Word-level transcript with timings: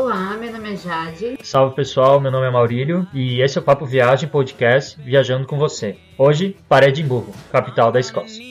Olá, 0.00 0.34
meu 0.34 0.50
nome 0.50 0.72
é 0.72 0.76
Jade. 0.76 1.36
Salve 1.42 1.76
pessoal, 1.76 2.18
meu 2.18 2.30
nome 2.32 2.46
é 2.46 2.50
Maurílio 2.50 3.06
e 3.12 3.42
esse 3.42 3.58
é 3.58 3.60
o 3.60 3.64
Papo 3.64 3.84
Viagem 3.84 4.30
Podcast 4.30 4.98
Viajando 4.98 5.46
com 5.46 5.58
você. 5.58 5.98
Hoje 6.16 6.56
para 6.66 6.88
Edimburgo, 6.88 7.34
capital 7.52 7.92
da 7.92 8.00
Escócia. 8.00 8.42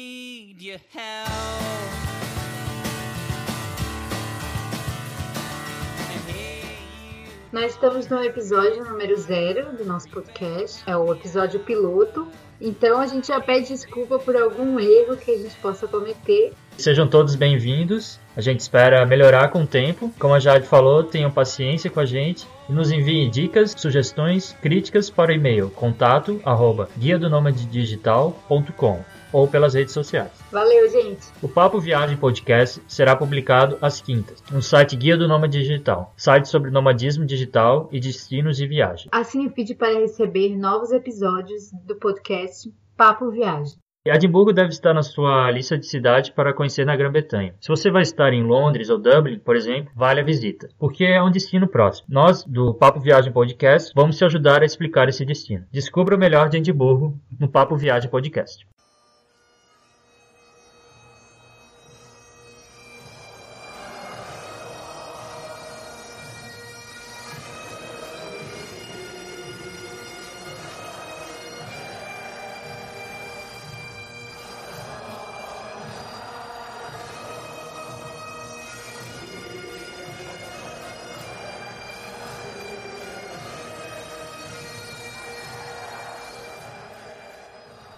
Nós 7.51 7.71
estamos 7.71 8.07
no 8.07 8.23
episódio 8.23 8.83
número 8.83 9.17
zero 9.17 9.75
do 9.75 9.83
nosso 9.85 10.07
podcast, 10.11 10.83
é 10.85 10.95
o 10.95 11.11
episódio 11.11 11.61
piloto. 11.61 12.27
Então 12.61 12.99
a 12.99 13.07
gente 13.07 13.27
já 13.27 13.39
pede 13.39 13.69
desculpa 13.69 14.19
por 14.19 14.35
algum 14.35 14.79
erro 14.79 15.15
que 15.15 15.31
a 15.31 15.37
gente 15.37 15.55
possa 15.57 15.87
cometer. 15.87 16.53
Sejam 16.77 17.07
todos 17.07 17.35
bem-vindos. 17.35 18.19
A 18.35 18.41
gente 18.41 18.59
espera 18.59 19.05
melhorar 19.05 19.49
com 19.49 19.63
o 19.63 19.67
tempo. 19.67 20.13
Como 20.19 20.33
a 20.33 20.39
Jade 20.39 20.67
falou, 20.67 21.03
tenham 21.03 21.31
paciência 21.31 21.89
com 21.89 21.99
a 21.99 22.05
gente 22.05 22.47
e 22.67 22.73
nos 22.73 22.91
enviem 22.91 23.29
dicas, 23.29 23.73
sugestões, 23.77 24.55
críticas 24.61 25.09
para 25.09 25.31
o 25.31 25.35
e-mail 25.35 25.69
contato 25.69 26.41
arroba 26.43 26.89
guia 26.97 27.17
do 27.17 27.29
digital.com 27.51 29.18
ou 29.31 29.47
pelas 29.47 29.73
redes 29.73 29.93
sociais. 29.93 30.31
Valeu, 30.51 30.89
gente! 30.89 31.27
O 31.41 31.47
Papo 31.47 31.79
Viagem 31.79 32.17
Podcast 32.17 32.81
será 32.87 33.15
publicado 33.15 33.77
às 33.81 34.01
quintas 34.01 34.43
no 34.51 34.61
site 34.61 34.95
Guia 34.95 35.17
do 35.17 35.27
Nômade 35.27 35.59
Digital, 35.59 36.13
site 36.17 36.47
sobre 36.47 36.71
nomadismo 36.71 37.25
digital 37.25 37.89
e 37.91 37.99
destinos 37.99 38.57
de 38.57 38.67
viagem. 38.67 39.09
Assine 39.11 39.47
o 39.47 39.51
feed 39.51 39.75
para 39.75 39.99
receber 39.99 40.55
novos 40.55 40.91
episódios 40.91 41.71
do 41.85 41.95
podcast 41.95 42.71
Papo 42.97 43.29
Viagem. 43.31 43.77
Edimburgo 44.05 44.53
deve 44.53 44.69
estar 44.69 44.93
na 44.93 45.03
sua 45.03 45.51
lista 45.51 45.77
de 45.77 45.85
cidades 45.85 46.29
para 46.29 46.53
conhecer 46.53 46.85
na 46.85 46.95
Grã-Bretanha. 46.95 47.53
Se 47.59 47.67
você 47.67 47.91
vai 47.91 48.01
estar 48.01 48.33
em 48.33 48.43
Londres 48.43 48.89
ou 48.89 48.97
Dublin, 48.97 49.39
por 49.39 49.55
exemplo, 49.55 49.91
vale 49.95 50.21
a 50.21 50.23
visita, 50.23 50.69
porque 50.79 51.03
é 51.03 51.21
um 51.21 51.29
destino 51.29 51.67
próximo. 51.67 52.07
Nós, 52.09 52.43
do 52.45 52.73
Papo 52.73 52.99
Viagem 52.99 53.31
Podcast, 53.31 53.91
vamos 53.93 54.17
te 54.17 54.23
ajudar 54.25 54.61
a 54.61 54.65
explicar 54.65 55.09
esse 55.09 55.25
destino. 55.25 55.65
Descubra 55.71 56.15
o 56.15 56.19
melhor 56.19 56.49
de 56.49 56.57
Edimburgo 56.57 57.19
no 57.37 57.49
Papo 57.49 57.75
Viagem 57.75 58.09
Podcast. 58.09 58.65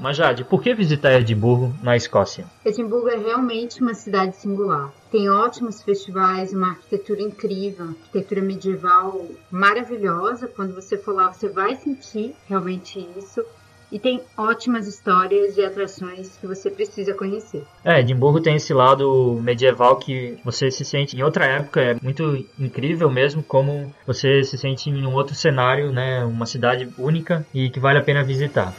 Mas 0.01 0.17
Jade, 0.17 0.43
por 0.43 0.63
que 0.63 0.73
visitar 0.73 1.13
Edimburgo 1.13 1.75
na 1.83 1.95
Escócia? 1.95 2.45
Edimburgo 2.65 3.07
é 3.07 3.17
realmente 3.17 3.83
uma 3.83 3.93
cidade 3.93 4.35
singular. 4.35 4.91
Tem 5.11 5.29
ótimos 5.29 5.83
festivais, 5.83 6.51
uma 6.51 6.69
arquitetura 6.69 7.21
incrível, 7.21 7.85
uma 7.85 7.91
arquitetura 7.93 8.41
medieval 8.41 9.27
maravilhosa. 9.51 10.47
Quando 10.47 10.73
você 10.73 10.97
for 10.97 11.13
lá, 11.13 11.31
você 11.31 11.47
vai 11.47 11.75
sentir 11.75 12.35
realmente 12.49 13.07
isso. 13.15 13.45
E 13.91 13.99
tem 13.99 14.23
ótimas 14.35 14.87
histórias 14.87 15.55
e 15.57 15.63
atrações 15.63 16.35
que 16.37 16.47
você 16.47 16.71
precisa 16.71 17.13
conhecer. 17.13 17.63
É, 17.85 17.99
Edimburgo 17.99 18.41
tem 18.41 18.55
esse 18.55 18.73
lado 18.73 19.37
medieval 19.43 19.97
que 19.97 20.37
você 20.43 20.71
se 20.71 20.83
sente 20.83 21.15
em 21.15 21.21
outra 21.21 21.45
época, 21.45 21.81
é 21.81 21.97
muito 22.01 22.43
incrível 22.57 23.11
mesmo 23.11 23.43
como 23.43 23.93
você 24.07 24.43
se 24.43 24.57
sente 24.57 24.89
em 24.89 25.05
um 25.05 25.13
outro 25.13 25.35
cenário, 25.35 25.91
né, 25.91 26.23
uma 26.23 26.45
cidade 26.45 26.89
única 26.97 27.45
e 27.53 27.69
que 27.69 27.81
vale 27.81 27.99
a 27.99 28.03
pena 28.03 28.23
visitar. 28.23 28.73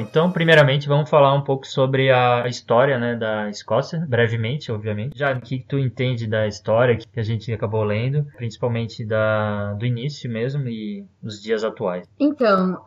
Bom, 0.00 0.06
então, 0.08 0.32
primeiramente, 0.32 0.88
vamos 0.88 1.10
falar 1.10 1.34
um 1.34 1.42
pouco 1.42 1.66
sobre 1.66 2.10
a 2.10 2.46
história 2.46 2.98
né, 2.98 3.16
da 3.16 3.48
Escócia, 3.50 4.04
brevemente, 4.08 4.72
obviamente. 4.72 5.16
Já 5.16 5.32
o 5.32 5.40
que 5.40 5.60
tu 5.60 5.78
entende 5.78 6.26
da 6.26 6.46
história 6.46 6.96
que 6.96 7.20
a 7.20 7.22
gente 7.22 7.52
acabou 7.52 7.84
lendo, 7.84 8.24
principalmente 8.36 9.04
da, 9.04 9.74
do 9.74 9.84
início 9.84 10.30
mesmo 10.30 10.66
e 10.68 11.06
os 11.22 11.40
dias 11.40 11.64
atuais. 11.64 12.06
Então, 12.18 12.82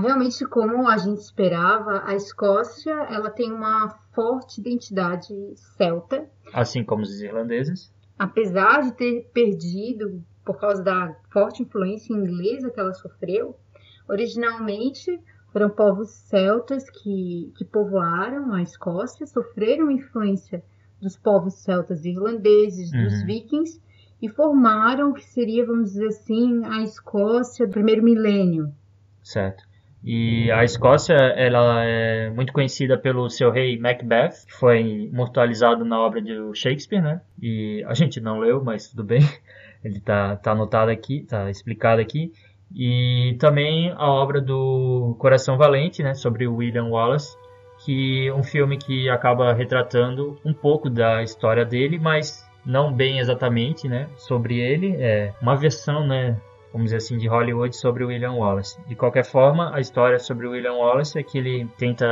realmente, 0.00 0.44
como 0.46 0.88
a 0.88 0.96
gente 0.96 1.18
esperava, 1.18 2.02
a 2.06 2.14
Escócia 2.14 2.94
ela 3.10 3.30
tem 3.30 3.52
uma 3.52 3.88
forte 4.14 4.60
identidade 4.60 5.34
celta. 5.76 6.26
Assim 6.52 6.82
como 6.82 7.02
os 7.02 7.20
irlandeses. 7.20 7.92
Apesar 8.18 8.82
de 8.82 8.92
ter 8.92 9.30
perdido 9.32 10.22
por 10.44 10.58
causa 10.58 10.82
da 10.82 11.14
forte 11.30 11.62
influência 11.62 12.14
inglesa 12.14 12.70
que 12.70 12.80
ela 12.80 12.94
sofreu, 12.94 13.58
originalmente 14.08 15.20
foram 15.56 15.70
povos 15.70 16.10
celtas 16.10 16.90
que, 16.90 17.50
que 17.56 17.64
povoaram 17.64 18.52
a 18.52 18.60
Escócia, 18.60 19.26
sofreram 19.26 19.90
influência 19.90 20.62
dos 21.00 21.16
povos 21.16 21.54
celtas 21.62 22.04
irlandeses, 22.04 22.92
uhum. 22.92 23.04
dos 23.04 23.22
vikings, 23.22 23.80
e 24.20 24.28
formaram 24.28 25.12
o 25.12 25.14
que 25.14 25.24
seria, 25.24 25.64
vamos 25.64 25.92
dizer 25.92 26.08
assim, 26.08 26.62
a 26.66 26.82
Escócia 26.82 27.66
do 27.66 27.72
primeiro 27.72 28.02
milênio. 28.02 28.70
Certo. 29.22 29.64
E 30.04 30.50
a 30.50 30.62
Escócia, 30.62 31.14
ela 31.14 31.82
é 31.82 32.28
muito 32.28 32.52
conhecida 32.52 32.98
pelo 32.98 33.30
seu 33.30 33.50
rei 33.50 33.78
Macbeth, 33.78 34.44
que 34.46 34.52
foi 34.52 35.08
imortalizado 35.10 35.86
na 35.86 35.98
obra 35.98 36.20
de 36.20 36.34
Shakespeare, 36.52 37.00
né? 37.00 37.22
E 37.40 37.82
a 37.88 37.94
gente 37.94 38.20
não 38.20 38.40
leu, 38.40 38.62
mas 38.62 38.90
tudo 38.90 39.02
bem. 39.02 39.22
Ele 39.82 40.00
tá, 40.00 40.36
tá 40.36 40.52
anotado 40.52 40.90
aqui, 40.90 41.24
tá 41.26 41.48
explicado 41.48 42.02
aqui. 42.02 42.30
E 42.74 43.36
também 43.38 43.92
a 43.96 44.10
obra 44.10 44.40
do 44.40 45.16
Coração 45.18 45.56
Valente, 45.56 46.02
né, 46.02 46.14
sobre 46.14 46.46
William 46.46 46.86
Wallace, 46.86 47.36
que 47.84 48.28
é 48.28 48.34
um 48.34 48.42
filme 48.42 48.76
que 48.76 49.08
acaba 49.08 49.52
retratando 49.52 50.38
um 50.44 50.52
pouco 50.52 50.90
da 50.90 51.22
história 51.22 51.64
dele, 51.64 51.98
mas 51.98 52.44
não 52.64 52.92
bem 52.92 53.18
exatamente, 53.18 53.88
né, 53.88 54.08
sobre 54.16 54.58
ele, 54.58 54.96
é 54.98 55.32
uma 55.40 55.54
versão, 55.56 56.06
né, 56.06 56.40
vamos 56.72 56.86
dizer 56.86 56.96
assim, 56.96 57.16
de 57.16 57.28
Hollywood 57.28 57.76
sobre 57.76 58.04
William 58.04 58.32
Wallace. 58.32 58.78
De 58.86 58.94
qualquer 58.94 59.24
forma, 59.24 59.74
a 59.74 59.80
história 59.80 60.18
sobre 60.18 60.46
William 60.46 60.74
Wallace 60.74 61.18
é 61.18 61.22
que 61.22 61.38
ele 61.38 61.68
tenta 61.78 62.06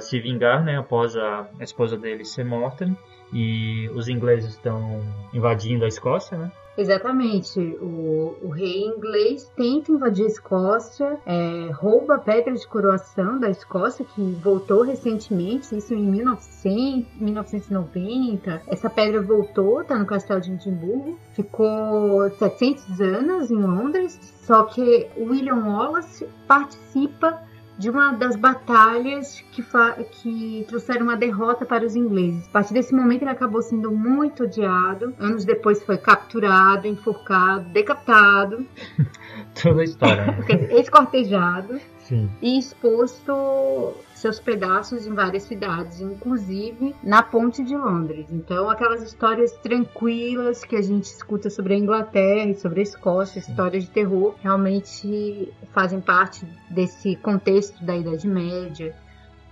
se 0.00 0.18
vingar, 0.18 0.64
né, 0.64 0.78
após 0.78 1.16
a 1.16 1.48
esposa 1.60 1.96
dele 1.96 2.24
ser 2.24 2.44
morta, 2.44 2.90
e 3.32 3.88
os 3.94 4.08
ingleses 4.08 4.50
estão 4.50 5.00
invadindo 5.32 5.84
a 5.84 5.88
Escócia, 5.88 6.36
né? 6.36 6.50
Exatamente. 6.80 7.60
O, 7.60 8.38
o, 8.42 8.48
rei 8.48 8.84
inglês 8.86 9.52
tenta 9.54 9.92
invadir 9.92 10.24
a 10.24 10.28
Escócia, 10.28 11.18
é, 11.26 11.70
rouba 11.72 12.14
a 12.14 12.18
pedra 12.18 12.54
de 12.54 12.66
coroação 12.66 13.38
da 13.38 13.50
Escócia, 13.50 14.02
que 14.02 14.22
voltou 14.42 14.82
recentemente, 14.82 15.76
isso 15.76 15.92
em 15.92 16.02
1900, 16.02 17.20
1990. 17.20 18.62
Essa 18.66 18.88
pedra 18.88 19.20
voltou, 19.20 19.84
tá 19.84 19.98
no 19.98 20.06
castelo 20.06 20.40
de 20.40 20.52
Edimburgo, 20.52 21.18
ficou 21.34 22.30
700 22.38 22.98
anos 23.02 23.50
em 23.50 23.56
Londres, 23.56 24.18
só 24.46 24.64
que 24.64 25.06
William 25.18 25.62
Wallace 25.66 26.26
participa 26.48 27.42
de 27.80 27.88
uma 27.88 28.12
das 28.12 28.36
batalhas 28.36 29.42
que, 29.52 29.64
que 30.10 30.66
trouxeram 30.68 31.04
uma 31.04 31.16
derrota 31.16 31.64
para 31.64 31.84
os 31.84 31.96
ingleses. 31.96 32.46
A 32.48 32.50
partir 32.50 32.74
desse 32.74 32.94
momento 32.94 33.22
ele 33.22 33.30
acabou 33.30 33.62
sendo 33.62 33.90
muito 33.90 34.44
odiado. 34.44 35.14
Anos 35.18 35.46
depois 35.46 35.82
foi 35.82 35.96
capturado, 35.96 36.86
enforcado, 36.86 37.64
decapitado. 37.70 38.66
Toda 39.60 39.80
a 39.80 39.84
história. 39.84 40.26
Né? 40.26 40.44
Escortejado. 40.78 41.80
Sim. 42.00 42.30
E 42.42 42.58
exposto 42.58 43.94
seus 44.20 44.38
pedaços 44.38 45.06
em 45.06 45.14
várias 45.14 45.44
cidades, 45.44 46.00
inclusive 46.00 46.94
na 47.02 47.22
Ponte 47.22 47.64
de 47.64 47.76
Londres. 47.76 48.26
Então, 48.30 48.68
aquelas 48.68 49.02
histórias 49.02 49.52
tranquilas 49.52 50.64
que 50.64 50.76
a 50.76 50.82
gente 50.82 51.04
escuta 51.04 51.48
sobre 51.50 51.74
a 51.74 51.78
Inglaterra 51.78 52.50
e 52.50 52.54
sobre 52.54 52.80
a 52.80 52.82
Escócia, 52.82 53.38
histórias 53.38 53.84
de 53.84 53.90
terror, 53.90 54.34
realmente 54.42 55.52
fazem 55.72 56.00
parte 56.00 56.46
desse 56.68 57.16
contexto 57.16 57.82
da 57.84 57.96
Idade 57.96 58.28
Média. 58.28 58.94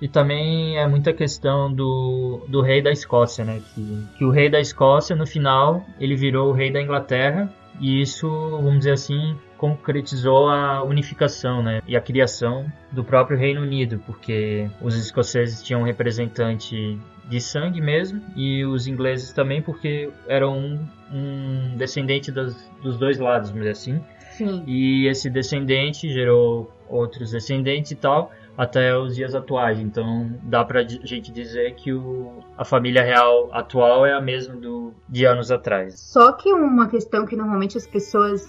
E 0.00 0.06
também 0.06 0.78
é 0.78 0.86
muita 0.86 1.12
questão 1.12 1.72
do, 1.72 2.44
do 2.48 2.60
rei 2.60 2.80
da 2.80 2.92
Escócia, 2.92 3.44
né? 3.44 3.60
Que, 3.74 4.06
que 4.16 4.24
o 4.24 4.30
rei 4.30 4.48
da 4.48 4.60
Escócia, 4.60 5.16
no 5.16 5.26
final, 5.26 5.84
ele 5.98 6.14
virou 6.14 6.50
o 6.50 6.52
rei 6.52 6.70
da 6.70 6.80
Inglaterra. 6.80 7.52
E 7.80 8.00
isso, 8.00 8.28
vamos 8.28 8.78
dizer 8.78 8.92
assim, 8.92 9.36
concretizou 9.58 10.48
a 10.48 10.82
unificação 10.84 11.62
né, 11.62 11.82
e 11.86 11.96
a 11.96 12.00
criação 12.00 12.64
do 12.90 13.04
próprio 13.04 13.36
Reino 13.36 13.60
Unido, 13.60 14.00
porque 14.06 14.70
os 14.80 14.96
escoceses 14.96 15.62
tinham 15.62 15.82
um 15.82 15.84
representante 15.84 16.98
de 17.28 17.40
sangue 17.40 17.80
mesmo, 17.80 18.22
e 18.34 18.64
os 18.64 18.86
ingleses 18.86 19.32
também, 19.32 19.60
porque 19.60 20.08
eram 20.26 20.56
um, 20.56 20.88
um 21.12 21.76
descendente 21.76 22.32
das, 22.32 22.56
dos 22.82 22.96
dois 22.96 23.18
lados, 23.18 23.52
dizer 23.52 23.70
assim. 23.70 24.00
Sim. 24.30 24.62
E 24.66 25.06
esse 25.08 25.28
descendente 25.28 26.10
gerou 26.10 26.72
outros 26.88 27.32
descendentes 27.32 27.90
e 27.90 27.96
tal, 27.96 28.32
até 28.58 28.98
os 28.98 29.14
dias 29.14 29.36
atuais. 29.36 29.78
Então 29.78 30.32
dá 30.42 30.64
pra 30.64 30.82
gente 30.82 31.30
dizer 31.30 31.76
que 31.76 31.92
o, 31.92 32.42
a 32.56 32.64
família 32.64 33.04
real 33.04 33.48
atual 33.52 34.04
é 34.04 34.12
a 34.12 34.20
mesma 34.20 34.56
do, 34.56 34.92
de 35.08 35.24
anos 35.24 35.52
atrás. 35.52 36.00
Só 36.00 36.32
que 36.32 36.52
uma 36.52 36.88
questão 36.88 37.24
que 37.24 37.36
normalmente 37.36 37.78
as 37.78 37.86
pessoas 37.86 38.48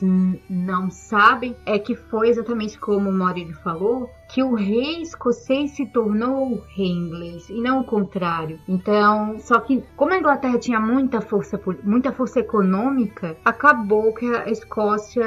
não 0.50 0.90
sabem 0.90 1.56
é 1.66 1.78
que 1.78 1.96
foi 1.96 2.30
exatamente 2.30 2.80
como 2.80 3.10
o 3.10 3.14
Maurílio 3.14 3.56
falou, 3.58 4.10
que 4.30 4.44
o 4.44 4.54
rei 4.54 5.02
escocês 5.02 5.72
se 5.72 5.88
tornou 5.88 6.64
rei 6.76 6.88
inglês 6.88 7.50
e 7.50 7.60
não 7.60 7.82
o 7.82 7.84
contrário. 7.84 8.60
Então, 8.68 9.40
só 9.40 9.60
que 9.60 9.84
como 9.98 10.14
a 10.14 10.18
Inglaterra 10.18 10.60
tinha 10.60 10.80
muita 10.80 11.20
força, 11.20 11.60
muita 11.84 12.12
força 12.12 12.40
econômica, 12.40 13.36
acabou 13.44 14.14
que 14.14 14.28
a 14.28 14.48
Escócia 14.50 15.26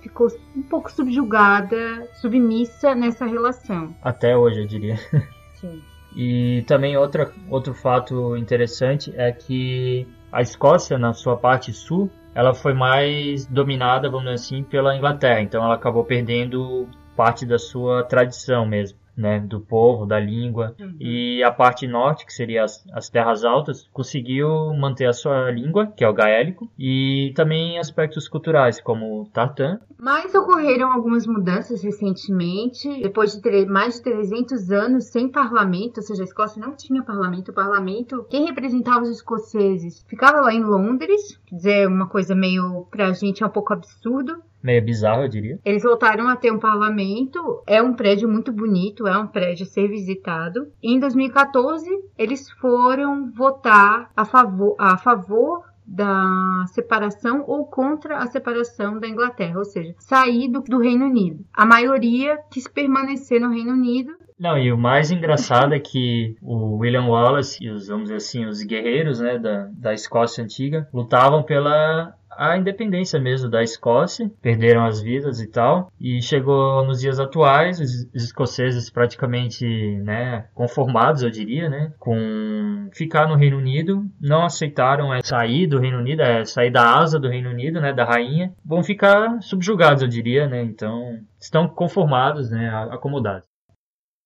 ficou 0.00 0.28
um 0.56 0.62
pouco 0.62 0.90
subjugada, 0.92 2.08
submissa 2.14 2.94
nessa 2.94 3.26
relação. 3.26 3.94
Até 4.00 4.36
hoje, 4.36 4.60
eu 4.60 4.66
diria. 4.66 4.96
Sim. 5.54 5.82
E 6.14 6.62
também 6.66 6.96
outra, 6.96 7.32
outro 7.48 7.74
fato 7.74 8.36
interessante 8.36 9.12
é 9.16 9.32
que 9.32 10.06
a 10.30 10.40
Escócia, 10.40 10.96
na 10.96 11.12
sua 11.12 11.36
parte 11.36 11.72
sul, 11.72 12.08
ela 12.32 12.54
foi 12.54 12.74
mais 12.74 13.44
dominada, 13.46 14.08
vamos 14.08 14.24
dizer 14.24 14.34
assim, 14.34 14.62
pela 14.62 14.96
Inglaterra. 14.96 15.40
Então 15.40 15.64
ela 15.64 15.74
acabou 15.74 16.04
perdendo 16.04 16.88
parte 17.16 17.44
da 17.44 17.58
sua 17.58 18.04
tradição 18.04 18.66
mesmo 18.66 19.00
né, 19.20 19.38
do 19.38 19.60
povo, 19.60 20.06
da 20.06 20.18
língua. 20.18 20.74
Uhum. 20.80 20.96
E 20.98 21.42
a 21.42 21.52
parte 21.52 21.86
norte, 21.86 22.24
que 22.24 22.32
seria 22.32 22.64
as, 22.64 22.84
as, 22.92 23.08
terras 23.08 23.44
altas, 23.44 23.88
conseguiu 23.92 24.72
manter 24.74 25.06
a 25.06 25.12
sua 25.12 25.50
língua, 25.50 25.86
que 25.88 26.02
é 26.02 26.08
o 26.08 26.14
gaélico, 26.14 26.70
e 26.78 27.32
também 27.36 27.78
aspectos 27.78 28.28
culturais, 28.28 28.80
como 28.80 29.20
o 29.20 29.26
tartan. 29.26 29.78
Mas 29.98 30.34
ocorreram 30.34 30.90
algumas 30.90 31.26
mudanças 31.26 31.82
recentemente, 31.82 32.88
depois 33.02 33.36
de 33.36 33.66
mais 33.66 33.96
de 33.96 34.02
300 34.02 34.70
anos 34.70 35.04
sem 35.06 35.28
parlamento, 35.28 35.98
ou 35.98 36.02
seja, 36.02 36.22
a 36.22 36.24
Escócia 36.24 36.60
não 36.60 36.74
tinha 36.74 37.02
parlamento. 37.02 37.50
O 37.50 37.54
parlamento, 37.54 38.26
quem 38.30 38.46
representava 38.46 39.02
os 39.02 39.10
escoceses, 39.10 40.02
ficava 40.08 40.40
lá 40.40 40.52
em 40.52 40.62
Londres, 40.62 41.38
quer 41.46 41.56
dizer, 41.56 41.88
uma 41.88 42.08
coisa 42.08 42.34
meio, 42.34 42.86
pra 42.90 43.12
gente, 43.12 43.42
é 43.42 43.46
um 43.46 43.50
pouco 43.50 43.72
absurdo 43.72 44.42
meio 44.62 44.84
bizarro, 44.84 45.22
eu 45.22 45.28
diria. 45.28 45.58
Eles 45.64 45.82
voltaram 45.82 46.28
a 46.28 46.36
ter 46.36 46.52
um 46.52 46.58
parlamento, 46.58 47.62
é 47.66 47.82
um 47.82 47.94
prédio 47.94 48.28
muito 48.28 48.52
bonito, 48.52 49.06
é 49.06 49.18
um 49.18 49.26
prédio 49.26 49.64
a 49.64 49.68
ser 49.68 49.88
visitado. 49.88 50.68
Em 50.82 50.98
2014, 50.98 51.88
eles 52.16 52.50
foram 52.52 53.30
votar 53.30 54.10
a 54.16 54.24
favor, 54.24 54.76
a 54.78 54.96
favor 54.96 55.64
da 55.90 56.64
separação 56.68 57.42
ou 57.48 57.66
contra 57.66 58.18
a 58.18 58.26
separação 58.28 59.00
da 59.00 59.08
Inglaterra, 59.08 59.58
ou 59.58 59.64
seja, 59.64 59.92
sair 59.98 60.48
do, 60.48 60.60
do, 60.60 60.78
Reino 60.78 61.06
Unido. 61.06 61.44
A 61.52 61.66
maioria 61.66 62.38
quis 62.48 62.68
permanecer 62.68 63.40
no 63.40 63.50
Reino 63.50 63.72
Unido. 63.72 64.12
Não, 64.38 64.56
e 64.56 64.72
o 64.72 64.78
mais 64.78 65.10
engraçado 65.10 65.74
é 65.74 65.80
que 65.80 66.36
o 66.40 66.76
William 66.76 67.06
Wallace 67.06 67.58
e 67.60 67.68
os, 67.68 67.88
vamos 67.88 68.04
dizer 68.04 68.16
assim, 68.16 68.46
os 68.46 68.62
guerreiros 68.62 69.20
né, 69.20 69.36
da, 69.38 69.68
da 69.72 69.92
Escócia 69.92 70.44
antiga 70.44 70.88
lutavam 70.94 71.42
pela 71.42 72.14
a 72.36 72.56
independência 72.56 73.18
mesmo 73.18 73.50
da 73.50 73.62
Escócia, 73.62 74.30
perderam 74.40 74.84
as 74.84 75.00
vidas 75.00 75.40
e 75.40 75.46
tal, 75.46 75.92
e 76.00 76.22
chegou 76.22 76.84
nos 76.84 77.00
dias 77.00 77.18
atuais, 77.18 77.80
os 77.80 78.08
escoceses 78.14 78.90
praticamente, 78.90 79.66
né, 80.02 80.46
conformados, 80.54 81.22
eu 81.22 81.30
diria, 81.30 81.68
né, 81.68 81.92
com 81.98 82.88
ficar 82.92 83.28
no 83.28 83.36
Reino 83.36 83.58
Unido, 83.58 84.04
não 84.20 84.44
aceitaram 84.44 85.12
é, 85.12 85.22
sair 85.22 85.66
do 85.66 85.78
Reino 85.78 85.98
Unido, 85.98 86.22
é, 86.22 86.44
sair 86.44 86.70
da 86.70 86.98
asa 86.98 87.18
do 87.18 87.28
Reino 87.28 87.50
Unido, 87.50 87.80
né, 87.80 87.92
da 87.92 88.04
rainha, 88.04 88.52
vão 88.64 88.82
ficar 88.82 89.40
subjugados, 89.42 90.02
eu 90.02 90.08
diria, 90.08 90.48
né, 90.48 90.62
então 90.62 91.18
estão 91.38 91.68
conformados, 91.68 92.50
né, 92.50 92.68
acomodados. 92.90 93.49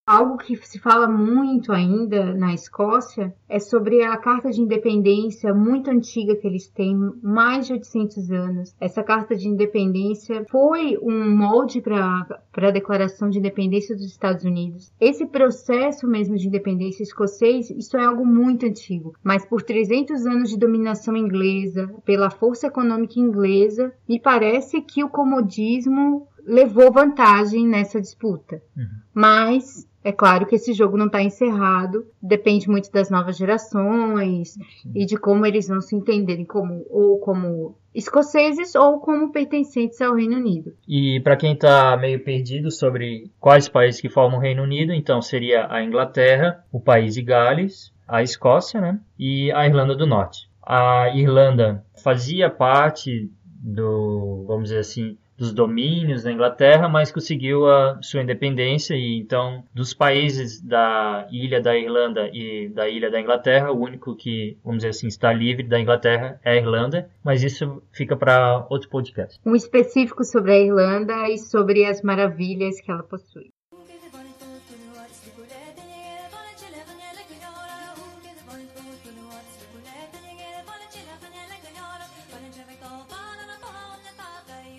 Algo 0.06 0.36
que 0.36 0.54
se 0.56 0.78
fala 0.78 1.08
muito 1.08 1.72
ainda 1.72 2.34
na 2.34 2.52
Escócia 2.52 3.34
é 3.48 3.58
sobre 3.58 4.02
a 4.02 4.14
carta 4.18 4.50
de 4.50 4.60
independência 4.60 5.54
muito 5.54 5.90
antiga 5.90 6.36
que 6.36 6.46
eles 6.46 6.68
têm, 6.68 6.94
mais 7.22 7.66
de 7.66 7.72
800 7.72 8.30
anos. 8.30 8.74
Essa 8.78 9.02
carta 9.02 9.34
de 9.34 9.48
independência 9.48 10.44
foi 10.50 10.98
um 11.00 11.34
molde 11.34 11.80
para 11.80 12.26
a 12.54 12.70
declaração 12.70 13.30
de 13.30 13.38
independência 13.38 13.96
dos 13.96 14.04
Estados 14.04 14.44
Unidos. 14.44 14.92
Esse 15.00 15.24
processo 15.24 16.06
mesmo 16.06 16.36
de 16.36 16.48
independência 16.48 17.02
escocês, 17.02 17.70
isso 17.70 17.96
é 17.96 18.04
algo 18.04 18.26
muito 18.26 18.66
antigo, 18.66 19.14
mas 19.24 19.46
por 19.46 19.62
300 19.62 20.26
anos 20.26 20.50
de 20.50 20.58
dominação 20.58 21.16
inglesa, 21.16 21.90
pela 22.04 22.28
força 22.28 22.66
econômica 22.66 23.18
inglesa, 23.18 23.90
me 24.06 24.20
parece 24.20 24.82
que 24.82 25.02
o 25.02 25.08
comodismo 25.08 26.28
levou 26.46 26.92
vantagem 26.92 27.66
nessa 27.66 27.98
disputa. 27.98 28.60
Uhum. 28.76 28.84
Mas 29.14 29.88
é 30.04 30.12
claro 30.12 30.44
que 30.44 30.54
esse 30.54 30.74
jogo 30.74 30.98
não 30.98 31.06
está 31.06 31.22
encerrado, 31.22 32.06
depende 32.22 32.68
muito 32.68 32.92
das 32.92 33.08
novas 33.08 33.38
gerações 33.38 34.50
Sim. 34.50 34.92
e 34.94 35.06
de 35.06 35.16
como 35.16 35.46
eles 35.46 35.66
vão 35.66 35.80
se 35.80 35.96
entenderem 35.96 36.44
como 36.44 36.84
ou 36.90 37.18
como 37.18 37.74
escoceses 37.94 38.74
ou 38.74 39.00
como 39.00 39.32
pertencentes 39.32 40.02
ao 40.02 40.14
Reino 40.14 40.36
Unido. 40.36 40.74
E 40.86 41.20
para 41.20 41.36
quem 41.36 41.54
está 41.54 41.96
meio 41.96 42.22
perdido 42.22 42.70
sobre 42.70 43.30
quais 43.40 43.66
países 43.66 44.00
que 44.00 44.10
formam 44.10 44.38
o 44.38 44.42
Reino 44.42 44.62
Unido, 44.62 44.92
então 44.92 45.22
seria 45.22 45.66
a 45.72 45.82
Inglaterra, 45.82 46.62
o 46.70 46.78
país 46.78 47.14
de 47.14 47.22
Gales, 47.22 47.90
a 48.06 48.22
Escócia, 48.22 48.80
né, 48.80 49.00
e 49.18 49.50
a 49.52 49.66
Irlanda 49.66 49.94
do 49.94 50.06
Norte. 50.06 50.50
A 50.62 51.08
Irlanda 51.14 51.84
fazia 52.02 52.50
parte 52.50 53.30
do, 53.46 54.44
vamos 54.46 54.64
dizer 54.64 54.80
assim, 54.80 55.16
dos 55.36 55.52
domínios 55.52 56.22
da 56.22 56.32
Inglaterra, 56.32 56.88
mas 56.88 57.12
conseguiu 57.12 57.66
a 57.66 57.98
sua 58.02 58.22
independência 58.22 58.94
e 58.94 59.18
então 59.18 59.64
dos 59.74 59.92
países 59.92 60.60
da 60.60 61.26
ilha 61.30 61.60
da 61.60 61.76
Irlanda 61.76 62.28
e 62.32 62.68
da 62.68 62.88
ilha 62.88 63.10
da 63.10 63.20
Inglaterra, 63.20 63.72
o 63.72 63.80
único 63.80 64.14
que, 64.14 64.56
vamos 64.64 64.78
dizer 64.78 64.90
assim, 64.90 65.08
está 65.08 65.32
livre 65.32 65.64
da 65.64 65.80
Inglaterra 65.80 66.40
é 66.44 66.52
a 66.52 66.56
Irlanda, 66.56 67.08
mas 67.22 67.42
isso 67.42 67.82
fica 67.92 68.16
para 68.16 68.66
outro 68.70 68.88
podcast. 68.88 69.40
Um 69.44 69.54
específico 69.54 70.24
sobre 70.24 70.52
a 70.52 70.58
Irlanda 70.58 71.28
e 71.28 71.38
sobre 71.38 71.84
as 71.84 72.02
maravilhas 72.02 72.80
que 72.80 72.90
ela 72.90 73.02
possui. 73.02 73.53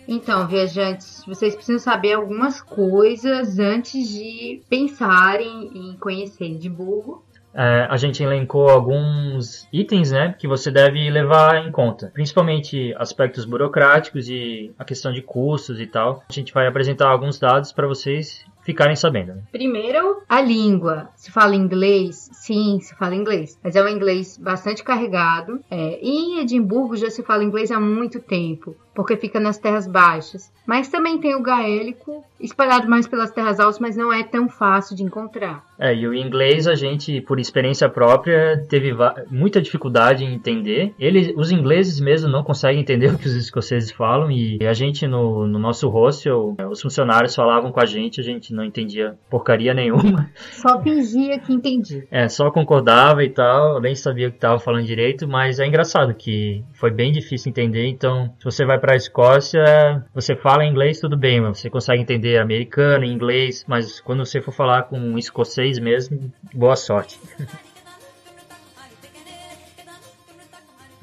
Então, 0.08 0.48
viajantes, 0.48 1.24
vocês 1.26 1.56
precisam 1.56 1.80
saber 1.80 2.14
algumas 2.14 2.62
coisas 2.62 3.60
antes 3.60 4.10
de 4.10 4.62
pensarem 4.70 5.72
em 5.74 5.98
conhecer 5.98 6.46
Edimburgo. 6.46 7.24
É, 7.58 7.88
a 7.90 7.96
gente 7.96 8.22
elencou 8.22 8.70
alguns 8.70 9.66
itens 9.72 10.12
né, 10.12 10.36
que 10.38 10.46
você 10.46 10.70
deve 10.70 11.10
levar 11.10 11.66
em 11.66 11.72
conta, 11.72 12.12
principalmente 12.14 12.94
aspectos 12.98 13.46
burocráticos 13.46 14.28
e 14.28 14.74
a 14.78 14.84
questão 14.84 15.14
de 15.14 15.22
custos 15.22 15.80
e 15.80 15.88
tal. 15.88 16.22
A 16.30 16.34
gente 16.34 16.54
vai 16.54 16.68
apresentar 16.68 17.08
alguns 17.08 17.40
dados 17.40 17.72
para 17.72 17.88
vocês 17.88 18.46
ficarem 18.62 18.96
sabendo. 18.96 19.36
Né? 19.36 19.44
Primeiro, 19.54 20.22
a 20.28 20.42
língua. 20.42 21.08
Se 21.16 21.32
fala 21.32 21.56
inglês? 21.56 22.30
Sim, 22.34 22.80
se 22.82 22.94
fala 22.96 23.16
inglês. 23.16 23.58
Mas 23.64 23.76
é 23.78 23.82
um 23.82 23.88
inglês 23.88 24.38
bastante 24.38 24.84
carregado. 24.84 25.62
É, 25.72 26.00
em 26.02 26.40
Edimburgo 26.42 26.98
já 26.98 27.10
se 27.10 27.24
fala 27.24 27.44
inglês 27.44 27.72
há 27.72 27.80
muito 27.80 28.20
tempo 28.20 28.76
porque 28.96 29.18
fica 29.18 29.40
nas 29.40 29.58
terras 29.58 29.86
baixas. 29.86 30.52
Mas 30.66 30.88
também 30.90 31.20
tem 31.20 31.36
o 31.36 31.44
gaélico, 31.44 32.24
espalhado 32.40 32.90
mais 32.90 33.08
pelas 33.08 33.30
terras 33.32 33.60
altas, 33.60 33.80
mas 33.80 33.96
não 33.96 34.12
é 34.12 34.24
tão 34.24 34.50
fácil 34.50 34.96
de 34.96 35.04
encontrar. 35.04 35.64
É, 35.78 35.94
e 35.94 36.08
o 36.08 36.14
inglês 36.14 36.68
a 36.68 36.74
gente, 36.74 37.22
por 37.22 37.40
experiência 37.40 37.90
própria, 37.90 38.66
teve 38.70 38.92
muita 39.30 39.62
dificuldade 39.62 40.24
em 40.24 40.34
entender. 40.34 40.94
Eles, 40.98 41.34
os 41.36 41.52
ingleses 41.52 42.00
mesmo 42.00 42.30
não 42.30 42.44
conseguem 42.44 42.82
entender 42.82 43.12
o 43.14 43.18
que 43.18 43.28
os 43.28 43.36
escoceses 43.36 43.92
falam 43.92 44.32
e 44.32 44.66
a 44.66 44.74
gente 44.74 45.06
no, 45.06 45.46
no 45.46 45.60
nosso 45.60 45.88
hostel, 45.90 46.56
os 46.70 46.82
funcionários 46.82 47.36
falavam 47.36 47.72
com 47.72 47.80
a 47.80 47.86
gente, 47.86 48.20
a 48.20 48.24
gente 48.24 48.54
não 48.54 48.64
entendia 48.64 49.18
porcaria 49.30 49.74
nenhuma. 49.74 50.30
Só 50.52 50.82
fingia 50.82 51.38
que 51.40 51.54
entendia. 51.54 52.06
É, 52.10 52.28
só 52.28 52.50
concordava 52.50 53.24
e 53.24 53.30
tal, 53.30 53.82
nem 53.82 53.96
sabia 53.96 54.28
o 54.28 54.32
que 54.32 54.38
estava 54.38 54.60
falando 54.60 54.86
direito, 54.86 55.28
mas 55.28 55.60
é 55.60 55.66
engraçado 55.66 56.14
que 56.14 56.64
foi 56.74 56.92
bem 56.92 57.12
difícil 57.12 57.50
entender, 57.50 57.88
então 57.88 58.34
se 58.40 58.46
você 58.46 58.66
vai 58.66 58.80
para 58.86 58.94
a 58.94 58.98
Escócia, 58.98 60.06
você 60.14 60.36
fala 60.36 60.64
inglês, 60.64 61.00
tudo 61.00 61.18
bem, 61.18 61.42
você 61.42 61.72
consegue 61.72 62.04
entender 62.04 62.38
americano, 62.38 63.04
inglês, 63.04 63.66
mas 63.68 64.00
quando 64.00 64.24
você 64.24 64.40
for 64.40 64.52
falar 64.52 64.84
com 64.84 65.00
um 65.00 65.18
escocês 65.18 65.80
mesmo, 65.80 66.32
boa 66.54 66.76
sorte. 66.76 67.20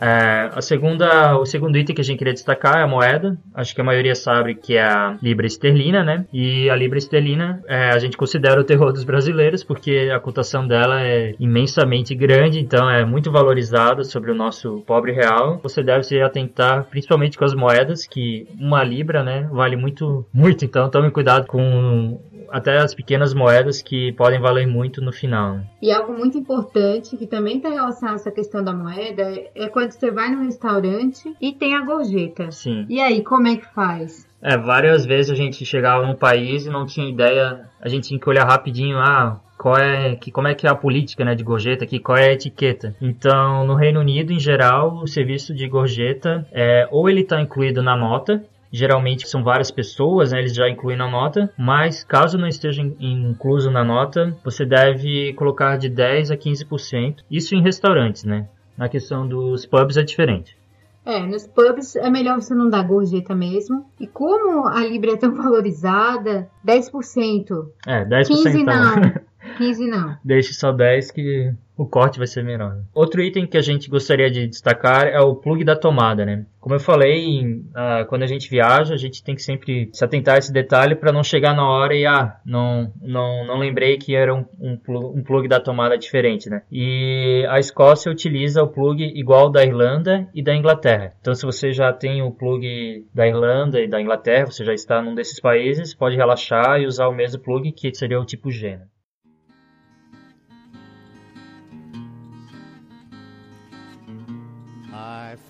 É, 0.02 0.50
a 0.52 0.60
segunda, 0.60 1.38
o 1.38 1.46
segundo 1.46 1.78
item 1.78 1.94
que 1.94 2.00
a 2.00 2.04
gente 2.04 2.18
queria 2.18 2.32
destacar 2.32 2.78
é 2.78 2.82
a 2.82 2.88
moeda. 2.88 3.38
Acho 3.54 3.72
que 3.72 3.80
a 3.80 3.84
maioria 3.84 4.16
sabe 4.16 4.56
que 4.56 4.76
é 4.76 4.82
a 4.82 5.16
libra 5.22 5.46
esterlina, 5.46 6.02
né? 6.02 6.26
E 6.32 6.68
a 6.68 6.74
libra 6.74 6.98
esterlina 6.98 7.62
é, 7.68 7.90
a 7.90 7.98
gente 8.00 8.16
considera 8.16 8.60
o 8.60 8.64
terror 8.64 8.92
dos 8.92 9.04
brasileiros 9.04 9.62
porque 9.62 10.10
a 10.12 10.18
cotação 10.18 10.66
dela 10.66 11.00
é 11.00 11.36
imensamente 11.38 12.16
grande, 12.16 12.58
então 12.58 12.90
é 12.90 13.04
muito 13.04 13.30
valorizada 13.30 14.02
sobre 14.02 14.32
o 14.32 14.34
nosso 14.34 14.82
pobre 14.84 15.12
real. 15.12 15.60
Você 15.62 15.84
deve 15.84 16.02
se 16.02 16.20
atentar 16.20 16.84
principalmente 16.90 17.38
com 17.38 17.44
as 17.44 17.54
moedas, 17.54 18.04
que 18.04 18.48
uma 18.58 18.82
libra, 18.82 19.22
né, 19.22 19.48
vale 19.52 19.76
muito, 19.76 20.26
muito. 20.34 20.64
Então 20.64 20.90
tome 20.90 21.12
cuidado 21.12 21.46
com 21.46 22.20
até 22.52 22.76
as 22.76 22.94
pequenas 22.94 23.32
moedas 23.32 23.80
que 23.80 24.12
podem 24.12 24.38
valer 24.38 24.66
muito 24.66 25.00
no 25.00 25.10
final. 25.10 25.54
Né? 25.54 25.64
E 25.80 25.90
algo 25.90 26.12
muito 26.12 26.36
importante 26.36 27.16
que 27.16 27.26
também 27.26 27.56
está 27.56 27.70
relacionado 27.70 28.12
a 28.12 28.16
essa 28.16 28.30
questão 28.30 28.62
da 28.62 28.74
moeda 28.74 29.22
é 29.54 29.68
quando 29.68 29.90
você 29.90 30.10
vai 30.10 30.30
no 30.30 30.44
restaurante 30.44 31.34
e 31.40 31.52
tem 31.52 31.74
a 31.74 31.80
gorjeta. 31.80 32.50
Sim. 32.50 32.84
E 32.88 33.00
aí, 33.00 33.22
como 33.22 33.48
é 33.48 33.56
que 33.56 33.66
faz? 33.74 34.30
É, 34.42 34.56
várias 34.56 35.06
vezes 35.06 35.30
a 35.30 35.34
gente 35.34 35.64
chegava 35.64 36.06
num 36.06 36.16
país 36.16 36.66
e 36.66 36.70
não 36.70 36.84
tinha 36.84 37.08
ideia, 37.08 37.68
a 37.80 37.88
gente 37.88 38.08
tinha 38.08 38.20
que 38.20 38.28
olhar 38.28 38.44
rapidinho, 38.44 38.98
ah, 38.98 39.40
qual 39.56 39.76
é, 39.76 40.16
que, 40.16 40.32
como 40.32 40.48
é 40.48 40.54
que 40.54 40.66
é 40.66 40.70
a 40.70 40.74
política 40.74 41.24
né, 41.24 41.36
de 41.36 41.44
gorjeta 41.44 41.84
aqui, 41.84 42.00
qual 42.00 42.18
é 42.18 42.30
a 42.30 42.32
etiqueta. 42.32 42.96
Então, 43.00 43.64
no 43.64 43.76
Reino 43.76 44.00
Unido, 44.00 44.32
em 44.32 44.40
geral, 44.40 44.96
o 44.96 45.06
serviço 45.06 45.54
de 45.54 45.68
gorjeta 45.68 46.44
é 46.50 46.88
ou 46.90 47.08
ele 47.08 47.20
está 47.20 47.40
incluído 47.40 47.80
na 47.80 47.96
nota, 47.96 48.44
geralmente 48.72 49.28
são 49.28 49.44
várias 49.44 49.70
pessoas, 49.70 50.32
né, 50.32 50.38
eles 50.38 50.54
já 50.54 50.68
incluem 50.68 50.96
na 50.96 51.08
nota, 51.08 51.52
mas 51.58 52.02
caso 52.02 52.38
não 52.38 52.48
esteja 52.48 52.82
incluso 52.98 53.70
na 53.70 53.84
nota, 53.84 54.36
você 54.42 54.64
deve 54.64 55.34
colocar 55.34 55.76
de 55.76 55.88
10 55.88 56.30
a 56.30 56.36
15%. 56.36 57.16
Isso 57.30 57.54
em 57.54 57.62
restaurantes, 57.62 58.24
né? 58.24 58.48
Na 58.76 58.88
questão 58.88 59.28
dos 59.28 59.66
pubs 59.66 59.96
é 59.96 60.02
diferente. 60.02 60.56
É, 61.04 61.20
nos 61.20 61.46
pubs 61.46 61.96
é 61.96 62.08
melhor 62.08 62.40
você 62.40 62.54
não 62.54 62.70
dar 62.70 62.84
gorjeta 62.84 63.34
mesmo. 63.34 63.84
E 64.00 64.06
como 64.06 64.66
a 64.68 64.80
Libra 64.84 65.12
é 65.12 65.16
tão 65.16 65.34
valorizada, 65.34 66.48
10%. 66.66 67.66
É, 67.86 68.04
10% 68.04 68.26
15 68.28 68.64
tá 68.64 68.96
não. 68.96 69.56
15 69.58 69.86
não. 69.88 70.16
Deixe 70.24 70.54
só 70.54 70.72
10 70.72 71.10
que 71.10 71.52
o 71.82 71.86
corte 71.86 72.18
vai 72.18 72.28
ser 72.28 72.44
menor. 72.44 72.76
Outro 72.94 73.20
item 73.20 73.46
que 73.46 73.58
a 73.58 73.60
gente 73.60 73.90
gostaria 73.90 74.30
de 74.30 74.46
destacar 74.46 75.08
é 75.08 75.18
o 75.20 75.34
plug 75.34 75.64
da 75.64 75.74
tomada, 75.74 76.24
né? 76.24 76.46
Como 76.60 76.76
eu 76.76 76.80
falei, 76.80 77.44
uh, 77.44 78.06
quando 78.08 78.22
a 78.22 78.26
gente 78.26 78.48
viaja, 78.48 78.94
a 78.94 78.96
gente 78.96 79.24
tem 79.24 79.34
que 79.34 79.42
sempre 79.42 79.90
se 79.92 80.04
atentar 80.04 80.36
a 80.36 80.38
esse 80.38 80.52
detalhe 80.52 80.94
para 80.94 81.10
não 81.10 81.24
chegar 81.24 81.56
na 81.56 81.68
hora 81.68 81.92
e 81.92 82.06
ah, 82.06 82.36
não, 82.46 82.92
não, 83.02 83.44
não 83.44 83.58
lembrei 83.58 83.98
que 83.98 84.14
era 84.14 84.32
um, 84.32 84.44
um, 84.60 84.78
um 85.16 85.24
plug 85.24 85.48
da 85.48 85.58
tomada 85.58 85.98
diferente, 85.98 86.48
né? 86.48 86.62
E 86.70 87.44
a 87.48 87.58
Escócia 87.58 88.12
utiliza 88.12 88.62
o 88.62 88.68
plug 88.68 89.02
igual 89.02 89.50
da 89.50 89.64
Irlanda 89.64 90.28
e 90.32 90.40
da 90.40 90.54
Inglaterra. 90.54 91.14
Então, 91.20 91.34
se 91.34 91.44
você 91.44 91.72
já 91.72 91.92
tem 91.92 92.22
o 92.22 92.30
plug 92.30 93.08
da 93.12 93.26
Irlanda 93.26 93.80
e 93.80 93.88
da 93.88 94.00
Inglaterra, 94.00 94.46
você 94.46 94.64
já 94.64 94.72
está 94.72 95.02
num 95.02 95.16
desses 95.16 95.40
países, 95.40 95.94
pode 95.94 96.14
relaxar 96.14 96.80
e 96.80 96.86
usar 96.86 97.08
o 97.08 97.14
mesmo 97.14 97.42
plug 97.42 97.72
que 97.72 97.92
seria 97.92 98.20
o 98.20 98.24
tipo 98.24 98.52
G. 98.52 98.76
Né? 98.76 98.82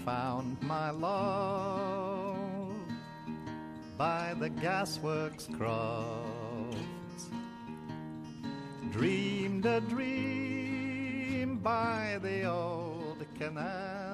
Found 0.05 0.61
my 0.63 0.91
love 0.91 2.75
by 3.97 4.35
the 4.39 4.51
gasworks 4.51 5.47
crofts. 5.57 7.31
Dreamed 8.91 9.65
a 9.65 9.81
dream 9.81 11.59
by 11.59 12.19
the 12.21 12.45
old 12.45 13.25
canal. 13.39 14.12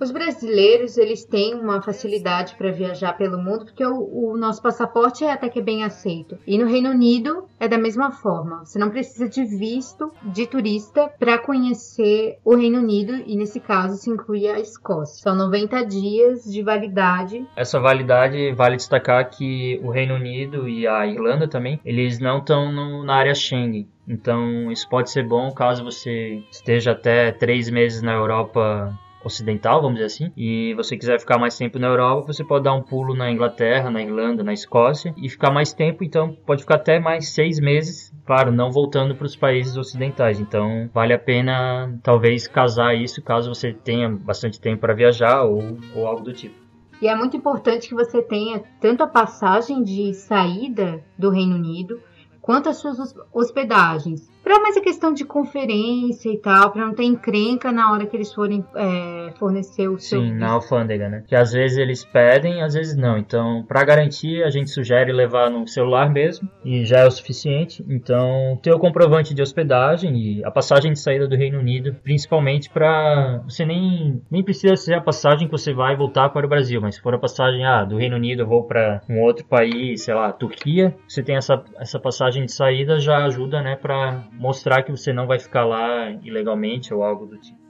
Os 0.00 0.12
brasileiros, 0.12 0.96
eles 0.96 1.24
têm 1.24 1.54
uma 1.54 1.82
facilidade 1.82 2.54
para 2.56 2.70
viajar 2.70 3.14
pelo 3.14 3.36
mundo 3.36 3.64
porque 3.64 3.84
o, 3.84 4.32
o, 4.32 4.36
nosso 4.36 4.62
passaporte 4.62 5.24
é 5.24 5.32
até 5.32 5.48
que 5.48 5.60
bem 5.60 5.82
aceito. 5.82 6.38
E 6.46 6.56
no 6.56 6.66
Reino 6.66 6.90
Unido 6.90 7.46
é 7.58 7.66
da 7.66 7.76
mesma 7.76 8.12
forma. 8.12 8.64
Você 8.64 8.78
não 8.78 8.90
precisa 8.90 9.28
de 9.28 9.44
visto 9.44 10.12
de 10.22 10.46
turista 10.46 11.10
para 11.18 11.36
conhecer 11.38 12.38
o 12.44 12.54
Reino 12.54 12.78
Unido 12.78 13.12
e 13.26 13.36
nesse 13.36 13.58
caso 13.58 13.96
se 13.96 14.08
inclui 14.08 14.46
a 14.46 14.60
Escócia. 14.60 15.20
São 15.20 15.34
90 15.34 15.84
dias 15.84 16.44
de 16.44 16.62
validade. 16.62 17.44
Essa 17.56 17.80
validade 17.80 18.52
vale 18.52 18.76
destacar 18.76 19.28
que 19.28 19.80
o 19.82 19.90
Reino 19.90 20.14
Unido 20.14 20.68
e 20.68 20.86
a 20.86 21.06
Irlanda 21.08 21.48
também, 21.48 21.80
eles 21.84 22.20
não 22.20 22.38
estão 22.38 22.70
na 23.04 23.16
área 23.16 23.34
Schengen. 23.34 23.88
Então, 24.06 24.70
isso 24.70 24.88
pode 24.88 25.10
ser 25.10 25.26
bom 25.26 25.50
caso 25.50 25.84
você 25.84 26.42
esteja 26.50 26.92
até 26.92 27.30
três 27.32 27.68
meses 27.68 28.00
na 28.00 28.14
Europa 28.14 28.96
ocidental, 29.24 29.80
vamos 29.80 29.94
dizer 29.94 30.06
assim, 30.06 30.32
e 30.36 30.74
você 30.74 30.96
quiser 30.96 31.18
ficar 31.18 31.38
mais 31.38 31.56
tempo 31.56 31.78
na 31.78 31.88
Europa, 31.88 32.32
você 32.32 32.44
pode 32.44 32.64
dar 32.64 32.74
um 32.74 32.82
pulo 32.82 33.14
na 33.14 33.30
Inglaterra, 33.30 33.90
na 33.90 34.02
Irlanda, 34.02 34.42
na 34.42 34.52
Escócia 34.52 35.14
e 35.16 35.28
ficar 35.28 35.50
mais 35.50 35.72
tempo, 35.72 36.04
então 36.04 36.36
pode 36.46 36.62
ficar 36.62 36.76
até 36.76 36.98
mais 36.98 37.30
seis 37.30 37.58
meses, 37.60 38.12
claro, 38.24 38.52
não 38.52 38.70
voltando 38.70 39.14
para 39.14 39.26
os 39.26 39.36
países 39.36 39.76
ocidentais. 39.76 40.40
Então 40.40 40.88
vale 40.92 41.12
a 41.12 41.18
pena 41.18 41.98
talvez 42.02 42.46
casar 42.46 42.94
isso 42.94 43.22
caso 43.22 43.54
você 43.54 43.72
tenha 43.72 44.08
bastante 44.08 44.60
tempo 44.60 44.80
para 44.80 44.94
viajar 44.94 45.42
ou, 45.42 45.78
ou 45.94 46.06
algo 46.06 46.22
do 46.22 46.32
tipo. 46.32 46.54
E 47.00 47.06
é 47.06 47.14
muito 47.14 47.36
importante 47.36 47.88
que 47.88 47.94
você 47.94 48.20
tenha 48.20 48.62
tanto 48.80 49.04
a 49.04 49.06
passagem 49.06 49.84
de 49.84 50.12
saída 50.14 51.00
do 51.16 51.30
Reino 51.30 51.54
Unido 51.54 52.00
quanto 52.40 52.68
as 52.68 52.78
suas 52.78 53.14
hospedagens 53.32 54.28
para 54.48 54.60
mais 54.60 54.78
a 54.78 54.80
questão 54.80 55.12
de 55.12 55.26
conferência 55.26 56.30
e 56.30 56.38
tal, 56.38 56.72
para 56.72 56.86
não 56.86 56.94
ter 56.94 57.04
encrenca 57.04 57.70
na 57.70 57.92
hora 57.92 58.06
que 58.06 58.16
eles 58.16 58.32
forem 58.32 58.64
é, 58.74 59.30
fornecer 59.38 59.88
o 59.88 59.98
seu. 59.98 60.22
Sim, 60.22 60.32
na 60.32 60.52
alfândega, 60.52 61.06
né? 61.06 61.22
Que 61.28 61.36
às 61.36 61.52
vezes 61.52 61.76
eles 61.76 62.02
pedem, 62.02 62.62
às 62.62 62.72
vezes 62.72 62.96
não. 62.96 63.18
Então, 63.18 63.62
para 63.68 63.84
garantir, 63.84 64.42
a 64.42 64.48
gente 64.48 64.70
sugere 64.70 65.12
levar 65.12 65.50
no 65.50 65.68
celular 65.68 66.10
mesmo 66.10 66.48
e 66.64 66.82
já 66.86 67.00
é 67.00 67.06
o 67.06 67.10
suficiente. 67.10 67.84
Então, 67.90 68.58
ter 68.62 68.72
o 68.72 68.78
comprovante 68.78 69.34
de 69.34 69.42
hospedagem 69.42 70.16
e 70.16 70.42
a 70.42 70.50
passagem 70.50 70.94
de 70.94 70.98
saída 70.98 71.28
do 71.28 71.36
Reino 71.36 71.58
Unido, 71.58 71.94
principalmente 72.02 72.70
para 72.70 73.42
você 73.46 73.66
nem 73.66 74.22
nem 74.30 74.42
precisa 74.42 74.76
ser 74.76 74.94
a 74.94 75.00
passagem 75.02 75.46
que 75.46 75.52
você 75.52 75.74
vai 75.74 75.94
voltar 75.94 76.30
para 76.30 76.46
o 76.46 76.48
Brasil, 76.48 76.80
mas 76.80 76.94
se 76.94 77.02
for 77.02 77.14
a 77.14 77.18
passagem 77.18 77.66
ah, 77.66 77.84
do 77.84 77.98
Reino 77.98 78.16
Unido 78.16 78.44
eu 78.44 78.46
vou 78.46 78.64
para 78.64 79.02
um 79.10 79.20
outro 79.20 79.44
país, 79.44 80.04
sei 80.04 80.14
lá, 80.14 80.32
Turquia, 80.32 80.96
você 81.06 81.22
tem 81.22 81.36
essa 81.36 81.62
essa 81.78 82.00
passagem 82.00 82.46
de 82.46 82.52
saída 82.52 82.98
já 82.98 83.26
ajuda, 83.26 83.60
né, 83.60 83.76
para 83.76 84.22
mostrar 84.38 84.82
que 84.82 84.90
você 84.90 85.12
não 85.12 85.26
vai 85.26 85.38
ficar 85.38 85.64
lá 85.64 86.10
ilegalmente 86.22 86.94
ou 86.94 87.02
algo 87.02 87.26
do 87.26 87.38
tipo. 87.38 87.67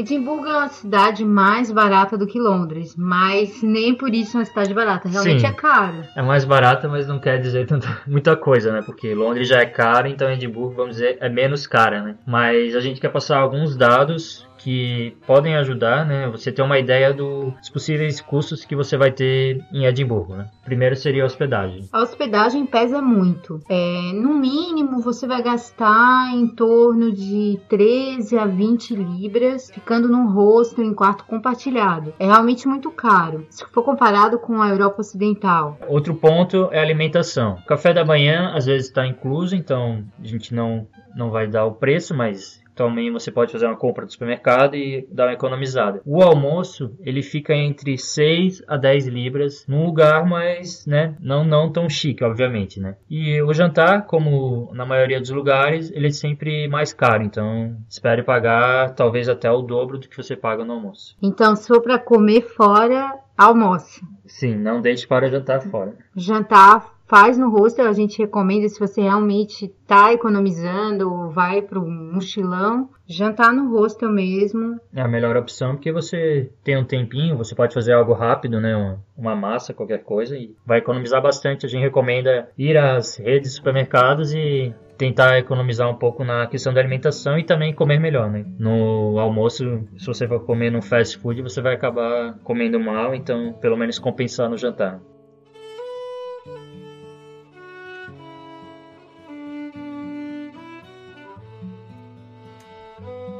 Edimburgo 0.00 0.46
é 0.46 0.56
uma 0.56 0.68
cidade 0.68 1.22
mais 1.26 1.70
barata 1.70 2.16
do 2.16 2.26
que 2.26 2.40
Londres, 2.40 2.94
mas 2.96 3.62
nem 3.62 3.94
por 3.94 4.14
isso 4.14 4.38
é 4.38 4.40
uma 4.40 4.46
cidade 4.46 4.72
barata. 4.72 5.10
Realmente 5.10 5.40
Sim, 5.40 5.46
é 5.46 5.52
cara. 5.52 6.08
É 6.16 6.22
mais 6.22 6.42
barata, 6.42 6.88
mas 6.88 7.06
não 7.06 7.18
quer 7.18 7.38
dizer 7.38 7.66
tanta, 7.66 8.00
muita 8.08 8.34
coisa, 8.34 8.72
né? 8.72 8.80
Porque 8.80 9.14
Londres 9.14 9.46
já 9.46 9.60
é 9.60 9.66
cara, 9.66 10.08
então 10.08 10.30
Edimburgo, 10.30 10.74
vamos 10.74 10.96
dizer, 10.96 11.18
é 11.20 11.28
menos 11.28 11.66
cara, 11.66 12.02
né? 12.02 12.14
Mas 12.26 12.74
a 12.74 12.80
gente 12.80 12.98
quer 12.98 13.10
passar 13.10 13.38
alguns 13.38 13.76
dados 13.76 14.48
que 14.62 15.16
podem 15.26 15.56
ajudar, 15.56 16.06
né? 16.06 16.28
Você 16.28 16.52
ter 16.52 16.62
uma 16.62 16.78
ideia 16.78 17.12
dos 17.12 17.68
possíveis 17.70 18.20
custos 18.20 18.64
que 18.64 18.76
você 18.76 18.96
vai 18.96 19.10
ter 19.10 19.64
em 19.72 19.86
Edimburgo, 19.86 20.36
né? 20.36 20.48
Primeiro 20.64 20.94
seria 20.94 21.22
a 21.22 21.26
hospedagem. 21.26 21.88
A 21.92 22.02
hospedagem 22.02 22.66
pesa 22.66 23.00
muito. 23.00 23.60
É, 23.68 24.12
no 24.12 24.34
mínimo, 24.34 25.00
você 25.00 25.26
vai 25.26 25.42
gastar 25.42 26.32
em 26.34 26.46
torno 26.48 27.10
de 27.10 27.58
13 27.68 28.38
a 28.38 28.46
20 28.46 28.94
libras, 28.94 29.70
ficando 29.70 30.08
num 30.08 30.30
hostel 30.30 30.84
em 30.84 30.94
quarto 30.94 31.24
compartilhado. 31.24 32.12
É 32.18 32.26
realmente 32.26 32.68
muito 32.68 32.90
caro, 32.90 33.46
se 33.50 33.64
for 33.66 33.82
comparado 33.82 34.38
com 34.38 34.60
a 34.60 34.68
Europa 34.68 35.00
Ocidental. 35.00 35.78
Outro 35.88 36.14
ponto 36.14 36.68
é 36.70 36.78
a 36.78 36.82
alimentação. 36.82 37.54
O 37.54 37.66
café 37.66 37.94
da 37.94 38.04
manhã 38.04 38.52
às 38.54 38.66
vezes 38.66 38.88
está 38.88 39.06
incluso, 39.06 39.56
então 39.56 40.04
a 40.22 40.26
gente 40.26 40.54
não, 40.54 40.86
não 41.16 41.30
vai 41.30 41.46
dar 41.46 41.64
o 41.64 41.72
preço, 41.72 42.14
mas 42.14 42.59
também 42.74 43.12
você 43.12 43.30
pode 43.30 43.52
fazer 43.52 43.66
uma 43.66 43.76
compra 43.76 44.06
do 44.06 44.12
supermercado 44.12 44.76
e 44.76 45.06
dar 45.10 45.26
uma 45.26 45.32
economizada. 45.32 46.00
O 46.04 46.22
almoço, 46.22 46.96
ele 47.00 47.22
fica 47.22 47.54
entre 47.54 47.96
6 47.98 48.62
a 48.66 48.76
10 48.76 49.06
libras, 49.06 49.64
num 49.66 49.84
lugar 49.84 50.26
mais, 50.26 50.86
né, 50.86 51.14
não, 51.20 51.44
não 51.44 51.70
tão 51.70 51.88
chique, 51.88 52.24
obviamente, 52.24 52.80
né. 52.80 52.96
E 53.08 53.40
o 53.42 53.52
jantar, 53.52 54.06
como 54.06 54.70
na 54.72 54.86
maioria 54.86 55.20
dos 55.20 55.30
lugares, 55.30 55.90
ele 55.92 56.08
é 56.08 56.10
sempre 56.10 56.68
mais 56.68 56.92
caro, 56.92 57.22
então 57.22 57.76
espere 57.88 58.22
pagar 58.22 58.94
talvez 58.94 59.28
até 59.28 59.50
o 59.50 59.62
dobro 59.62 59.98
do 59.98 60.08
que 60.08 60.16
você 60.16 60.36
paga 60.36 60.64
no 60.64 60.74
almoço. 60.74 61.16
Então, 61.22 61.54
se 61.56 61.68
for 61.68 61.82
para 61.82 61.98
comer 61.98 62.42
fora, 62.42 63.18
almoce. 63.36 64.02
Sim, 64.26 64.56
não 64.56 64.80
deixe 64.80 65.06
para 65.06 65.30
jantar 65.30 65.62
fora. 65.62 65.96
Jantar 66.14 66.99
faz 67.10 67.36
no 67.36 67.50
hostel, 67.50 67.88
a 67.88 67.92
gente 67.92 68.18
recomenda 68.18 68.68
se 68.68 68.78
você 68.78 69.02
realmente 69.02 69.64
está 69.64 70.12
economizando 70.12 71.12
ou 71.12 71.28
vai 71.28 71.60
para 71.60 71.80
um 71.80 72.12
mochilão, 72.12 72.88
jantar 73.04 73.52
no 73.52 73.68
hostel 73.76 74.08
mesmo. 74.08 74.80
É 74.94 75.02
a 75.02 75.08
melhor 75.08 75.36
opção 75.36 75.74
porque 75.74 75.90
você 75.90 76.48
tem 76.62 76.78
um 76.78 76.84
tempinho, 76.84 77.36
você 77.36 77.52
pode 77.52 77.74
fazer 77.74 77.94
algo 77.94 78.12
rápido, 78.12 78.60
né? 78.60 78.96
Uma, 79.18 79.34
massa, 79.34 79.74
qualquer 79.74 80.04
coisa, 80.04 80.36
e 80.36 80.54
vai 80.64 80.78
economizar 80.78 81.20
bastante. 81.20 81.66
A 81.66 81.68
gente 81.68 81.82
recomenda 81.82 82.48
ir 82.56 82.76
às 82.76 83.16
redes 83.16 83.50
de 83.50 83.56
supermercados 83.56 84.32
e 84.32 84.72
tentar 84.96 85.38
economizar 85.38 85.90
um 85.90 85.96
pouco 85.96 86.22
na 86.22 86.46
questão 86.46 86.72
da 86.72 86.80
alimentação 86.80 87.36
e 87.36 87.42
também 87.42 87.74
comer 87.74 87.98
melhor, 87.98 88.30
né? 88.30 88.44
No 88.56 89.18
almoço, 89.18 89.82
se 89.98 90.06
você 90.06 90.28
for 90.28 90.44
comer 90.44 90.70
no 90.70 90.80
fast 90.80 91.18
food, 91.18 91.42
você 91.42 91.60
vai 91.60 91.74
acabar 91.74 92.38
comendo 92.44 92.78
mal, 92.78 93.14
então 93.14 93.52
pelo 93.54 93.76
menos 93.76 93.98
compensar 93.98 94.48
no 94.48 94.56
jantar. 94.56 95.00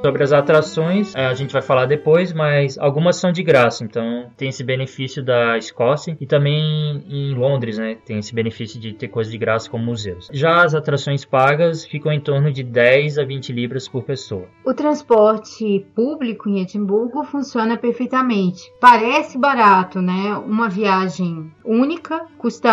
Sobre 0.03 0.23
as 0.23 0.33
atrações, 0.33 1.15
é, 1.15 1.27
a 1.27 1.35
gente 1.35 1.53
vai 1.53 1.61
falar 1.61 1.85
depois, 1.85 2.33
mas 2.33 2.79
algumas 2.79 3.17
são 3.17 3.31
de 3.31 3.43
graça, 3.43 3.85
então 3.85 4.31
tem 4.37 4.49
esse 4.49 4.65
benefício 4.65 5.23
da 5.23 5.59
Escócia 5.59 6.17
e 6.19 6.27
também 6.27 7.05
em 7.09 7.35
Londres, 7.35 7.77
né? 7.77 7.99
Tem 8.07 8.19
esse 8.19 8.35
benefício 8.35 8.81
de 8.81 8.95
ter 8.95 9.09
coisas 9.09 9.31
de 9.31 9.39
graça 9.39 9.69
como 9.69 9.85
museus. 9.85 10.29
Já 10.33 10.65
as 10.65 10.75
atrações 10.75 11.25
pagas 11.25 11.85
ficam 11.85 12.11
em 12.11 12.21
torno 12.21 12.51
de 12.51 12.63
10 12.63 13.19
a 13.19 13.25
20 13.25 13.53
libras 13.53 13.89
por 13.89 14.03
pessoa. 14.03 14.49
O 14.65 14.73
transporte 14.73 15.85
público 15.95 16.49
em 16.49 16.61
Edimburgo 16.61 17.23
funciona 17.25 17.77
perfeitamente. 17.77 18.73
Parece 18.81 19.37
barato, 19.37 20.01
né? 20.01 20.35
Uma 20.47 20.69
viagem 20.69 21.53
única 21.63 22.25
custa 22.39 22.71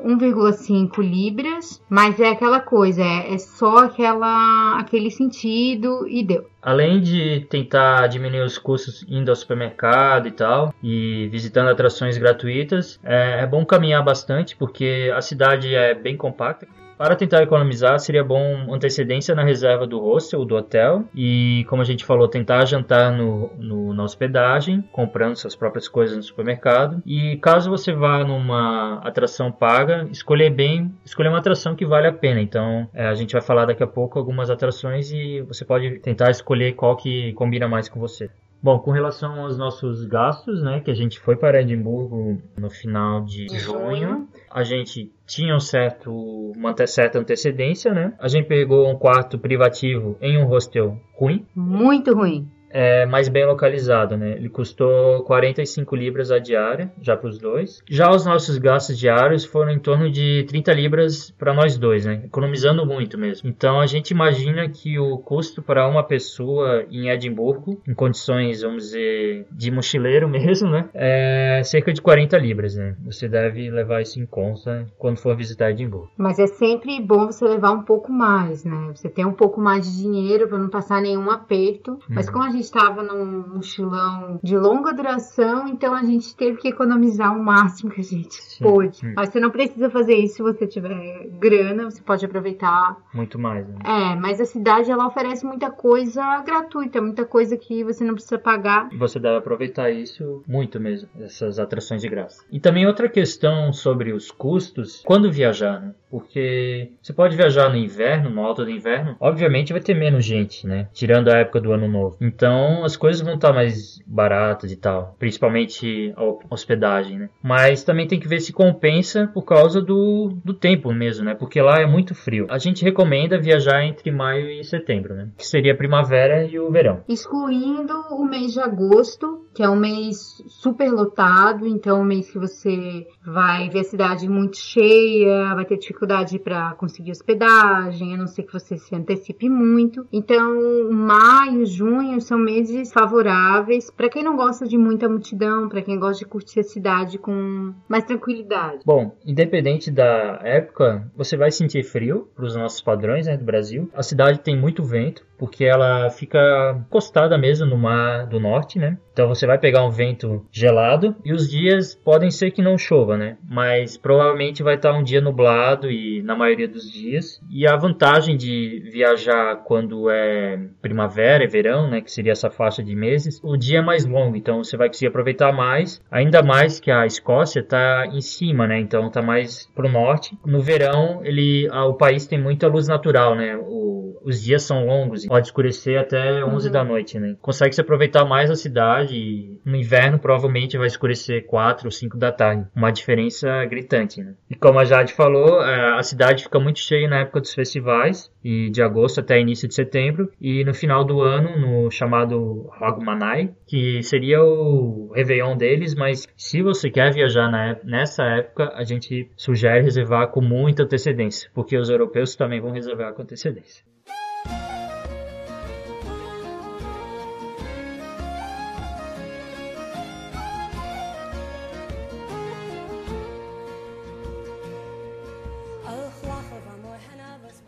1,5 0.00 1.02
libras, 1.02 1.82
mas 1.90 2.20
é 2.20 2.28
aquela 2.28 2.60
coisa, 2.60 3.02
é, 3.02 3.34
é 3.34 3.38
só 3.38 3.78
aquela 3.78 4.78
aquele 4.78 5.10
sentido 5.10 6.06
e 6.06 6.24
deu. 6.24 6.46
Além 6.60 7.00
de 7.00 7.46
tentar 7.48 8.06
diminuir 8.08 8.40
os 8.42 8.58
custos 8.58 9.04
indo 9.08 9.30
ao 9.30 9.36
supermercado 9.36 10.26
e 10.26 10.32
tal, 10.32 10.74
e 10.82 11.28
visitando 11.28 11.70
atrações 11.70 12.18
gratuitas, 12.18 12.98
é, 13.04 13.42
é 13.42 13.46
bom 13.46 13.64
caminhar 13.64 14.02
bastante 14.02 14.56
porque 14.56 15.12
a 15.14 15.20
cidade 15.20 15.74
é 15.74 15.94
bem 15.94 16.16
compacta. 16.16 16.66
Para 16.98 17.14
tentar 17.14 17.44
economizar, 17.44 18.00
seria 18.00 18.24
bom 18.24 18.74
antecedência 18.74 19.32
na 19.32 19.44
reserva 19.44 19.86
do 19.86 20.00
hostel, 20.00 20.44
do 20.44 20.56
hotel, 20.56 21.04
e 21.14 21.64
como 21.68 21.80
a 21.80 21.84
gente 21.84 22.04
falou, 22.04 22.26
tentar 22.26 22.64
jantar 22.64 23.12
no, 23.12 23.52
no, 23.56 23.94
na 23.94 24.02
hospedagem, 24.02 24.82
comprando 24.90 25.36
suas 25.36 25.54
próprias 25.54 25.86
coisas 25.86 26.16
no 26.16 26.22
supermercado. 26.24 27.00
E 27.06 27.36
caso 27.36 27.70
você 27.70 27.92
vá 27.92 28.24
numa 28.24 28.98
atração 29.04 29.52
paga, 29.52 30.08
escolher 30.10 30.50
bem, 30.50 30.92
escolher 31.04 31.28
uma 31.28 31.38
atração 31.38 31.76
que 31.76 31.86
vale 31.86 32.08
a 32.08 32.12
pena. 32.12 32.40
Então, 32.40 32.88
é, 32.92 33.06
a 33.06 33.14
gente 33.14 33.32
vai 33.32 33.42
falar 33.42 33.66
daqui 33.66 33.82
a 33.84 33.86
pouco 33.86 34.18
algumas 34.18 34.50
atrações 34.50 35.12
e 35.12 35.40
você 35.42 35.64
pode 35.64 36.00
tentar 36.00 36.32
escolher 36.32 36.72
qual 36.72 36.96
que 36.96 37.32
combina 37.34 37.68
mais 37.68 37.88
com 37.88 38.00
você. 38.00 38.28
Bom, 38.60 38.78
com 38.80 38.90
relação 38.90 39.40
aos 39.40 39.56
nossos 39.56 40.04
gastos, 40.04 40.62
né, 40.62 40.80
que 40.80 40.90
a 40.90 40.94
gente 40.94 41.20
foi 41.20 41.36
para 41.36 41.62
Edimburgo 41.62 42.42
no 42.56 42.68
final 42.68 43.24
de 43.24 43.46
junho, 43.56 44.28
a 44.50 44.64
gente 44.64 45.12
tinha 45.26 45.54
um 45.54 45.60
certo, 45.60 46.10
uma 46.56 46.74
certa 46.86 47.20
antecedência, 47.20 47.94
né? 47.94 48.14
A 48.18 48.26
gente 48.26 48.48
pegou 48.48 48.90
um 48.90 48.96
quarto 48.96 49.38
privativo 49.38 50.16
em 50.20 50.36
um 50.38 50.44
hostel 50.44 50.98
ruim. 51.16 51.46
Muito 51.54 52.12
ruim 52.12 52.50
é 52.70 53.06
mais 53.06 53.28
bem 53.28 53.46
localizado, 53.46 54.16
né? 54.16 54.32
Ele 54.32 54.48
custou 54.48 55.22
45 55.24 55.94
libras 55.96 56.30
a 56.30 56.38
diária, 56.38 56.90
já 57.00 57.16
para 57.16 57.28
os 57.28 57.38
dois. 57.38 57.82
Já 57.88 58.10
os 58.10 58.24
nossos 58.24 58.58
gastos 58.58 58.98
diários 58.98 59.44
foram 59.44 59.72
em 59.72 59.78
torno 59.78 60.10
de 60.10 60.44
30 60.48 60.72
libras 60.72 61.30
para 61.30 61.54
nós 61.54 61.78
dois, 61.78 62.04
né? 62.04 62.22
Economizando 62.24 62.84
muito 62.84 63.18
mesmo. 63.18 63.48
Então 63.48 63.80
a 63.80 63.86
gente 63.86 64.10
imagina 64.10 64.68
que 64.68 64.98
o 64.98 65.18
custo 65.18 65.62
para 65.62 65.86
uma 65.88 66.02
pessoa 66.02 66.84
em 66.90 67.08
Edimburgo, 67.08 67.80
em 67.86 67.94
condições, 67.94 68.62
vamos 68.62 68.84
dizer, 68.84 69.46
de 69.50 69.70
mochileiro 69.70 70.28
mesmo, 70.28 70.70
né? 70.70 70.88
É 70.94 71.62
cerca 71.64 71.92
de 71.92 72.00
40 72.00 72.36
libras, 72.38 72.76
né? 72.76 72.96
Você 73.04 73.28
deve 73.28 73.70
levar 73.70 74.02
isso 74.02 74.20
em 74.20 74.26
conta 74.26 74.86
quando 74.98 75.18
for 75.18 75.36
visitar 75.36 75.70
Edimburgo. 75.70 76.10
Mas 76.16 76.38
é 76.38 76.46
sempre 76.46 77.00
bom 77.00 77.26
você 77.26 77.44
levar 77.46 77.72
um 77.72 77.82
pouco 77.82 78.12
mais, 78.12 78.64
né? 78.64 78.90
Você 78.94 79.08
tem 79.08 79.24
um 79.24 79.32
pouco 79.32 79.60
mais 79.60 79.84
de 79.84 80.02
dinheiro 80.02 80.48
para 80.48 80.58
não 80.58 80.68
passar 80.68 81.00
nenhum 81.00 81.30
aperto. 81.30 81.98
Mas 82.08 82.28
como 82.28 82.44
a 82.44 82.50
gente 82.50 82.57
estava 82.58 83.02
num 83.02 83.54
mochilão 83.54 84.38
de 84.42 84.56
longa 84.56 84.92
duração, 84.92 85.68
então 85.68 85.94
a 85.94 86.02
gente 86.02 86.34
teve 86.36 86.58
que 86.58 86.68
economizar 86.68 87.36
o 87.36 87.42
máximo 87.42 87.90
que 87.90 88.00
a 88.00 88.04
gente 88.04 88.34
Sim. 88.34 88.64
pôde. 88.64 89.06
Hum. 89.06 89.12
Mas 89.16 89.30
você 89.30 89.40
não 89.40 89.50
precisa 89.50 89.90
fazer 89.90 90.14
isso 90.14 90.36
se 90.36 90.42
você 90.42 90.66
tiver 90.66 91.28
grana, 91.38 91.90
você 91.90 92.02
pode 92.02 92.24
aproveitar. 92.24 92.96
Muito 93.12 93.38
mais, 93.38 93.66
né? 93.66 93.76
É, 93.84 94.16
mas 94.16 94.40
a 94.40 94.44
cidade 94.44 94.90
ela 94.90 95.06
oferece 95.06 95.44
muita 95.44 95.70
coisa 95.70 96.42
gratuita, 96.42 97.00
muita 97.00 97.24
coisa 97.24 97.56
que 97.56 97.82
você 97.82 98.04
não 98.04 98.14
precisa 98.14 98.38
pagar. 98.38 98.88
Você 98.96 99.18
deve 99.18 99.38
aproveitar 99.38 99.90
isso 99.90 100.42
muito 100.46 100.80
mesmo, 100.80 101.08
essas 101.20 101.58
atrações 101.58 102.02
de 102.02 102.08
graça. 102.08 102.44
E 102.50 102.60
também 102.60 102.86
outra 102.86 103.08
questão 103.08 103.72
sobre 103.72 104.12
os 104.12 104.30
custos, 104.30 105.02
quando 105.04 105.30
viajar, 105.30 105.80
né? 105.80 105.94
Porque 106.10 106.92
você 107.02 107.12
pode 107.12 107.36
viajar 107.36 107.68
no 107.68 107.76
inverno, 107.76 108.30
no 108.30 108.42
alto 108.42 108.64
do 108.64 108.70
inverno, 108.70 109.16
obviamente 109.20 109.72
vai 109.72 109.82
ter 109.82 109.94
menos 109.94 110.24
gente, 110.24 110.66
né? 110.66 110.88
Tirando 110.92 111.28
a 111.28 111.38
época 111.38 111.60
do 111.60 111.72
ano 111.72 111.88
novo. 111.88 112.16
Então 112.20 112.84
as 112.84 112.96
coisas 112.96 113.20
vão 113.20 113.34
estar 113.34 113.52
mais 113.52 114.00
baratas 114.06 114.72
e 114.72 114.76
tal, 114.76 115.14
principalmente 115.18 116.12
a 116.16 116.54
hospedagem, 116.54 117.18
né? 117.18 117.30
Mas 117.42 117.84
também 117.84 118.06
tem 118.06 118.18
que 118.18 118.28
ver 118.28 118.40
se 118.40 118.52
compensa 118.52 119.30
por 119.32 119.42
causa 119.42 119.80
do, 119.80 120.32
do 120.44 120.54
tempo 120.54 120.92
mesmo, 120.92 121.24
né? 121.24 121.34
Porque 121.34 121.60
lá 121.60 121.80
é 121.80 121.86
muito 121.86 122.14
frio. 122.14 122.46
A 122.48 122.58
gente 122.58 122.84
recomenda 122.84 123.40
viajar 123.40 123.84
entre 123.84 124.10
maio 124.10 124.50
e 124.50 124.64
setembro, 124.64 125.14
né? 125.14 125.28
Que 125.36 125.46
seria 125.46 125.72
a 125.72 125.76
primavera 125.76 126.44
e 126.44 126.58
o 126.58 126.70
verão. 126.70 127.02
Excluindo 127.08 127.94
o 128.10 128.24
mês 128.24 128.52
de 128.52 128.60
agosto, 128.60 129.46
que 129.54 129.62
é 129.62 129.68
um 129.68 129.76
mês 129.76 130.42
super 130.46 130.90
lotado, 130.90 131.66
então 131.66 131.98
é 131.98 132.00
um 132.00 132.04
mês 132.04 132.30
que 132.30 132.38
você 132.38 133.06
vai 133.32 133.68
ver 133.68 133.80
a 133.80 133.84
cidade 133.84 134.28
muito 134.28 134.56
cheia, 134.56 135.54
vai 135.54 135.64
ter 135.64 135.76
dificuldade 135.76 136.38
para 136.38 136.74
conseguir 136.74 137.10
hospedagem, 137.10 138.14
a 138.14 138.16
não 138.16 138.26
ser 138.26 138.44
que 138.44 138.52
você 138.52 138.76
se 138.76 138.94
antecipe 138.94 139.48
muito. 139.48 140.06
Então, 140.12 140.90
maio, 140.90 141.66
junho 141.66 142.20
são 142.20 142.38
meses 142.38 142.92
favoráveis 142.92 143.90
para 143.90 144.08
quem 144.08 144.22
não 144.22 144.36
gosta 144.36 144.66
de 144.66 144.78
muita 144.78 145.08
multidão, 145.08 145.68
para 145.68 145.82
quem 145.82 145.98
gosta 145.98 146.24
de 146.24 146.30
curtir 146.30 146.60
a 146.60 146.64
cidade 146.64 147.18
com 147.18 147.74
mais 147.88 148.04
tranquilidade. 148.04 148.82
Bom, 148.84 149.16
independente 149.24 149.90
da 149.90 150.40
época, 150.42 151.10
você 151.16 151.36
vai 151.36 151.50
sentir 151.50 151.84
frio 151.84 152.28
para 152.34 152.46
os 152.46 152.56
nossos 152.56 152.80
padrões 152.80 153.26
né, 153.26 153.36
do 153.36 153.44
Brasil. 153.44 153.90
A 153.94 154.02
cidade 154.02 154.40
tem 154.40 154.58
muito 154.58 154.82
vento, 154.82 155.26
porque 155.38 155.64
ela 155.64 156.10
fica 156.10 156.38
encostada 156.86 157.38
mesmo 157.38 157.66
no 157.66 157.78
mar 157.78 158.26
do 158.26 158.40
norte, 158.40 158.78
né? 158.78 158.98
Então 159.12 159.26
você 159.26 159.46
vai 159.46 159.58
pegar 159.58 159.84
um 159.84 159.90
vento 159.90 160.46
gelado 160.52 161.16
e 161.24 161.32
os 161.32 161.50
dias 161.50 161.92
podem 161.92 162.30
ser 162.30 162.52
que 162.52 162.62
não 162.62 162.78
chova, 162.78 163.16
né? 163.16 163.36
Mas 163.48 163.96
provavelmente 163.96 164.62
vai 164.62 164.76
estar 164.76 164.92
um 164.92 165.02
dia 165.02 165.20
nublado 165.20 165.90
e 165.90 166.22
na 166.22 166.36
maioria 166.36 166.68
dos 166.68 166.88
dias. 166.88 167.40
E 167.50 167.66
a 167.66 167.76
vantagem 167.76 168.36
de 168.36 168.88
viajar 168.92 169.56
quando 169.64 170.08
é 170.08 170.60
primavera 170.80 171.42
e 171.42 171.48
verão, 171.48 171.90
né, 171.90 172.00
que 172.00 172.12
seria 172.12 172.30
essa 172.30 172.48
faixa 172.48 172.82
de 172.82 172.94
meses, 172.94 173.40
o 173.42 173.56
dia 173.56 173.78
é 173.78 173.82
mais 173.82 174.06
longo, 174.06 174.36
então 174.36 174.62
você 174.62 174.76
vai 174.76 174.88
conseguir 174.88 175.08
aproveitar 175.08 175.52
mais, 175.52 176.00
ainda 176.10 176.42
mais 176.42 176.78
que 176.78 176.90
a 176.90 177.04
Escócia 177.04 177.60
está 177.60 178.06
em 178.06 178.20
cima, 178.20 178.66
né? 178.66 178.78
Então 178.78 179.08
está 179.08 179.20
mais 179.20 179.66
pro 179.74 179.88
norte. 179.88 180.38
No 180.46 180.60
verão, 180.60 181.20
ele 181.24 181.68
o 181.68 181.94
país 181.94 182.26
tem 182.26 182.40
muita 182.40 182.68
luz 182.68 182.86
natural, 182.86 183.34
né? 183.34 183.56
O, 183.56 184.16
os 184.24 184.42
dias 184.42 184.62
são 184.62 184.86
longos, 184.86 185.24
pode 185.28 185.46
escurecer 185.46 185.98
até 185.98 186.44
11 186.44 186.66
uhum. 186.66 186.72
da 186.72 186.84
noite, 186.84 187.18
né? 187.18 187.36
Consegue 187.40 187.74
se 187.74 187.80
aproveitar 187.80 188.24
mais 188.24 188.50
a 188.50 188.56
cidade 188.56 188.98
tarde. 188.98 189.60
No 189.64 189.76
inverno, 189.76 190.18
provavelmente 190.18 190.78
vai 190.78 190.86
escurecer 190.86 191.46
4 191.46 191.86
ou 191.86 191.90
5 191.90 192.16
da 192.16 192.32
tarde. 192.32 192.66
Uma 192.74 192.90
diferença 192.90 193.64
gritante, 193.66 194.22
né? 194.22 194.34
E 194.50 194.54
como 194.54 194.78
a 194.78 194.84
Jade 194.84 195.12
falou, 195.12 195.62
é, 195.62 195.98
a 195.98 196.02
cidade 196.02 196.44
fica 196.44 196.58
muito 196.58 196.78
cheia 196.78 197.08
na 197.08 197.20
época 197.20 197.40
dos 197.40 197.54
festivais, 197.54 198.30
e 198.42 198.70
de 198.70 198.82
agosto 198.82 199.20
até 199.20 199.38
início 199.40 199.68
de 199.68 199.74
setembro, 199.74 200.30
e 200.40 200.64
no 200.64 200.74
final 200.74 201.04
do 201.04 201.20
ano, 201.20 201.58
no 201.58 201.90
chamado 201.90 202.70
Hogmanay, 202.80 203.50
que 203.66 204.02
seria 204.02 204.42
o 204.42 205.12
Réveillon 205.14 205.56
deles, 205.56 205.94
mas 205.94 206.26
se 206.36 206.62
você 206.62 206.90
quer 206.90 207.12
viajar 207.12 207.50
nessa 207.84 208.24
época, 208.24 208.72
a 208.74 208.84
gente 208.84 209.30
sugere 209.36 209.82
reservar 209.82 210.28
com 210.28 210.40
muita 210.40 210.84
antecedência, 210.84 211.50
porque 211.54 211.76
os 211.76 211.90
europeus 211.90 212.36
também 212.36 212.60
vão 212.60 212.70
reservar 212.70 213.12
com 213.12 213.22
antecedência. 213.22 213.84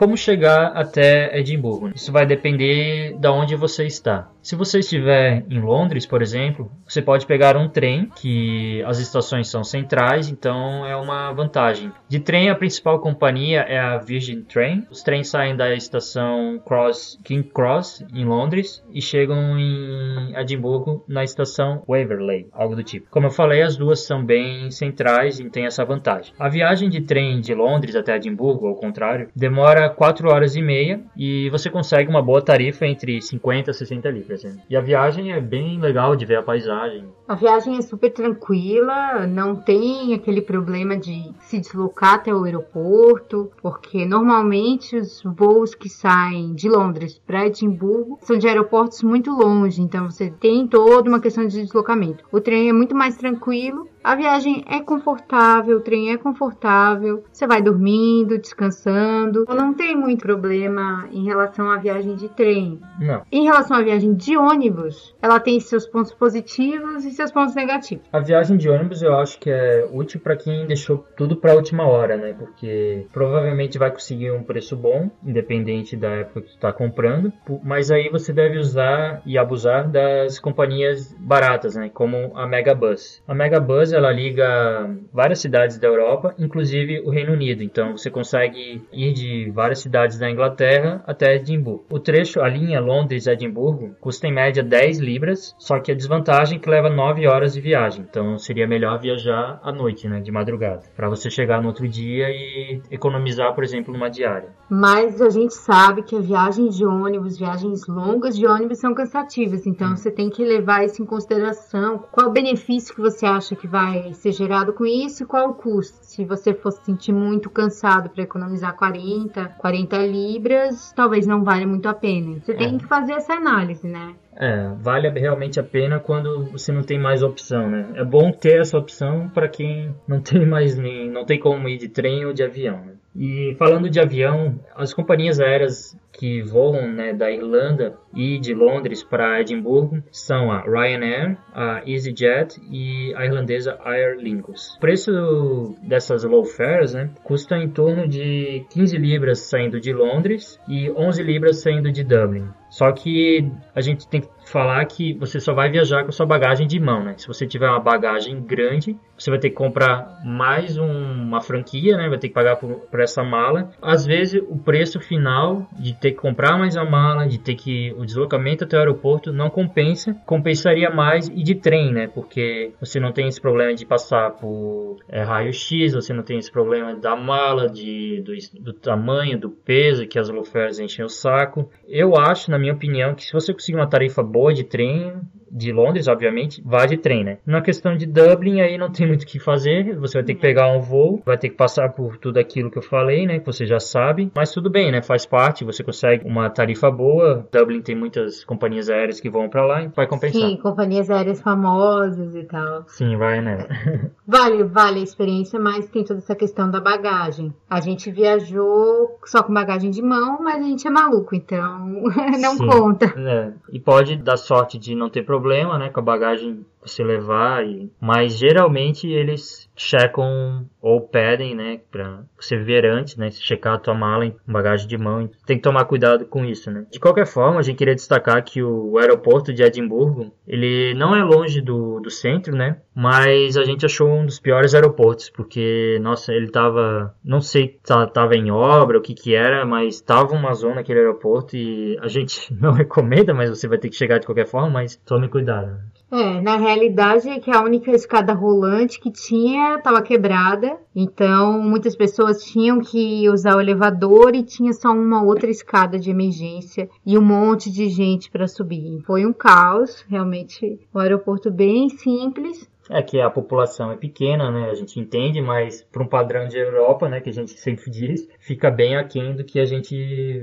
Como 0.01 0.17
chegar 0.17 0.69
até 0.69 1.39
Edimburgo? 1.39 1.91
Isso 1.95 2.11
vai 2.11 2.25
depender 2.25 3.15
de 3.19 3.29
onde 3.29 3.55
você 3.55 3.85
está. 3.85 4.31
Se 4.43 4.57
você 4.57 4.79
estiver 4.79 5.45
em 5.51 5.61
Londres, 5.61 6.07
por 6.07 6.23
exemplo, 6.23 6.71
você 6.89 7.03
pode 7.03 7.27
pegar 7.27 7.57
um 7.57 7.69
trem, 7.69 8.11
que 8.17 8.83
as 8.87 8.99
estações 8.99 9.49
são 9.49 9.63
centrais, 9.63 10.29
então 10.29 10.87
é 10.87 10.97
uma 10.97 11.31
vantagem. 11.33 11.93
De 12.09 12.19
trem, 12.19 12.49
a 12.49 12.55
principal 12.55 13.01
companhia 13.01 13.61
é 13.61 13.79
a 13.79 13.99
Virgin 13.99 14.43
Train. 14.43 14.87
Os 14.91 15.03
trens 15.03 15.29
saem 15.29 15.55
da 15.55 15.75
estação 15.75 16.59
Cross, 16.65 17.19
King 17.23 17.49
Cross, 17.49 18.05
em 18.15 18.25
Londres, 18.25 18.83
e 18.93 19.03
chegam 19.03 19.59
em 19.59 20.35
Edimburgo 20.35 21.05
na 21.07 21.23
estação 21.23 21.83
Waverley, 21.87 22.49
algo 22.53 22.75
do 22.75 22.83
tipo. 22.83 23.09
Como 23.11 23.27
eu 23.27 23.31
falei, 23.31 23.63
as 23.63 23.77
duas 23.77 24.01
são 24.01 24.25
bem 24.25 24.71
centrais 24.71 25.39
e 25.39 25.51
têm 25.51 25.67
essa 25.67 25.85
vantagem. 25.85 26.33
A 26.39 26.49
viagem 26.49 26.89
de 26.89 27.03
trem 27.03 27.41
de 27.41 27.55
Londres 27.55 27.95
até 27.95 28.17
Edimburgo, 28.17 28.67
ao 28.67 28.77
contrário, 28.77 29.29
demora 29.37 29.91
4 29.91 30.29
horas 30.31 30.57
e 30.57 30.63
meia 30.63 31.01
e 31.17 31.51
você 31.51 31.69
consegue 31.69 32.09
uma 32.09 32.23
boa 32.23 32.43
tarifa 32.43 32.87
entre 32.87 33.21
50 33.21 33.71
e 33.71 33.75
60 33.75 34.09
libras. 34.09 34.30
Né? 34.45 34.57
E 34.69 34.77
a 34.77 34.81
viagem 34.81 35.33
é 35.33 35.41
bem 35.41 35.81
legal 35.81 36.17
de 36.17 36.25
ver 36.25 36.37
a 36.37 36.43
paisagem. 36.43 37.05
A 37.27 37.35
viagem 37.35 37.77
é 37.77 37.83
super 37.83 38.11
tranquila, 38.11 39.27
não 39.27 39.55
tem 39.55 40.15
aquele 40.15 40.43
problema 40.43 40.97
de 40.97 41.33
se 41.41 41.61
deslocar 41.61 42.15
até 42.15 42.35
o 42.35 42.45
aeroporto, 42.45 43.51
porque 43.63 44.05
normalmente 44.05 44.97
os 44.97 45.23
voos 45.23 45.75
que 45.75 45.89
saem 45.89 46.55
de 46.55 46.69
Londres 46.69 47.21
para 47.25 47.47
Edimburgo 47.47 48.19
são 48.23 48.37
de 48.37 48.49
aeroportos 48.49 49.03
muito 49.03 49.31
longe, 49.31 49.81
então 49.81 50.11
você 50.11 50.31
tem 50.31 50.67
toda 50.67 51.09
uma 51.09 51.21
questão 51.21 51.47
de 51.47 51.63
deslocamento. 51.63 52.25
O 52.33 52.41
trem 52.41 52.69
é 52.69 52.73
muito 52.73 52.97
mais 52.97 53.17
tranquilo 53.17 53.89
a 54.03 54.15
viagem 54.15 54.65
é 54.67 54.81
confortável, 54.81 55.77
o 55.77 55.81
trem 55.81 56.11
é 56.11 56.17
confortável, 56.17 57.23
você 57.31 57.47
vai 57.47 57.61
dormindo, 57.61 58.39
descansando. 58.39 59.45
Não 59.49 59.75
tem 59.75 59.95
muito 59.95 60.23
problema 60.23 61.07
em 61.13 61.25
relação 61.25 61.71
à 61.71 61.77
viagem 61.77 62.17
de 62.17 62.29
trem. 62.31 62.81
Não. 62.99 63.23
Em 63.31 63.45
relação 63.45 63.77
à 63.77 63.83
viagem 63.83 64.15
de 64.21 64.37
ônibus, 64.37 65.15
ela 65.21 65.41
tem 65.41 65.59
seus 65.59 65.87
pontos 65.87 66.13
positivos 66.13 67.05
e 67.05 67.11
seus 67.11 67.33
pontos 67.33 67.55
negativos. 67.55 68.05
A 68.13 68.21
viagem 68.21 68.57
de 68.57 68.69
ônibus 68.69 69.03
eu 69.03 69.17
acho 69.17 69.39
que 69.39 69.51
é 69.51 69.89
útil 69.93 70.21
para 70.21 70.37
quem 70.37 70.67
deixou 70.67 70.99
tudo 71.17 71.37
para 71.37 71.53
a 71.53 71.57
última 71.57 71.87
hora, 71.87 72.17
né? 72.17 72.35
Porque 72.39 73.07
provavelmente 73.13 73.79
vai 73.79 73.91
conseguir 73.91 74.31
um 74.31 74.43
preço 74.43 74.77
bom, 74.77 75.11
independente 75.25 75.97
da 75.97 76.11
época 76.11 76.43
que 76.43 76.49
tu 76.49 76.55
está 76.55 76.73
comprando. 76.73 77.33
Mas 77.65 77.91
aí 77.91 78.09
você 78.09 78.33
deve 78.33 78.59
usar 78.59 79.23
e 79.25 79.39
abusar 79.39 79.89
das 79.89 80.39
companhias 80.39 81.15
baratas, 81.19 81.75
né? 81.75 81.91
Como 81.93 82.33
a 82.37 82.47
Megabus. 82.47 83.23
A 83.27 83.35
Megabus 83.35 83.93
ela 83.93 84.11
liga 84.11 84.91
várias 85.13 85.41
cidades 85.41 85.79
da 85.79 85.89
Europa, 85.89 86.35
inclusive 86.39 87.01
o 87.01 87.11
Reino 87.11 87.33
Unido. 87.33 87.63
Então 87.63 87.97
você 87.97 88.11
consegue 88.11 88.83
ir 88.93 89.13
de 89.13 89.51
várias 89.51 89.81
cidades 89.81 90.19
da 90.19 90.31
Inglaterra 90.31 91.03
até 91.07 91.37
Edimburgo. 91.37 91.87
O 91.91 91.99
trecho, 91.99 92.41
a 92.41 92.49
linha 92.49 92.81
Londres-Edimburgo, 92.81 93.95
custa 94.11 94.27
em 94.27 94.35
média 94.35 94.61
10 94.61 94.99
libras, 94.99 95.55
só 95.57 95.79
que 95.79 95.93
a 95.93 95.95
desvantagem 95.95 96.59
é 96.59 96.61
que 96.61 96.69
leva 96.69 96.91
9 96.91 97.29
horas 97.29 97.53
de 97.53 97.61
viagem. 97.61 98.05
Então 98.11 98.37
seria 98.37 98.67
melhor 98.67 98.99
viajar 98.99 99.61
à 99.63 99.71
noite, 99.71 100.09
né, 100.09 100.21
de 100.21 100.33
madrugada, 100.33 100.83
para 100.97 101.09
você 101.09 101.31
chegar 101.31 101.63
no 101.63 101.69
outro 101.69 101.87
dia 101.87 102.29
e 102.29 102.83
economizar, 102.91 103.55
por 103.55 103.63
exemplo, 103.63 103.95
numa 103.95 104.11
diária. 104.11 104.49
Mas 104.69 105.23
a 105.23 105.31
gente 105.31 105.55
sabe 105.55 106.03
que 106.03 106.17
a 106.17 106.21
viagem 106.21 106.69
de 106.69 106.85
ônibus, 106.85 107.39
viagens 107.39 107.87
longas 107.87 108.37
de 108.37 108.45
ônibus 108.49 108.79
são 108.79 108.93
cansativas, 108.93 109.65
então 109.65 109.93
hum. 109.93 109.97
você 109.97 110.11
tem 110.11 110.29
que 110.29 110.45
levar 110.45 110.85
isso 110.85 111.01
em 111.01 111.07
consideração. 111.07 112.05
Qual 112.11 112.29
o 112.29 112.33
benefício 112.33 112.93
que 112.93 113.01
você 113.01 113.25
acha 113.25 113.55
que 113.55 113.69
vai 113.69 114.13
ser 114.15 114.33
gerado 114.33 114.73
com 114.73 114.85
isso 114.85 115.23
e 115.23 115.27
qual 115.27 115.51
o 115.51 115.55
custo. 115.55 115.99
Se 116.03 116.25
você 116.25 116.53
fosse 116.53 116.85
sentir 116.85 117.13
muito 117.13 117.49
cansado 117.49 118.11
para 118.11 118.25
economizar 118.25 118.75
40, 118.77 119.57
40 119.59 119.99
libras, 119.99 120.93
talvez 120.97 121.29
não 121.29 121.45
valha 121.45 121.67
muito 121.67 121.89
a 121.89 121.95
pena. 121.95 122.41
Você 122.41 122.53
é. 122.53 122.57
tem 122.57 122.77
que 122.77 122.87
fazer 122.87 123.13
essa 123.13 123.35
análise, 123.35 123.87
né? 123.87 124.00
É, 124.37 124.69
vale 124.79 125.09
realmente 125.11 125.59
a 125.59 125.63
pena 125.63 125.99
quando 125.99 126.47
você 126.47 126.73
não 126.73 126.83
tem 126.83 126.99
mais 126.99 127.23
opção, 127.23 127.69
né? 127.69 127.91
É 127.95 128.05
bom 128.05 128.31
ter 128.33 128.61
essa 128.61 128.79
opção 128.79 129.29
para 129.29 129.49
quem 129.49 129.95
não 130.07 130.21
tem 130.21 130.47
mais 130.47 130.77
nem 130.77 131.11
não 131.11 131.25
tem 131.25 131.39
como 131.39 131.69
ir 131.69 131.79
de 131.79 131.89
trem 131.89 132.25
ou 132.25 132.33
de 132.33 132.43
avião. 132.43 132.85
Né? 132.85 132.93
E 133.15 133.57
falando 133.59 133.91
de 133.91 133.99
avião, 133.99 134.59
as 134.75 134.95
companhias 134.95 135.41
aéreas 135.41 135.97
que 136.13 136.43
voam 136.43 136.87
né, 136.87 137.13
da 137.13 137.31
Irlanda 137.31 137.97
e 138.15 138.39
de 138.39 138.55
Londres 138.55 139.03
para 139.03 139.41
Edimburgo 139.41 140.03
são 140.13 140.51
a 140.51 140.61
Ryanair, 140.63 141.37
a 141.53 141.83
EasyJet 141.85 142.61
e 142.71 143.13
a 143.17 143.25
irlandesa 143.25 143.79
Aer 143.85 144.17
Lingus. 144.17 144.77
O 144.77 144.81
preço 144.81 145.77
dessas 145.83 146.23
low 146.23 146.45
fares 146.45 146.95
né, 146.95 147.11
custa 147.25 147.57
em 147.57 147.69
torno 147.69 148.07
de 148.07 148.65
15 148.71 148.97
libras 148.97 149.41
saindo 149.41 149.81
de 149.81 149.93
Londres 149.93 150.61
e 150.69 150.91
11 150.91 151.23
libras 151.23 151.63
saindo 151.63 151.91
de 151.91 152.05
Dublin. 152.05 152.49
Só 152.71 152.93
que 152.93 153.51
a 153.75 153.81
gente 153.81 154.09
tem 154.09 154.21
que 154.21 154.29
falar 154.47 154.85
que 154.85 155.13
você 155.15 155.39
só 155.41 155.53
vai 155.53 155.71
viajar 155.71 156.05
com 156.05 156.13
sua 156.13 156.25
bagagem 156.25 156.67
de 156.67 156.79
mão, 156.79 157.03
né? 157.03 157.15
Se 157.17 157.27
você 157.27 157.47
tiver 157.47 157.69
uma 157.69 157.81
bagagem 157.81 158.41
grande, 158.41 158.97
você 159.19 159.29
vai 159.29 159.39
ter 159.39 159.51
que 159.51 159.57
comprar 159.57 160.21
mais 160.25 160.79
um, 160.79 160.87
uma 160.87 161.41
franquia, 161.41 161.97
né? 161.97 162.09
Vai 162.09 162.19
ter 162.19 162.29
que 162.29 162.35
pagar 162.35 162.57
por, 162.57 162.77
por, 162.91 163.01
essa 163.01 163.23
mala. 163.23 163.71
Às 163.83 164.07
vezes 164.07 164.43
o 164.49 164.57
preço 164.57 165.01
final 165.01 165.69
de 165.79 165.95
ter 165.95 166.13
que 166.13 166.19
comprar 166.19 166.57
mais 166.57 166.77
a 166.77 166.85
mala, 166.85 167.27
de 167.27 167.39
ter 167.39 167.55
que 167.55 167.93
o 167.99 168.05
deslocamento 168.05 168.65
até 168.65 168.77
o 168.77 168.81
aeroporto 168.81 169.33
não 169.33 169.51
compensa. 169.51 170.15
Compensaria 170.25 170.91
mais 170.91 171.29
e 171.29 171.43
de 171.43 171.57
trem, 171.57 171.93
né? 171.93 172.07
Porque 172.07 172.73
você 172.81 173.01
não 173.01 173.13
tem 173.13 173.29
esse 173.29 173.41
problema 173.41 173.75
de 173.75 173.85
passar 173.85 174.31
por 174.33 174.99
é, 175.09 175.23
raio-x, 175.23 175.93
você 175.93 176.13
não 176.13 176.23
tem 176.23 176.39
esse 176.39 176.51
problema 176.51 176.95
da 176.95 177.17
mala, 177.17 177.69
de, 177.69 178.23
do, 178.23 178.63
do 178.63 178.73
tamanho, 178.73 179.39
do 179.39 179.51
peso 179.51 180.07
que 180.07 180.19
as 180.19 180.29
loferes 180.29 180.79
enchem 180.79 181.05
o 181.05 181.09
saco. 181.09 181.69
Eu 181.89 182.17
acho, 182.17 182.51
na 182.51 182.60
minha 182.61 182.73
opinião, 182.73 183.15
que 183.15 183.25
se 183.25 183.33
você 183.33 183.53
conseguir 183.53 183.79
uma 183.79 183.89
tarifa 183.89 184.23
boa 184.23 184.53
de 184.53 184.65
trem, 184.65 185.21
de 185.51 185.73
Londres, 185.73 186.07
obviamente, 186.07 186.63
vá 186.65 186.87
de 186.87 186.97
trem, 186.97 187.25
né? 187.25 187.39
Na 187.45 187.61
questão 187.61 187.97
de 187.97 188.07
Dublin, 188.07 188.61
aí 188.61 188.79
não 188.79 188.91
tem 188.91 189.07
muito 189.07 189.23
o 189.23 189.27
que 189.27 189.41
fazer, 189.41 189.99
você 189.99 190.19
vai 190.19 190.25
ter 190.25 190.35
que 190.35 190.41
pegar 190.41 190.71
um 190.71 190.81
voo, 190.81 191.21
vai 191.27 191.37
ter 191.37 191.49
que 191.49 191.57
passar 191.57 191.89
por 191.91 192.17
tudo 192.17 192.39
aquilo 192.39 192.71
que 192.71 192.79
eu 192.79 192.83
falei, 192.83 193.27
né? 193.27 193.41
Que 193.41 193.47
você 193.47 193.67
já 193.67 193.81
sabe, 193.81 194.31
mas 194.35 194.53
tudo 194.53 194.71
bem, 194.71 194.93
né? 194.93 195.03
Faz 195.03 195.27
parte, 195.27 195.65
você 195.65 195.83
consegue 195.83 196.27
uma 196.27 196.49
tarifa 196.49 196.91
boa. 196.91 197.47
Dublin 197.53 197.83
tem 197.83 197.97
muitas 197.97 198.45
companhias 198.45 198.89
aéreas 198.89 199.21
que 199.21 199.29
vão 199.29 199.49
para 199.49 199.67
lá 199.67 199.83
e 199.83 199.89
vai 199.89 200.07
compensar. 200.07 200.41
Sim, 200.41 200.57
companhias 200.57 201.11
aéreas 201.11 201.41
famosas 201.41 202.35
e 202.35 202.45
tal. 202.45 202.85
Sim, 202.87 203.17
vai, 203.17 203.41
né? 203.41 203.67
vale, 204.27 204.63
vale 204.65 205.01
a 205.01 205.03
experiência, 205.05 205.59
mas 205.59 205.89
tem 205.89 206.05
toda 206.05 206.19
essa 206.21 206.37
questão 206.37 206.71
da 206.71 206.81
bagagem. 206.81 207.53
A 207.69 207.81
gente 207.81 208.11
viajou 208.11 209.19
só 209.25 209.43
com 209.43 209.53
bagagem 209.53 209.91
de 209.91 210.03
mão, 210.03 210.39
mas 210.41 210.63
a 210.63 210.69
gente 210.69 210.87
é 210.87 210.91
maluco, 210.91 211.35
então 211.35 211.87
não 212.41 212.50
Sim, 212.57 212.67
conta. 212.67 213.07
É. 213.17 213.53
E 213.73 213.79
pode 213.79 214.17
dar 214.17 214.37
sorte 214.37 214.79
de 214.79 214.95
não 214.95 215.09
ter 215.09 215.23
problema 215.23 215.79
né, 215.79 215.89
com 215.89 216.01
a 216.01 216.03
bagagem 216.03 216.65
você 216.83 217.05
levar, 217.05 217.65
e... 217.65 217.91
mas 218.01 218.39
geralmente 218.39 219.07
eles 219.07 219.70
checam 219.77 220.67
ou 220.81 221.01
pedem, 221.01 221.55
né, 221.55 221.81
para 221.91 222.23
você 222.39 222.57
ver 222.57 222.85
antes, 222.85 223.17
né, 223.17 223.31
checar 223.31 223.75
a 223.75 223.79
tua 223.79 223.95
mala 223.95 224.27
em 224.27 224.35
bagagem 224.47 224.87
de 224.87 224.99
mão. 224.99 225.29
Tem 225.47 225.57
que 225.57 225.63
tomar 225.63 225.85
cuidado 225.85 226.27
com 226.27 226.45
isso, 226.45 226.71
né. 226.71 226.87
De 226.91 227.01
qualquer 227.01 227.27
forma, 227.27 227.59
a 227.59 227.63
gente 227.63 227.77
queria 227.77 227.95
destacar 227.95 228.43
que 228.45 228.63
o 228.63 228.99
aeroporto 228.99 229.53
de 229.53 229.63
Edimburgo, 229.63 230.33
ele 230.47 230.95
não 230.95 231.15
é 231.15 231.23
longe 231.23 231.61
do, 231.61 232.01
do 232.01 232.11
centro, 232.11 232.55
né, 232.55 232.79
mas 232.95 233.57
a 233.57 233.65
gente 233.65 233.87
achou 233.87 234.09
um 234.09 234.27
dos 234.27 234.39
piores 234.39 234.75
aeroportos, 234.75 235.31
porque, 235.31 235.99
nossa, 236.03 236.33
ele 236.33 236.51
tava, 236.51 237.15
não 237.25 237.41
sei 237.41 237.79
se 237.83 238.07
tava 238.13 238.35
em 238.35 238.51
obra, 238.51 238.99
o 238.99 239.03
que 239.03 239.15
que 239.15 239.35
era, 239.35 239.65
mas 239.65 240.01
tava 240.01 240.35
uma 240.35 240.53
zona 240.55 240.81
aquele 240.81 241.01
aeroporto 241.01 241.57
e 241.57 241.99
a 242.01 242.09
gente 242.09 242.53
não 242.61 242.73
recomenda, 242.73 243.33
mas 243.33 243.51
você 243.51 243.69
vai 243.69 243.79
ter 243.79 243.89
que 243.89 243.97
chegar 243.97 244.19
de 244.19 244.27
qualquer 244.27 244.47
forma, 244.47 244.71
mas 244.71 244.97
tome 244.97 245.29
cuidado. 245.29 245.79
É, 246.13 246.41
na 246.41 246.57
realidade 246.57 247.29
é 247.29 247.39
que 247.39 247.53
a 247.53 247.63
única 247.63 247.93
escada 247.93 248.33
rolante 248.33 248.99
que 248.99 249.13
tinha 249.13 249.60
estava 249.77 250.03
quebrada, 250.03 250.79
então 250.95 251.61
muitas 251.61 251.97
pessoas 251.97 252.45
tinham 252.45 252.81
que 252.81 253.29
usar 253.29 253.57
o 253.57 253.61
elevador 253.61 254.35
e 254.35 254.43
tinha 254.43 254.73
só 254.73 254.93
uma 254.93 255.23
outra 255.23 255.51
escada 255.51 255.99
de 255.99 256.11
emergência 256.11 256.89
e 257.05 257.17
um 257.17 257.23
monte 257.23 257.71
de 257.71 257.89
gente 257.89 258.31
para 258.31 258.49
subir. 258.49 259.03
Foi 259.07 259.25
um 259.27 259.33
caos, 259.33 260.05
realmente, 260.09 260.79
um 260.95 260.99
aeroporto 260.99 261.51
bem 261.51 261.89
simples, 261.89 262.69
é 262.93 263.01
que 263.03 263.21
a 263.21 263.31
população 263.31 263.93
é 263.93 263.97
pequena, 263.97 264.51
né? 264.51 264.69
A 264.69 264.75
gente 264.75 264.99
entende, 264.99 265.41
mas 265.41 265.81
para 265.81 266.03
um 266.03 266.07
padrão 266.07 266.49
de 266.49 266.59
Europa, 266.59 267.09
né, 267.09 267.21
que 267.21 267.31
a 267.31 267.33
gente 267.33 267.53
sempre 267.53 267.89
diz, 267.89 268.29
fica 268.41 268.71
bem 268.71 268.97
aquém 268.97 269.37
do 269.37 269.45
que 269.45 269.61
a 269.61 269.65
gente 269.65 269.95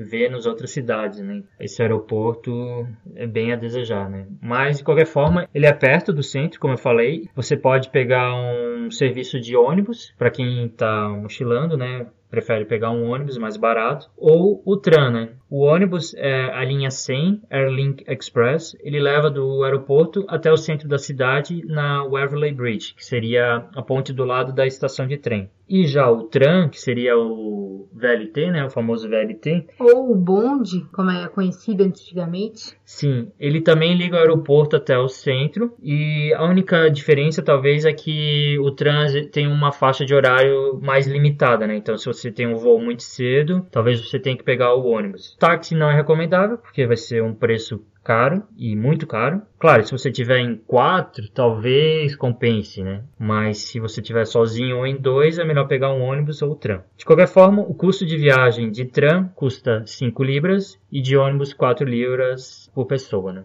vê 0.10 0.29
nas 0.29 0.45
outras 0.45 0.71
cidades, 0.71 1.19
né? 1.19 1.43
Esse 1.60 1.81
aeroporto 1.81 2.88
é 3.15 3.27
bem 3.27 3.51
a 3.51 3.55
desejar, 3.55 4.10
né? 4.10 4.27
Mas 4.41 4.77
de 4.77 4.83
qualquer 4.83 5.07
forma, 5.07 5.47
ele 5.53 5.65
é 5.65 5.73
perto 5.73 6.13
do 6.13 6.23
centro, 6.23 6.60
como 6.60 6.73
eu 6.73 6.77
falei. 6.77 7.27
Você 7.36 7.57
pode 7.57 7.89
pegar 7.89 8.33
um 8.33 8.89
serviço 8.89 9.39
de 9.39 9.55
ônibus 9.55 10.13
para 10.17 10.31
quem 10.31 10.65
está 10.65 11.10
mochilando, 11.10 11.75
né? 11.75 12.07
prefere 12.29 12.65
pegar 12.65 12.91
um 12.91 13.10
ônibus 13.10 13.38
mais 13.38 13.57
barato, 13.57 14.10
ou 14.17 14.62
o 14.65 14.77
tram, 14.77 15.12
né? 15.12 15.29
O 15.49 15.63
ônibus 15.63 16.13
é 16.15 16.51
a 16.53 16.63
linha 16.63 16.91
100, 16.91 17.43
Airlink 17.49 18.03
Express, 18.07 18.75
ele 18.81 18.99
leva 18.99 19.29
do 19.29 19.63
aeroporto 19.63 20.25
até 20.27 20.51
o 20.51 20.57
centro 20.57 20.88
da 20.88 20.97
cidade 20.97 21.65
na 21.65 22.03
Waverley 22.03 22.53
Bridge, 22.53 22.93
que 22.95 23.05
seria 23.05 23.67
a 23.73 23.81
ponte 23.81 24.12
do 24.12 24.25
lado 24.25 24.53
da 24.53 24.65
estação 24.65 25.07
de 25.07 25.17
trem. 25.17 25.49
E 25.69 25.86
já 25.86 26.10
o 26.10 26.23
tram, 26.23 26.69
que 26.69 26.80
seria 26.80 27.17
o 27.17 27.89
VLT, 27.93 28.51
né, 28.51 28.65
o 28.65 28.69
famoso 28.69 29.10
VLT. 29.10 29.67
Ou 29.80 30.12
o 30.12 30.15
bonde, 30.15 30.86
como 30.93 31.12
é 31.12 31.27
conhecido 31.27 31.84
antigamente. 31.84 32.77
Sim, 32.86 33.32
ele 33.39 33.62
também 33.62 33.97
liga 33.97 34.15
o 34.15 34.19
aeroporto 34.19 34.75
até 34.75 34.97
o 34.97 35.08
centro 35.08 35.73
e 35.82 36.34
a 36.36 36.43
única 36.45 36.89
diferença 36.89 37.41
talvez 37.41 37.86
é 37.86 37.93
que 37.93 38.58
o 38.60 38.71
tram 38.71 38.97
tem 39.32 39.47
uma 39.47 39.71
faixa 39.71 40.06
de 40.06 40.13
horário 40.13 40.80
mais 40.82 41.08
limitada, 41.08 41.67
né? 41.67 41.75
Então 41.75 41.97
se 41.97 42.06
você 42.06 42.32
tem 42.32 42.47
um 42.47 42.56
voo 42.56 42.80
muito 42.80 43.03
cedo, 43.03 43.65
talvez 43.71 43.99
você 43.99 44.19
tenha 44.19 44.38
que 44.38 44.43
pegar 44.43 44.73
o 44.75 44.86
ônibus. 44.86 45.36
Táxi 45.39 45.75
não 45.75 45.89
é 45.89 45.95
recomendável 45.95 46.58
porque 46.58 46.86
vai 46.86 46.97
ser 46.97 47.23
um 47.23 47.34
preço 47.34 47.84
caro 48.08 48.43
e 48.58 48.74
muito 48.74 49.06
caro. 49.06 49.41
Claro, 49.60 49.86
se 49.86 49.91
você 49.91 50.10
tiver 50.10 50.39
em 50.39 50.56
quatro, 50.56 51.30
talvez 51.30 52.15
compense, 52.15 52.82
né? 52.82 53.04
Mas 53.20 53.58
se 53.58 53.82
você 53.82 54.02
tiver 54.02 54.26
sozinho 54.26 54.78
ou 54.78 54.88
em 54.88 54.96
dois, 54.96 55.38
é 55.38 55.43
melhor 55.43 55.67
pegar 55.67 55.91
um 55.91 56.02
ônibus 56.02 56.41
ou 56.41 56.56
tram. 56.56 56.82
De 56.96 57.04
qualquer 57.04 57.28
forma, 57.28 57.62
o 57.62 57.74
custo 57.74 58.06
de 58.06 58.15
viagem 58.15 58.72
de 58.72 58.86
tram 58.86 59.28
custa 59.36 59.84
5 59.86 60.24
libras 60.24 60.80
e 60.89 61.02
de 61.02 61.17
ônibus 61.17 61.52
4 61.52 61.86
libras 61.86 62.72
por 62.74 62.86
pessoa, 62.86 63.34
né? 63.34 63.43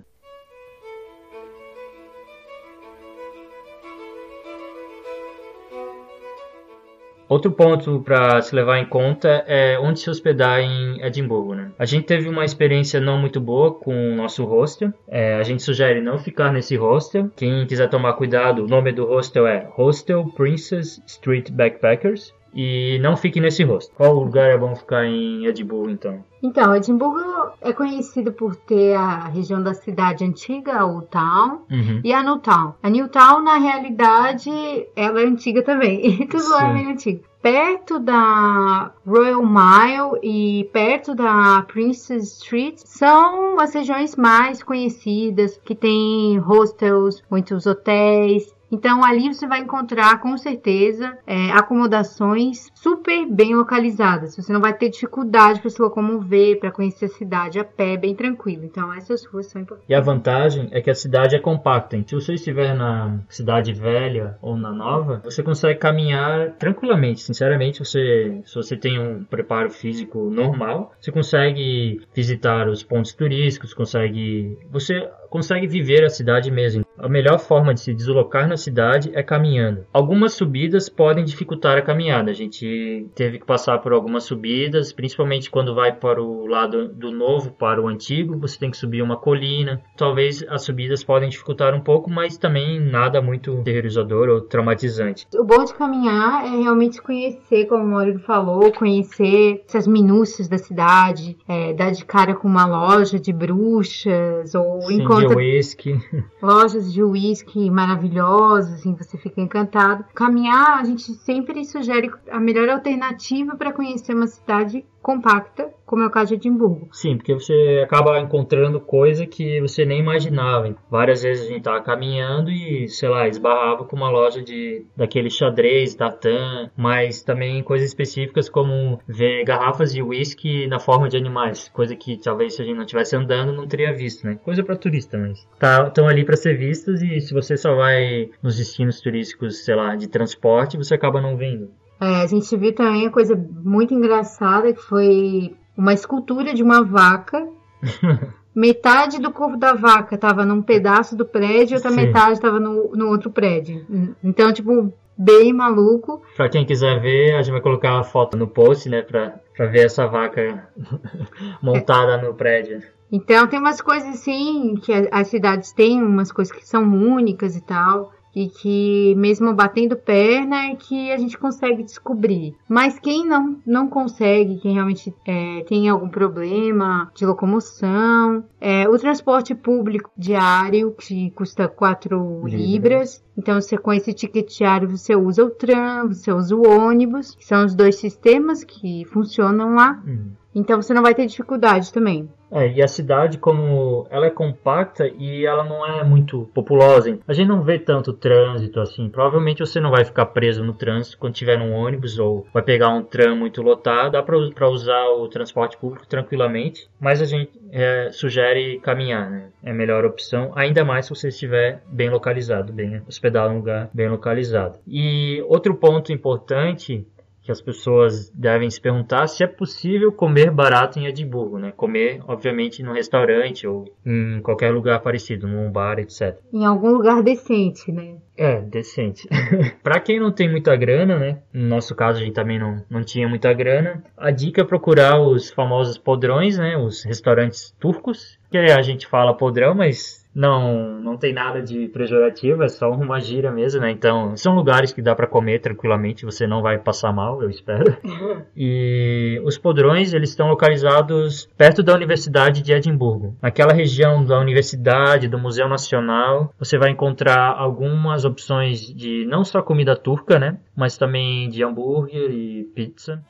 Outro 7.33 7.51
ponto 7.51 7.99
para 8.01 8.43
se 8.43 8.55
levar 8.55 8.79
em 8.79 8.85
conta 8.85 9.43
é 9.47 9.79
onde 9.79 10.01
se 10.01 10.11
hospedar 10.11 10.61
em 10.61 11.03
Edimburgo. 11.03 11.55
Né? 11.55 11.71
A 11.79 11.87
gente 11.87 12.05
teve 12.05 12.29
uma 12.29 12.45
experiência 12.45 13.01
não 13.01 13.17
muito 13.17 13.41
boa 13.41 13.73
com 13.73 14.13
o 14.13 14.15
nosso 14.15 14.45
hostel. 14.45 14.93
É, 15.09 15.37
a 15.37 15.43
gente 15.43 15.63
sugere 15.63 16.03
não 16.03 16.19
ficar 16.19 16.53
nesse 16.53 16.77
hostel. 16.77 17.31
Quem 17.35 17.67
quiser 17.67 17.89
tomar 17.89 18.13
cuidado, 18.13 18.63
o 18.65 18.69
nome 18.69 18.93
do 18.93 19.07
hostel 19.07 19.47
é 19.47 19.67
Hostel 19.75 20.27
Princess 20.37 21.03
Street 21.07 21.51
Backpackers. 21.51 22.35
E 22.55 22.99
não 23.01 23.17
fique 23.17 23.41
nesse 23.41 23.65
hostel. 23.65 23.95
Qual 23.97 24.15
lugar 24.15 24.51
é 24.51 24.59
bom 24.59 24.75
ficar 24.77 25.07
em 25.07 25.47
Edimburgo, 25.47 25.91
então? 25.91 26.25
Então, 26.43 26.75
Edimburgo 26.75 27.53
é 27.61 27.73
conhecido 27.73 28.33
por 28.33 28.57
ter 28.57 28.95
a 28.95 29.29
região 29.29 29.63
da 29.63 29.75
cidade 29.75 30.25
antiga, 30.25 30.85
o 30.85 31.03
Town, 31.03 31.63
uhum. 31.71 32.01
e 32.05 32.13
a 32.13 32.23
New 32.23 32.39
Town. 32.39 32.75
A 32.83 32.91
New 32.91 33.09
Town, 33.09 33.43
na 33.43 33.57
realidade, 33.57 34.51
ela 34.95 35.21
é 35.21 35.25
antiga 35.25 35.63
também. 35.63 36.27
Tudo 36.29 36.49
lá 36.51 36.69
é 36.69 36.75
meio 36.75 36.91
antigo 36.91 37.23
perto 37.43 37.99
da 37.99 38.93
Royal 39.05 39.43
Mile 39.45 40.21
e 40.23 40.71
perto 40.73 41.13
da 41.13 41.63
Princess 41.63 42.41
Street 42.41 42.77
são 42.85 43.59
as 43.59 43.75
regiões 43.75 44.15
mais 44.15 44.63
conhecidas 44.63 45.61
que 45.65 45.75
tem 45.75 46.39
hostels, 46.39 47.21
muitos 47.29 47.67
hotéis 47.67 48.55
então 48.73 49.05
ali 49.05 49.33
você 49.33 49.47
vai 49.47 49.61
encontrar 49.61 50.19
com 50.21 50.37
certeza 50.39 51.17
é, 51.27 51.51
acomodações 51.53 52.71
super 52.75 53.27
bem 53.27 53.55
localizadas. 53.55 54.35
Você 54.35 54.53
não 54.53 54.61
vai 54.61 54.73
ter 54.73 54.89
dificuldade 54.89 55.61
para 55.61 55.69
se 55.69 55.81
locomover, 55.81 56.59
para 56.59 56.73
conhecer 56.73 57.05
a 57.05 57.09
cidade 57.09 57.59
a 57.59 57.65
pé, 57.65 57.99
bem 57.99 58.15
tranquilo. 58.15 58.65
Então 58.65 58.93
essas 58.95 59.25
ruas 59.27 59.47
são 59.47 59.61
importantes. 59.61 59.89
E 59.89 59.95
a 59.95 60.01
vantagem 60.01 60.69
é 60.73 60.81
que 60.81 60.91
a 60.91 60.95
cidade 60.95 61.37
é 61.37 61.39
compacta. 61.39 61.97
Então, 61.97 62.19
se 62.19 62.27
você 62.27 62.35
estiver 62.35 62.75
na 62.75 63.19
cidade 63.29 63.73
velha 63.73 64.39
ou 64.41 64.57
na 64.57 64.73
nova, 64.73 65.21
você 65.25 65.43
consegue 65.43 65.79
caminhar 65.79 66.53
tranquilamente. 66.53 67.21
Sinceramente, 67.21 67.85
você, 67.85 68.41
se 68.45 68.55
você 68.55 68.77
tem 68.77 68.99
um 68.99 69.25
preparo 69.25 69.71
físico 69.71 70.31
normal, 70.31 70.93
você 70.99 71.13
consegue 71.13 72.01
visitar 72.15 72.69
os 72.69 72.83
pontos 72.83 73.13
turísticos, 73.13 73.75
consegue, 73.75 74.59
você 74.71 75.09
consegue 75.33 75.67
viver 75.67 76.05
a 76.05 76.11
cidade 76.11 76.51
mesmo. 76.51 76.85
A 76.99 77.09
melhor 77.09 77.39
forma 77.39 77.73
de 77.73 77.81
se 77.81 77.95
deslocar 77.95 78.47
na 78.47 78.59
cidade 78.59 79.11
é 79.15 79.23
caminhando. 79.23 79.87
Algumas 79.91 80.35
subidas 80.35 80.91
podem 80.91 81.25
dificultar 81.25 81.79
a 81.79 81.83
caminhada. 81.83 82.31
A 82.31 82.35
gente 82.35 83.07
teve 83.15 83.39
que 83.39 83.47
passar 83.47 83.79
por 83.79 83.95
algumas 83.95 84.25
subidas, 84.25 84.93
principalmente 84.93 85.51
quando 85.51 85.75
vai 85.75 85.91
para 85.91 86.23
o 86.23 86.47
lado 86.47 86.87
do 86.89 87.11
novo 87.11 87.51
para 87.51 87.81
o 87.81 87.89
antigo, 87.89 88.39
você 88.39 88.59
tem 88.59 88.71
que 88.71 88.77
subir 88.77 89.01
uma 89.01 89.17
colina. 89.17 89.81
Talvez 89.97 90.45
as 90.49 90.65
subidas 90.65 91.03
podem 91.03 91.31
dificultar 91.31 91.75
um 91.75 91.81
pouco, 91.81 92.11
mas 92.11 92.37
também 92.37 92.79
nada 92.79 93.23
muito 93.23 93.63
terrorizador 93.63 94.29
ou 94.29 94.43
traumatizante. 94.43 95.27
O 95.35 95.45
bom 95.45 95.65
de 95.65 95.75
caminhar 95.75 96.45
é 96.45 96.61
realmente 96.61 97.01
conhecer, 97.01 97.65
como 97.67 97.85
o 97.85 97.89
Maurício 97.89 98.21
falou, 98.21 98.71
conhecer 98.71 99.63
essas 99.67 99.87
minúcias 99.87 100.47
da 100.47 100.59
cidade, 100.59 101.39
é, 101.49 101.73
dar 101.73 101.91
de 101.91 102.05
cara 102.05 102.35
com 102.35 102.47
uma 102.47 102.67
loja 102.67 103.19
de 103.19 103.33
bruxas 103.33 104.55
ou 104.55 104.83
Sim, 104.83 105.03
encontra 105.03 105.22
de 105.29 105.35
whisky. 105.35 106.01
lojas 106.43 106.93
de 106.93 107.03
uísque 107.03 107.71
maravilhosas, 107.71 108.75
assim, 108.75 108.95
você 108.95 109.17
fica 109.19 109.41
encantado. 109.41 110.05
Caminhar, 110.15 110.79
a 110.79 110.85
gente 110.85 111.03
sempre 111.15 111.65
sugere 111.65 112.11
a 112.31 112.41
melhor 112.41 112.69
alternativa 112.69 113.57
para 113.57 113.73
conhecer 113.73 114.15
uma 114.15 114.27
cidade 114.27 114.85
compacta, 115.03 115.71
como 115.85 116.05
é 116.05 116.07
o 116.07 116.11
caso 116.11 116.29
de 116.29 116.35
Edimburgo. 116.35 116.89
Sim, 116.93 117.17
porque 117.17 117.35
você 117.35 117.83
acaba 117.85 118.19
encontrando 118.19 118.81
coisa 118.81 119.27
que 119.27 119.61
você 119.61 119.85
nem 119.85 120.01
imaginava. 120.01 120.75
Várias 120.91 121.23
vezes 121.23 121.47
a 121.47 121.49
gente 121.49 121.63
tava 121.63 121.83
caminhando 121.83 122.51
e, 122.51 122.89
sei 122.89 123.09
lá, 123.09 123.29
esbarrava 123.29 123.85
com 123.85 123.97
uma 123.97 124.09
loja 124.09 124.41
de 124.41 124.87
daquele 124.97 125.29
xadrez, 125.29 125.95
Datan, 125.95 126.71
mas 126.77 127.23
também 127.23 127.63
coisas 127.63 127.89
específicas 127.89 128.49
como 128.49 129.01
ver 129.07 129.45
garrafas 129.45 129.93
de 129.93 130.03
whisky 130.03 130.67
na 130.67 130.79
forma 130.79 131.09
de 131.09 131.17
animais, 131.17 131.69
coisa 131.69 131.97
que 131.97 132.17
talvez 132.17 132.55
se 132.55 132.63
a 132.63 132.65
gente 132.65 132.77
não 132.77 132.85
estivesse 132.85 133.17
andando 133.17 133.53
não 133.53 133.67
teria 133.67 133.93
visto, 133.93 134.25
né? 134.25 134.39
Coisa 134.45 134.63
para 134.63 134.77
turista, 134.77 135.19
mas 135.19 135.47
tá, 135.59 135.87
estão 135.89 136.07
ali 136.09 136.25
para 136.25 136.37
ser 136.37 136.57
vistas 136.57 137.03
e 137.03 137.21
se 137.21 137.35
você 137.35 137.57
só 137.57 137.75
vai 137.75 138.31
nos 138.43 138.57
destinos 138.57 139.01
turísticos, 139.01 139.65
sei 139.65 139.75
lá, 139.75 139.97
de 139.97 140.09
transporte, 140.09 140.77
você 140.77 140.95
acaba 140.95 141.21
não 141.21 141.37
vendo. 141.37 141.71
É, 142.03 142.23
a 142.23 142.27
gente 142.27 142.57
viu 142.57 142.75
também 142.75 143.03
uma 143.03 143.13
coisa 143.13 143.37
muito 143.37 143.95
engraçada 143.95 144.73
que 144.73 144.83
foi 144.83 145.55
uma 145.77 145.93
escultura 145.93 146.53
de 146.53 146.61
uma 146.61 146.83
vaca. 146.83 147.47
metade 148.53 149.21
do 149.21 149.31
corpo 149.31 149.57
da 149.57 149.73
vaca 149.73 150.17
estava 150.17 150.45
num 150.45 150.61
pedaço 150.61 151.17
do 151.17 151.25
prédio, 151.25 151.77
outra 151.77 151.91
Sim. 151.91 151.97
metade 151.97 152.33
estava 152.33 152.59
no, 152.59 152.91
no 152.91 153.07
outro 153.07 153.31
prédio. 153.31 153.87
Então, 154.23 154.53
tipo, 154.53 154.93
bem 155.17 155.53
maluco. 155.53 156.21
Pra 156.37 156.49
quem 156.49 156.67
quiser 156.67 157.01
ver, 157.01 157.37
a 157.37 157.43
gente 157.43 157.53
vai 157.53 157.61
colocar 157.61 157.97
a 158.01 158.03
foto 158.03 158.37
no 158.37 158.49
post, 158.49 158.89
né? 158.89 159.03
Pra, 159.03 159.39
pra 159.57 159.67
ver 159.67 159.87
essa 159.87 160.05
vaca 160.09 160.69
montada 161.63 162.17
no 162.19 162.35
prédio. 162.35 162.83
Então 163.13 163.47
tem 163.47 163.61
umas 163.61 163.81
coisas 163.81 164.09
assim 164.09 164.75
que 164.75 164.93
as 165.13 165.29
cidades 165.29 165.73
têm, 165.73 166.03
umas 166.03 166.33
coisas 166.33 166.53
que 166.53 166.67
são 166.67 166.83
únicas 166.83 167.55
e 167.55 167.65
tal 167.65 168.11
e 168.35 168.49
que 168.49 169.15
mesmo 169.17 169.53
batendo 169.55 169.97
perna 169.97 170.71
é 170.71 170.77
que 170.77 171.13
a 171.13 171.17
gente 171.17 171.37
consegue 171.39 171.83
descobrir. 171.83 172.55
Mas 172.69 172.99
quem 172.99 173.27
não, 173.27 173.57
não 173.67 173.89
consegue, 173.89 174.59
quem 174.59 174.75
realmente 174.75 175.15
é, 175.27 175.65
tem 175.65 175.89
algum 175.89 176.09
problema 176.09 177.11
de 177.15 177.27
locomoção, 177.27 178.45
é, 178.61 178.89
o 178.89 178.99
transporte 178.99 179.55
público 179.55 180.11
diário, 180.17 180.93
que 180.93 181.31
custa 181.33 181.69
4 181.69 182.47
libras. 182.47 183.23
Então, 183.37 183.61
você 183.61 183.79
com 183.79 183.93
esse 183.93 184.13
ticket 184.13 184.57
diário, 184.57 184.89
você 184.89 185.17
usa 185.17 185.45
o 185.45 185.51
tram, 185.51 186.09
você 186.09 186.33
usa 186.33 186.55
o 186.55 186.67
ônibus, 186.67 187.35
que 187.35 187.45
são 187.45 187.65
os 187.65 187.75
dois 187.75 187.97
sistemas 187.97 188.65
que 188.65 189.05
funcionam 189.07 189.75
lá. 189.75 190.03
Uhum. 190.07 190.42
Então 190.55 190.81
você 190.81 190.93
não 190.93 191.03
vai 191.03 191.15
ter 191.15 191.27
dificuldade 191.27 191.93
também. 191.93 192.29
É, 192.53 192.71
e 192.71 192.83
a 192.83 192.89
cidade, 192.89 193.39
como 193.39 194.07
ela 194.11 194.27
é 194.27 194.31
compacta 194.31 195.09
e 195.09 195.47
ela 195.47 195.65
não 195.65 195.87
é 195.87 196.05
muito 196.05 196.51
populosa, 196.53 197.19
a 197.27 197.33
gente 197.33 197.49
não 197.49 197.63
vê 197.63 197.79
tanto 197.79 198.13
trânsito 198.13 198.79
assim. 198.79 199.09
Provavelmente 199.09 199.61
você 199.61 199.81
não 199.81 199.91
vai 199.91 200.05
ficar 200.05 200.27
preso 200.27 200.63
no 200.63 200.75
trânsito 200.75 201.17
quando 201.17 201.33
tiver 201.33 201.59
um 201.59 201.73
ônibus 201.73 202.19
ou 202.19 202.47
vai 202.53 202.63
pegar 202.63 202.91
um 202.91 203.03
tram 203.03 203.35
muito 203.35 203.63
lotado. 203.63 204.13
Dá 204.13 204.23
para 204.23 204.69
usar 204.69 205.09
o 205.09 205.27
transporte 205.29 205.79
público 205.79 206.07
tranquilamente, 206.07 206.87
mas 207.01 207.23
a 207.23 207.25
gente 207.25 207.59
é, 207.71 208.11
sugere 208.13 208.79
caminhar, 208.81 209.31
né? 209.31 209.49
É 209.63 209.71
a 209.71 209.75
melhor 209.75 210.05
opção, 210.05 210.53
ainda 210.55 210.85
mais 210.85 211.07
se 211.07 211.15
você 211.15 211.29
estiver 211.29 211.83
bem 211.87 212.11
localizado, 212.11 212.71
bem 212.71 213.01
hospedado 213.09 213.51
em 213.51 213.57
um 213.57 213.59
lugar 213.61 213.89
bem 213.95 214.11
localizado. 214.11 214.79
E 214.87 215.43
outro 215.49 215.75
ponto 215.75 216.13
importante 216.13 217.07
que 217.43 217.51
as 217.51 217.61
pessoas 217.61 218.31
devem 218.31 218.71
se 218.71 218.81
perguntar 218.81 219.27
se 219.27 219.43
é 219.43 219.47
possível 219.47 220.13
comer 220.13 220.51
barato 220.51 220.99
em 220.99 221.07
Edimburgo, 221.07 221.59
né? 221.59 221.73
Comer, 221.77 222.21
obviamente, 222.27 222.83
num 222.83 222.93
restaurante 222.93 223.67
ou 223.67 223.93
em 224.07 224.41
qualquer 224.41 224.71
lugar 224.71 225.01
parecido, 225.01 225.49
num 225.49 225.71
bar, 225.71 225.99
etc. 225.99 226.39
Em 226.53 226.65
algum 226.65 226.93
lugar 226.93 227.23
decente, 227.23 227.91
né? 227.91 228.17
É, 228.37 228.61
decente. 228.61 229.29
para 229.83 230.01
quem 230.01 230.21
não 230.21 230.31
tem 230.31 230.49
muita 230.49 230.75
grana, 230.77 231.19
né? 231.19 231.39
No 231.53 231.67
nosso 231.67 231.95
caso, 231.95 232.21
a 232.21 232.25
gente 232.25 232.35
também 232.35 232.59
não, 232.59 232.83
não 232.89 233.03
tinha 233.03 233.29
muita 233.29 233.53
grana. 233.53 234.03
A 234.17 234.31
dica 234.31 234.63
é 234.63 234.65
procurar 234.65 235.21
os 235.21 235.51
famosos 235.51 235.99
podrões, 235.99 236.57
né? 236.57 236.77
Os 236.77 237.03
restaurantes 237.05 237.75
turcos. 237.79 238.39
que 238.51 238.59
a 238.59 238.83
gente 238.83 239.07
fala 239.07 239.37
podrão, 239.37 239.75
mas 239.75 240.22
não 240.35 241.01
não 241.01 241.17
tem 241.17 241.33
nada 241.33 241.61
de 241.61 241.89
pejorativo, 241.89 242.63
é 242.63 242.69
só 242.69 242.91
uma 242.91 243.21
gira 243.21 243.51
mesmo, 243.51 243.81
né? 243.81 243.91
Então, 243.91 244.37
são 244.37 244.55
lugares 244.55 244.93
que 244.93 245.03
dá 245.03 245.15
para 245.15 245.27
comer 245.27 245.61
tranquilamente, 245.61 246.25
você 246.25 246.47
não 246.47 246.63
vai 246.63 246.79
passar 246.79 247.13
mal, 247.13 247.43
eu 247.43 247.51
espero. 247.51 247.97
E 248.57 249.41
os 249.45 249.59
podrões, 249.59 250.13
eles 250.13 250.31
estão 250.31 250.49
localizados 250.49 251.49
perto 251.57 251.83
da 251.83 251.95
Universidade 251.95 252.63
de 252.63 252.73
Edimburgo. 252.73 253.35
Naquela 253.41 253.73
região 253.73 254.25
da 254.25 254.39
universidade, 254.39 255.29
do 255.29 255.39
Museu 255.39 255.69
Nacional, 255.69 256.53
você 256.59 256.79
vai 256.79 256.91
encontrar 256.91 257.55
algumas 257.57 258.25
opções 258.25 258.81
de 258.81 259.25
não 259.27 259.45
só 259.45 259.63
comida 259.63 259.97
turca, 259.97 260.39
né? 260.39 260.59
Mas 260.77 260.97
também 260.97 261.49
de 261.49 261.65
hambúrguer 261.65 262.31
e 262.31 262.65
pizza. 262.75 263.23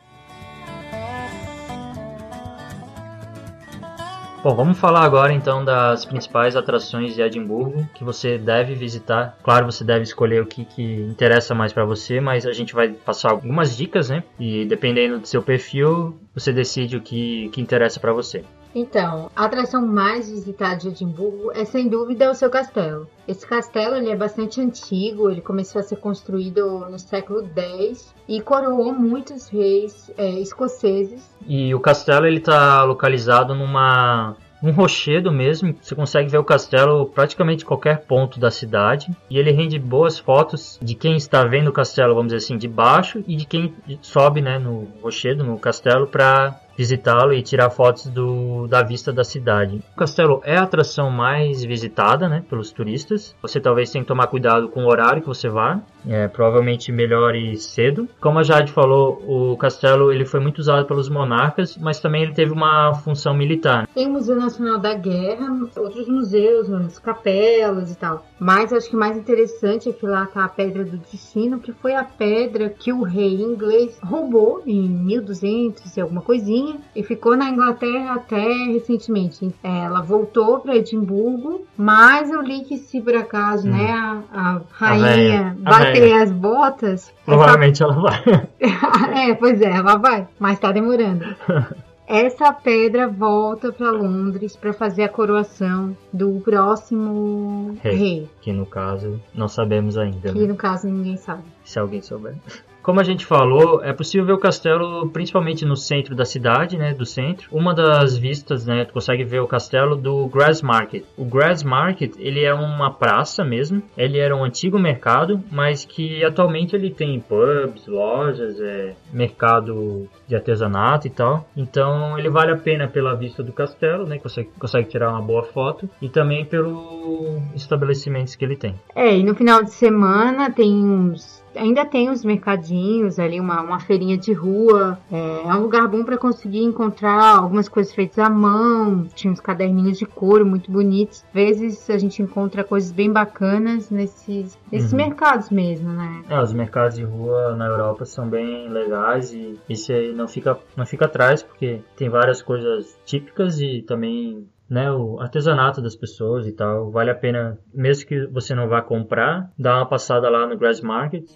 Bom, 4.42 4.57
vamos 4.57 4.76
falar 4.76 5.02
agora 5.02 5.33
então 5.33 5.64
das 5.64 6.05
principais 6.05 6.57
atrações 6.57 7.14
de 7.14 7.22
Edimburgo 7.22 7.88
que 7.94 8.02
você 8.02 8.37
deve 8.37 8.74
visitar. 8.74 9.38
Claro, 9.40 9.66
você 9.66 9.85
deve 9.85 10.02
escolher 10.02 10.42
o 10.42 10.46
que, 10.46 10.64
que 10.64 10.83
interessa 10.83 11.55
mais 11.55 11.72
para 11.72 11.85
você, 11.85 12.20
mas 12.20 12.44
a 12.44 12.52
gente 12.52 12.74
vai 12.74 12.88
passar 12.88 13.31
algumas 13.31 13.76
dicas, 13.76 14.11
né? 14.11 14.24
E 14.40 14.64
dependendo 14.64 15.20
do 15.20 15.28
seu 15.28 15.44
perfil, 15.44 16.18
você 16.35 16.52
decide 16.52 16.96
o 16.96 17.00
que, 17.00 17.50
que 17.50 17.61
interessa 17.61 18.00
para 18.00 18.12
você. 18.12 18.44
Então, 18.74 19.30
a 19.37 19.44
atração 19.44 19.87
mais 19.87 20.30
visitada 20.30 20.76
de 20.76 20.88
Edimburgo 20.88 21.52
é 21.52 21.64
sem 21.64 21.88
dúvida 21.88 22.30
o 22.30 22.35
seu 22.35 22.48
castelo. 22.48 23.06
Esse 23.28 23.46
castelo 23.46 23.96
ele 23.96 24.11
é 24.11 24.16
bastante 24.16 24.61
antigo, 24.61 25.30
ele 25.30 25.40
começou 25.40 25.80
a 25.80 25.82
ser 25.82 25.96
construído 25.96 26.87
no 26.90 26.98
século 26.98 27.46
X 27.54 28.14
e 28.26 28.40
coroou 28.40 28.92
muitos 28.92 29.48
reis 29.48 30.11
é, 30.16 30.30
escoceses. 30.40 31.30
E 31.46 31.74
o 31.74 31.80
castelo 31.80 32.26
ele 32.26 32.38
está 32.38 32.82
localizado 32.85 33.54
numa 33.54 34.37
um 34.62 34.70
rochedo 34.70 35.32
mesmo. 35.32 35.74
Você 35.82 35.94
consegue 35.94 36.30
ver 36.30 36.38
o 36.38 36.44
castelo 36.44 37.06
praticamente 37.06 37.64
qualquer 37.64 38.02
ponto 38.02 38.38
da 38.38 38.50
cidade. 38.50 39.11
E 39.28 39.37
ele 39.37 39.50
rende 39.50 39.78
boas 39.78 40.18
fotos 40.18 40.78
de 40.80 40.94
quem 40.94 41.16
está 41.16 41.44
vendo 41.44 41.68
o 41.68 41.72
castelo, 41.72 42.14
vamos 42.14 42.32
dizer 42.32 42.44
assim, 42.44 42.56
de 42.56 42.68
baixo 42.68 43.24
e 43.26 43.35
de 43.35 43.44
quem 43.44 43.74
sobe 44.00 44.40
né, 44.40 44.58
no 44.58 44.88
rochedo, 45.02 45.42
no 45.42 45.58
castelo, 45.58 46.06
para 46.06 46.61
visitá-lo 46.76 47.32
e 47.32 47.42
tirar 47.42 47.70
fotos 47.70 48.06
do, 48.06 48.66
da 48.66 48.82
vista 48.82 49.12
da 49.12 49.24
cidade. 49.24 49.80
O 49.94 49.96
castelo 49.96 50.40
é 50.44 50.56
a 50.56 50.62
atração 50.62 51.11
mais 51.11 51.64
visitada 51.64 52.28
né, 52.28 52.44
pelos 52.48 52.72
turistas. 52.72 53.35
Você 53.42 53.61
talvez 53.61 53.90
tenha 53.90 54.02
que 54.02 54.08
tomar 54.08 54.26
cuidado 54.26 54.68
com 54.68 54.85
o 54.85 54.88
horário 54.88 55.22
que 55.22 55.28
você 55.28 55.48
vá. 55.48 55.80
É, 56.06 56.26
provavelmente 56.26 56.90
melhor 56.90 57.35
ir 57.37 57.56
cedo. 57.56 58.08
Como 58.20 58.38
a 58.38 58.42
Jade 58.42 58.72
falou, 58.72 59.22
o 59.24 59.56
castelo 59.56 60.12
ele 60.12 60.24
foi 60.24 60.40
muito 60.40 60.58
usado 60.58 60.85
pelos 60.85 61.08
monarcas, 61.08 61.76
mas 61.76 62.00
também 62.00 62.22
ele 62.22 62.32
teve 62.32 62.52
uma 62.52 62.92
função 62.94 63.32
militar. 63.35 63.87
Tem 63.94 64.08
o 64.08 64.12
Museu 64.12 64.35
Nacional 64.35 64.78
da 64.78 64.94
Guerra, 64.94 65.46
outros 65.76 66.08
museus, 66.08 66.68
as 66.72 66.98
capelas 66.98 67.92
e 67.92 67.96
tal. 67.96 68.26
Mas 68.38 68.72
acho 68.72 68.90
que 68.90 68.96
mais 68.96 69.16
interessante 69.16 69.88
é 69.88 69.92
que 69.92 70.04
lá 70.04 70.24
está 70.24 70.44
a 70.44 70.48
Pedra 70.48 70.85
do 70.85 70.96
Destino, 70.96 71.61
que 71.61 71.72
foi 71.72 71.94
a 71.94 72.04
pedra 72.04 72.68
que 72.68 72.92
o 72.92 73.02
rei 73.02 73.40
inglês 73.40 73.98
roubou 74.02 74.62
em 74.66 74.88
1200 74.88 75.96
e 75.96 76.00
alguma 76.00 76.20
coisinha 76.20 76.62
e 76.94 77.03
ficou 77.03 77.37
na 77.37 77.51
Inglaterra 77.51 78.14
até 78.14 78.42
recentemente. 78.66 79.55
Ela 79.62 80.01
voltou 80.01 80.61
para 80.61 80.77
Edimburgo, 80.77 81.62
mas 81.77 82.31
eu 82.31 82.40
li 82.40 82.64
que 82.64 82.77
se 82.77 83.01
por 83.01 83.14
acaso, 83.14 83.68
hum. 83.68 83.72
né, 83.72 83.90
a, 83.92 84.22
a 84.33 84.61
rainha 84.72 85.57
a 85.64 85.70
bater 85.70 86.22
as 86.22 86.31
botas. 86.31 87.12
Provavelmente 87.25 87.83
essa... 87.83 87.92
ela 87.92 88.03
vai. 88.03 88.48
é, 89.31 89.35
pois 89.35 89.61
é, 89.61 89.70
ela 89.70 89.96
vai, 89.96 90.27
mas 90.38 90.59
tá 90.59 90.72
demorando. 90.72 91.25
Essa 92.05 92.53
pedra 92.53 93.09
volta 93.09 93.72
para 93.72 93.90
Londres 93.90 94.55
para 94.55 94.72
fazer 94.72 95.05
a 95.05 95.09
coroação 95.09 95.96
do 96.12 96.40
próximo 96.40 97.79
rei, 97.81 97.96
rei, 97.96 98.31
Que 98.42 98.53
no 98.53 98.66
caso 98.66 99.18
não 99.33 99.48
sabemos 99.48 99.96
ainda. 99.96 100.31
Que 100.33 100.40
né? 100.40 100.48
no 100.48 100.57
caso 100.57 100.88
ninguém 100.88 101.16
sabe. 101.16 101.44
Se 101.64 101.79
alguém 101.79 102.03
souber. 102.03 102.35
Como 102.83 103.01
a 103.01 103.05
gente 103.05 103.25
falou, 103.25 103.83
é 103.83 103.92
possível 103.92 104.27
ver 104.27 104.33
o 104.33 104.38
castelo 104.38 105.09
principalmente 105.11 105.64
no 105.64 105.77
centro 105.77 106.14
da 106.14 106.25
cidade, 106.25 106.77
né, 106.77 106.92
do 106.92 107.07
centro. 107.07 107.49
Uma 107.53 107.73
das 107.75 108.16
vistas, 108.18 108.66
né, 108.66 108.85
tu 108.85 108.92
consegue 108.92 109.25
ver 109.25 109.40
o 109.40 109.47
castelo 109.47 109.95
do 109.95 110.27
Grass 110.27 110.62
Market. 110.62 111.05
O 111.16 111.25
Grass 111.25 111.62
Market, 111.62 112.14
ele 112.18 112.45
é 112.45 112.53
uma 112.53 112.90
praça 112.90 113.45
mesmo. 113.45 113.83
Ele 113.97 114.18
era 114.18 114.35
um 114.35 114.45
antigo 114.45 114.79
mercado, 114.79 115.40
mas 115.51 115.85
que 115.85 116.25
atualmente 116.25 116.75
ele 116.75 116.90
tem 116.90 117.21
pubs, 117.21 117.87
lojas, 117.87 118.61
é, 118.61 118.95
mercado 119.12 120.09
de 120.27 120.35
artesanato 120.35 121.07
e 121.07 121.11
tal. 121.11 121.49
Então, 121.57 122.18
ele 122.18 122.31
vale 122.31 122.53
a 122.53 122.57
pena 122.57 122.88
pela 122.88 123.14
vista 123.14 123.42
do 123.42 123.53
castelo, 123.53 124.07
né, 124.07 124.18
você 124.23 124.45
consegue 124.59 124.88
tirar 124.88 125.11
uma 125.11 125.21
boa 125.21 125.45
foto 125.45 125.88
e 126.01 126.09
também 126.09 126.45
pelos 126.45 127.42
estabelecimentos 127.55 128.35
que 128.35 128.45
ele 128.45 128.57
tem. 128.57 128.75
É, 128.95 129.16
e 129.16 129.23
no 129.23 129.35
final 129.35 129.62
de 129.62 129.71
semana 129.71 130.51
tem 130.51 130.73
uns 130.73 131.41
ainda 131.57 131.85
tem 131.85 132.11
os 132.11 132.25
mercadinhos 132.25 133.19
ali, 133.19 133.41
uma, 133.41 133.61
uma 133.62 133.81
feirinha 133.81 134.17
de 134.17 134.33
rua. 134.33 134.99
É, 135.11 135.43
é 135.49 135.55
um 135.55 135.61
lugar 135.61 135.87
bom 135.88 136.05
para 136.05 136.17
conseguir 136.17 136.62
encontrar 136.62 137.37
algumas 137.37 137.69
coisas 137.69 137.95
feitas 137.95 138.19
à 138.19 138.29
mão. 138.29 139.07
Tinha 139.15 139.33
uns 139.33 139.41
caderninhos 139.41 139.99
de 139.99 140.07
couro 140.07 140.45
muito 140.45 140.71
bonitos. 140.71 141.25
Às 141.29 141.33
vezes 141.33 141.91
a 141.91 141.99
gente 141.99 142.23
encontra 142.23 142.65
coisas 142.65 142.93
bem 142.93 143.11
bacanas 143.11 143.91
nesses, 143.91 144.59
nesses 144.71 144.93
uhum. 144.93 144.99
mercados 144.99 145.51
mesmo, 145.51 145.91
né? 145.91 146.23
É, 146.29 146.41
os 146.41 146.53
mercados 146.53 146.97
de 146.97 147.05
rua 147.05 147.57
na 147.57 147.67
Europa 147.67 148.05
são 148.05 148.29
bem 148.29 148.69
legais 148.69 149.33
e 149.33 149.59
isso 149.69 149.93
aí 149.93 150.12
não 150.12 150.29
fica, 150.29 150.59
não 150.77 150.87
fica 150.87 151.07
atrás 151.07 151.43
porque 151.43 151.81
tem 151.97 152.09
várias 152.09 152.43
coisas 152.43 152.99
típicas 153.05 153.61
e 153.61 153.83
também 153.83 154.47
né, 154.73 154.91
o 154.91 155.21
artesanato 155.21 155.83
das 155.83 155.95
pessoas 155.95 156.47
e 156.47 156.53
tal. 156.53 156.91
Vale 156.91 157.11
a 157.11 157.15
pena, 157.15 157.59
mesmo 157.75 158.09
que 158.09 158.27
você 158.29 158.55
não 158.55 158.69
vá 158.69 158.81
comprar, 158.81 159.51
dar 159.59 159.77
uma 159.77 159.87
passada 159.87 160.31
lá 160.31 160.47
no 160.47 160.57
Grass 160.57 160.81
Market 160.81 161.31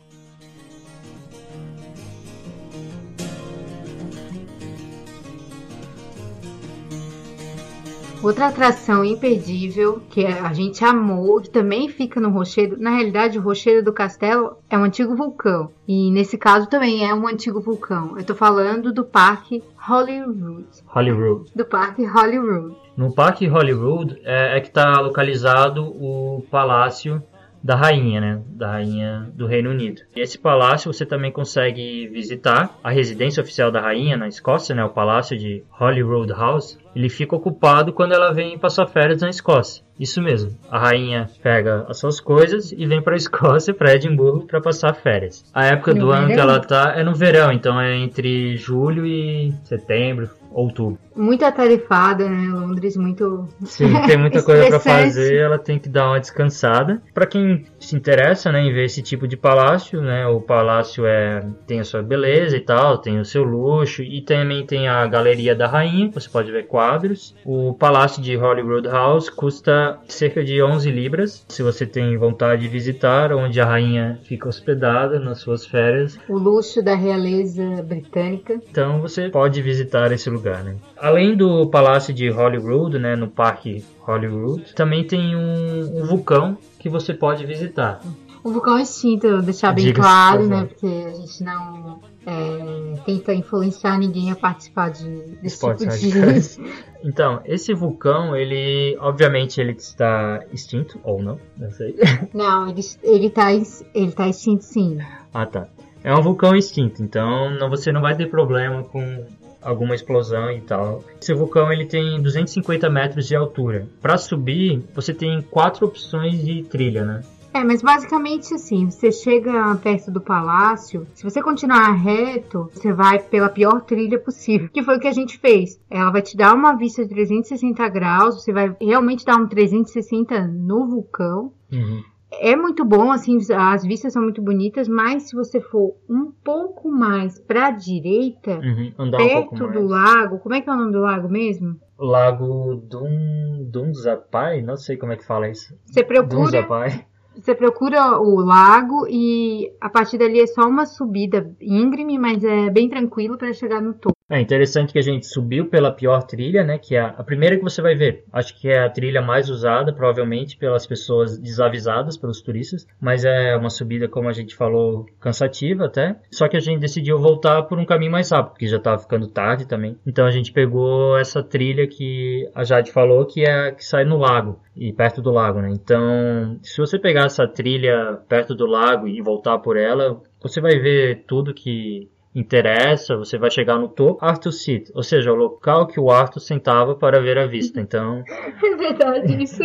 Outra 8.27 8.49
atração 8.49 9.05
imperdível 9.05 10.03
que 10.11 10.27
a 10.27 10.53
gente 10.53 10.85
amou, 10.85 11.41
que 11.41 11.49
também 11.49 11.89
fica 11.89 12.19
no 12.19 12.29
rochedo. 12.29 12.77
Na 12.77 12.91
realidade, 12.91 13.39
o 13.39 13.41
rochedo 13.41 13.85
do 13.85 13.93
castelo 13.93 14.57
é 14.69 14.77
um 14.77 14.83
antigo 14.83 15.15
vulcão. 15.15 15.71
E 15.87 16.11
nesse 16.11 16.37
caso 16.37 16.69
também 16.69 17.09
é 17.09 17.15
um 17.15 17.29
antigo 17.29 17.61
vulcão. 17.61 18.19
Eu 18.19 18.25
tô 18.25 18.35
falando 18.35 18.93
do 18.93 19.05
Parque 19.05 19.62
Holyrood. 19.89 20.67
Holyrood. 20.93 21.53
Do 21.55 21.65
Parque 21.65 22.03
Holyrood. 22.05 22.75
No 22.97 23.15
Parque 23.15 23.49
Holyrood 23.49 24.21
é, 24.25 24.59
é 24.59 24.61
que 24.61 24.67
está 24.67 24.99
localizado 24.99 25.85
o 25.85 26.45
Palácio 26.51 27.23
da 27.67 27.75
rainha, 27.75 28.21
né? 28.21 28.43
Da 28.49 28.71
rainha 28.71 29.29
do 29.35 29.45
Reino 29.45 29.71
Unido. 29.71 30.03
E 30.15 30.21
esse 30.21 30.39
palácio 30.39 30.93
você 30.93 31.05
também 31.05 31.33
consegue 31.33 32.07
visitar 32.07 32.79
a 32.83 32.93
residência 32.93 33.43
oficial 33.43 33.73
da 33.73 33.81
rainha 33.81 34.17
na 34.17 34.29
Escócia, 34.29 34.73
né? 34.73 34.85
O 34.85 34.91
palácio 34.91 35.37
de 35.37 35.65
Holyrood 35.81 36.33
House. 36.33 36.79
Ele 36.95 37.09
fica 37.09 37.35
ocupado 37.35 37.93
quando 37.93 38.13
ela 38.13 38.33
vem 38.33 38.57
passar 38.57 38.87
férias 38.87 39.21
na 39.21 39.29
Escócia. 39.29 39.85
Isso 39.99 40.23
mesmo. 40.23 40.57
A 40.71 40.79
rainha 40.79 41.29
pega 41.43 41.85
as 41.89 41.99
suas 41.99 42.21
coisas 42.21 42.71
e 42.71 42.87
vem 42.87 43.03
para 43.03 43.15
a 43.15 43.17
Escócia, 43.17 43.75
para 43.75 43.95
Edimburgo, 43.95 44.47
para 44.47 44.61
passar 44.61 44.95
férias. 44.95 45.45
A 45.53 45.67
época 45.67 45.93
no 45.93 46.01
do 46.01 46.07
verão? 46.07 46.23
ano 46.23 46.35
que 46.35 46.41
ela 46.41 46.61
tá 46.61 46.95
é 46.97 47.03
no 47.03 47.15
verão, 47.15 47.51
então 47.51 47.81
é 47.81 47.97
entre 47.97 48.57
julho 48.57 49.05
e 49.05 49.53
setembro, 49.65 50.31
outubro. 50.57 50.99
Muito 51.14 51.45
atarefada, 51.45 52.29
né? 52.29 52.49
Londres 52.49 52.97
muito. 52.97 53.47
Sim, 53.64 53.92
tem 54.07 54.16
muita 54.16 54.40
coisa 54.45 54.69
para 54.69 54.81
fazer, 54.81 55.37
ela 55.37 55.59
tem 55.59 55.79
que 55.79 55.88
dar 55.88 56.09
uma 56.09 56.21
descansada. 56.21 57.03
Para 57.12 57.27
quem 57.27 57.64
se 57.79 57.95
interessa, 57.95 58.51
né, 58.51 58.61
em 58.62 58.73
ver 58.73 58.85
esse 58.85 59.03
tipo 59.03 59.29
de 59.29 59.37
palácio, 59.37 60.01
né? 60.01 60.27
O 60.27 60.40
palácio 60.40 61.05
é 61.07 61.47
tem 61.66 61.81
a 61.81 61.85
sua 61.85 62.03
beleza 62.03 62.57
e 62.57 62.61
tal, 62.61 62.99
tem 62.99 63.19
o 63.19 63.25
seu 63.25 63.45
luxo 63.45 64.03
e 64.03 64.23
também 64.23 64.64
tem 64.64 64.88
a 64.88 65.07
galeria 65.07 65.55
da 65.55 65.66
rainha, 65.66 66.11
você 66.12 66.29
pode 66.29 66.51
ver 66.51 66.66
quadros. 66.66 67.35
O 67.45 67.75
palácio 67.75 68.23
de 68.23 68.37
Holyrood 68.37 68.88
House 68.88 69.29
custa 69.29 69.99
cerca 70.09 70.42
de 70.42 70.62
11 70.62 70.90
libras, 70.90 71.45
se 71.49 71.62
você 71.62 71.85
tem 71.85 72.16
vontade 72.16 72.62
de 72.62 72.69
visitar, 72.69 73.33
onde 73.33 73.61
a 73.61 73.66
rainha 73.66 74.19
fica 74.25 74.49
hospedada 74.49 75.19
nas 75.21 75.38
suas 75.38 75.66
férias. 75.66 76.19
O 76.29 76.38
luxo 76.38 76.83
da 76.83 76.95
realeza 76.95 77.83
britânica. 77.83 78.61
Então 78.71 79.01
você 79.01 79.29
pode 79.29 79.61
visitar 79.61 80.12
esse 80.12 80.31
lugar 80.31 80.46
lugar, 80.47 80.63
né? 80.63 80.77
Além 80.97 81.37
do 81.37 81.67
Palácio 81.67 82.15
de 82.15 82.31
Holyrood, 82.31 82.99
né, 82.99 83.17
no 83.17 83.29
Parque 83.29 83.85
Holyrood, 84.07 84.75
também 84.75 85.05
tem 85.05 85.35
um, 85.35 86.03
um 86.03 86.07
vulcão 86.07 86.57
que 86.79 86.89
você 86.89 87.13
pode 87.13 87.45
visitar. 87.45 88.01
O 88.45 88.53
vulcão 88.53 88.79
é 88.79 88.83
extinto, 88.83 89.43
deixar 89.43 89.73
bem 89.73 89.87
Diga 89.87 90.03
claro, 90.03 90.47
né? 90.47 90.67
Porque 90.67 90.87
a 90.87 91.13
gente 91.15 91.43
não 91.43 92.01
é, 92.25 92.95
tenta 93.05 93.35
influenciar 93.35 93.99
ninguém 93.99 94.31
a 94.31 94.37
participar 94.37 94.91
de, 94.91 95.09
desse 95.43 95.59
tipo 95.75 95.85
de... 95.85 96.77
Então, 97.05 97.41
esse 97.45 97.75
vulcão, 97.75 98.37
ele, 98.37 98.97
obviamente, 99.01 99.61
ele 99.61 99.73
está 99.73 100.41
extinto, 100.53 100.99
ou 101.03 101.21
não, 101.21 101.39
não 101.57 101.71
sei. 101.73 101.97
Não, 102.33 102.69
ele, 102.69 102.81
ele, 103.03 103.31
tá, 103.31 103.53
ele 103.53 104.13
tá 104.13 104.29
extinto 104.29 104.65
sim. 104.65 104.99
Ah, 105.33 105.47
tá. 105.47 105.69
É 106.03 106.15
um 106.15 106.23
vulcão 106.23 106.55
extinto, 106.55 107.03
então 107.03 107.51
não, 107.51 107.69
você 107.69 107.91
não 107.91 108.01
vai 108.01 108.17
ter 108.17 108.31
problema 108.31 108.85
com 108.85 109.25
alguma 109.67 109.95
explosão 109.95 110.51
e 110.51 110.61
tal. 110.61 111.03
Esse 111.21 111.35
vulcão 111.35 111.73
ele 111.73 111.85
tem 111.85 112.23
250 112.23 112.89
metros 112.89 113.27
de 113.27 113.35
altura. 113.35 113.89
Para 114.01 114.17
subir, 114.17 114.83
você 114.95 115.13
tem 115.13 115.43
quatro 115.43 115.87
opções 115.87 116.45
de 116.45 116.62
trilha, 116.62 117.05
né? 117.05 117.23
É, 117.53 117.64
mas 117.64 117.81
basicamente 117.81 118.53
assim, 118.53 118.91
você 118.91 119.11
chega 119.11 119.75
perto 119.77 120.11
do 120.11 120.21
palácio, 120.21 121.07
se 121.14 121.25
você 121.25 121.43
continuar 121.43 121.91
reto, 121.93 122.69
você 122.71 122.93
vai 122.93 123.19
pela 123.19 123.49
pior 123.49 123.81
trilha 123.81 124.19
possível, 124.19 124.69
que 124.73 124.83
foi 124.83 124.99
o 124.99 125.01
que 125.01 125.09
a 125.09 125.12
gente 125.12 125.39
fez. 125.39 125.81
Ela 125.91 126.11
vai 126.11 126.21
te 126.21 126.37
dar 126.37 126.55
uma 126.55 126.75
vista 126.75 127.03
de 127.03 127.09
360 127.09 127.89
graus, 127.89 128.35
você 128.35 128.53
vai 128.53 128.77
realmente 128.79 129.25
dar 129.25 129.37
um 129.37 129.47
360 129.47 130.47
no 130.47 130.87
vulcão. 130.87 131.51
Uhum. 131.73 132.05
É 132.33 132.57
muito 132.57 132.85
bom, 132.85 133.11
assim, 133.12 133.39
as 133.55 133.85
vistas 133.85 134.12
são 134.12 134.22
muito 134.22 134.43
bonitas, 134.43 134.89
mas 134.89 135.24
se 135.24 135.37
você 135.37 135.61
for 135.61 135.95
um 136.09 136.33
pouco 136.45 136.91
mais 136.91 137.39
pra 137.39 137.70
direita, 137.70 138.59
Uhum, 138.59 138.93
andar 138.99 139.22
um 139.22 139.27
perto 139.27 139.62
mais. 139.62 139.72
do 139.72 139.83
lago, 139.87 140.39
como 140.41 140.55
é 140.55 140.61
que 140.61 140.68
é 140.68 140.72
o 140.72 140.77
nome 140.77 140.93
do 140.93 141.01
lago 141.01 141.29
mesmo? 141.29 141.81
Lago 141.99 142.77
Dun, 142.77 143.64
Dunzapai, 143.70 144.61
não 144.61 144.77
sei 144.77 144.97
como 144.97 145.12
é 145.12 145.16
que 145.16 145.24
fala 145.27 145.49
isso. 145.49 145.74
Você 145.87 146.03
procura, 146.05 146.27
Dunzapai. 146.29 147.07
Você 147.37 147.55
procura 147.55 148.18
o 148.18 148.37
lago 148.41 149.07
e 149.09 149.72
a 149.80 149.89
partir 149.89 150.18
dali 150.18 150.41
é 150.41 150.47
só 150.47 150.62
uma 150.62 150.87
subida 150.87 151.51
íngreme, 151.61 152.18
mas 152.18 152.43
é 152.43 152.70
bem 152.70 152.89
tranquilo 152.89 153.37
para 153.37 153.53
chegar 153.53 153.80
no 153.80 153.95
topo. 153.95 154.16
É 154.28 154.41
interessante 154.41 154.93
que 154.93 154.99
a 154.99 155.03
gente 155.03 155.24
subiu 155.24 155.66
pela 155.66 155.93
pior 155.93 156.24
trilha, 156.24 156.64
né? 156.64 156.78
Que 156.78 156.97
é 156.97 157.01
a 157.01 157.22
primeira 157.22 157.57
que 157.57 157.62
você 157.62 157.80
vai 157.80 157.95
ver. 157.95 158.24
Acho 158.32 158.59
que 158.61 158.68
é 158.68 158.80
a 158.80 158.91
trilha 158.91 159.22
mais 159.22 159.49
usada, 159.49 159.93
provavelmente, 159.93 160.57
pelas 160.57 160.84
pessoas 160.84 161.39
desavisadas, 161.39 162.16
pelos 162.16 162.43
turistas. 162.43 162.89
Mas 163.01 163.24
é 163.24 163.57
uma 163.57 163.70
subida, 163.70 164.09
como 164.09 164.28
a 164.28 164.32
gente 164.32 164.57
falou, 164.57 165.07
cansativa 165.20 165.84
até. 165.84 166.16
Só 166.28 166.49
que 166.49 166.57
a 166.57 166.61
gente 166.61 166.80
decidiu 166.80 167.18
voltar 167.20 167.62
por 167.62 167.78
um 167.78 167.87
caminho 167.87 168.11
mais 168.11 168.30
rápido, 168.30 168.51
porque 168.51 168.66
já 168.66 168.78
estava 168.78 168.99
ficando 168.99 169.28
tarde 169.28 169.64
também. 169.64 169.97
Então 170.05 170.26
a 170.26 170.30
gente 170.32 170.53
pegou 170.53 171.16
essa 171.16 171.41
trilha 171.41 171.87
que 171.87 172.51
a 172.53 172.64
Jade 172.64 172.91
falou, 172.91 173.26
que 173.26 173.45
é 173.45 173.68
a 173.68 173.72
que 173.72 173.84
sai 173.84 174.05
no 174.05 174.16
lago 174.16 174.59
e 174.76 174.93
perto 174.93 175.22
do 175.22 175.30
lago, 175.30 175.61
né? 175.61 175.70
Então, 175.72 176.59
se 176.62 176.76
você 176.78 176.99
pegar 176.99 177.26
essa 177.27 177.47
trilha 177.47 178.20
perto 178.29 178.55
do 178.55 178.66
lago 178.66 179.07
e 179.07 179.20
voltar 179.20 179.59
por 179.59 179.77
ela, 179.77 180.20
você 180.41 180.61
vai 180.61 180.79
ver 180.79 181.24
tudo 181.27 181.55
que 181.55 182.09
interessa, 182.39 183.16
você 183.16 183.39
vai 183.39 183.51
chegar 183.51 183.78
no 183.78 183.89
topo 183.89 184.24
Arthur 184.24 184.53
Seat, 184.53 184.93
ou 184.95 185.03
seja, 185.03 185.32
o 185.32 185.34
local 185.34 185.87
que 185.87 185.99
o 185.99 186.11
Arthur 186.11 186.41
sentava 186.41 186.95
para 186.95 187.20
ver 187.20 187.39
a 187.39 187.47
vista. 187.47 187.80
Então, 187.80 188.22
É 188.62 188.76
verdade 188.76 189.43
isso. 189.43 189.62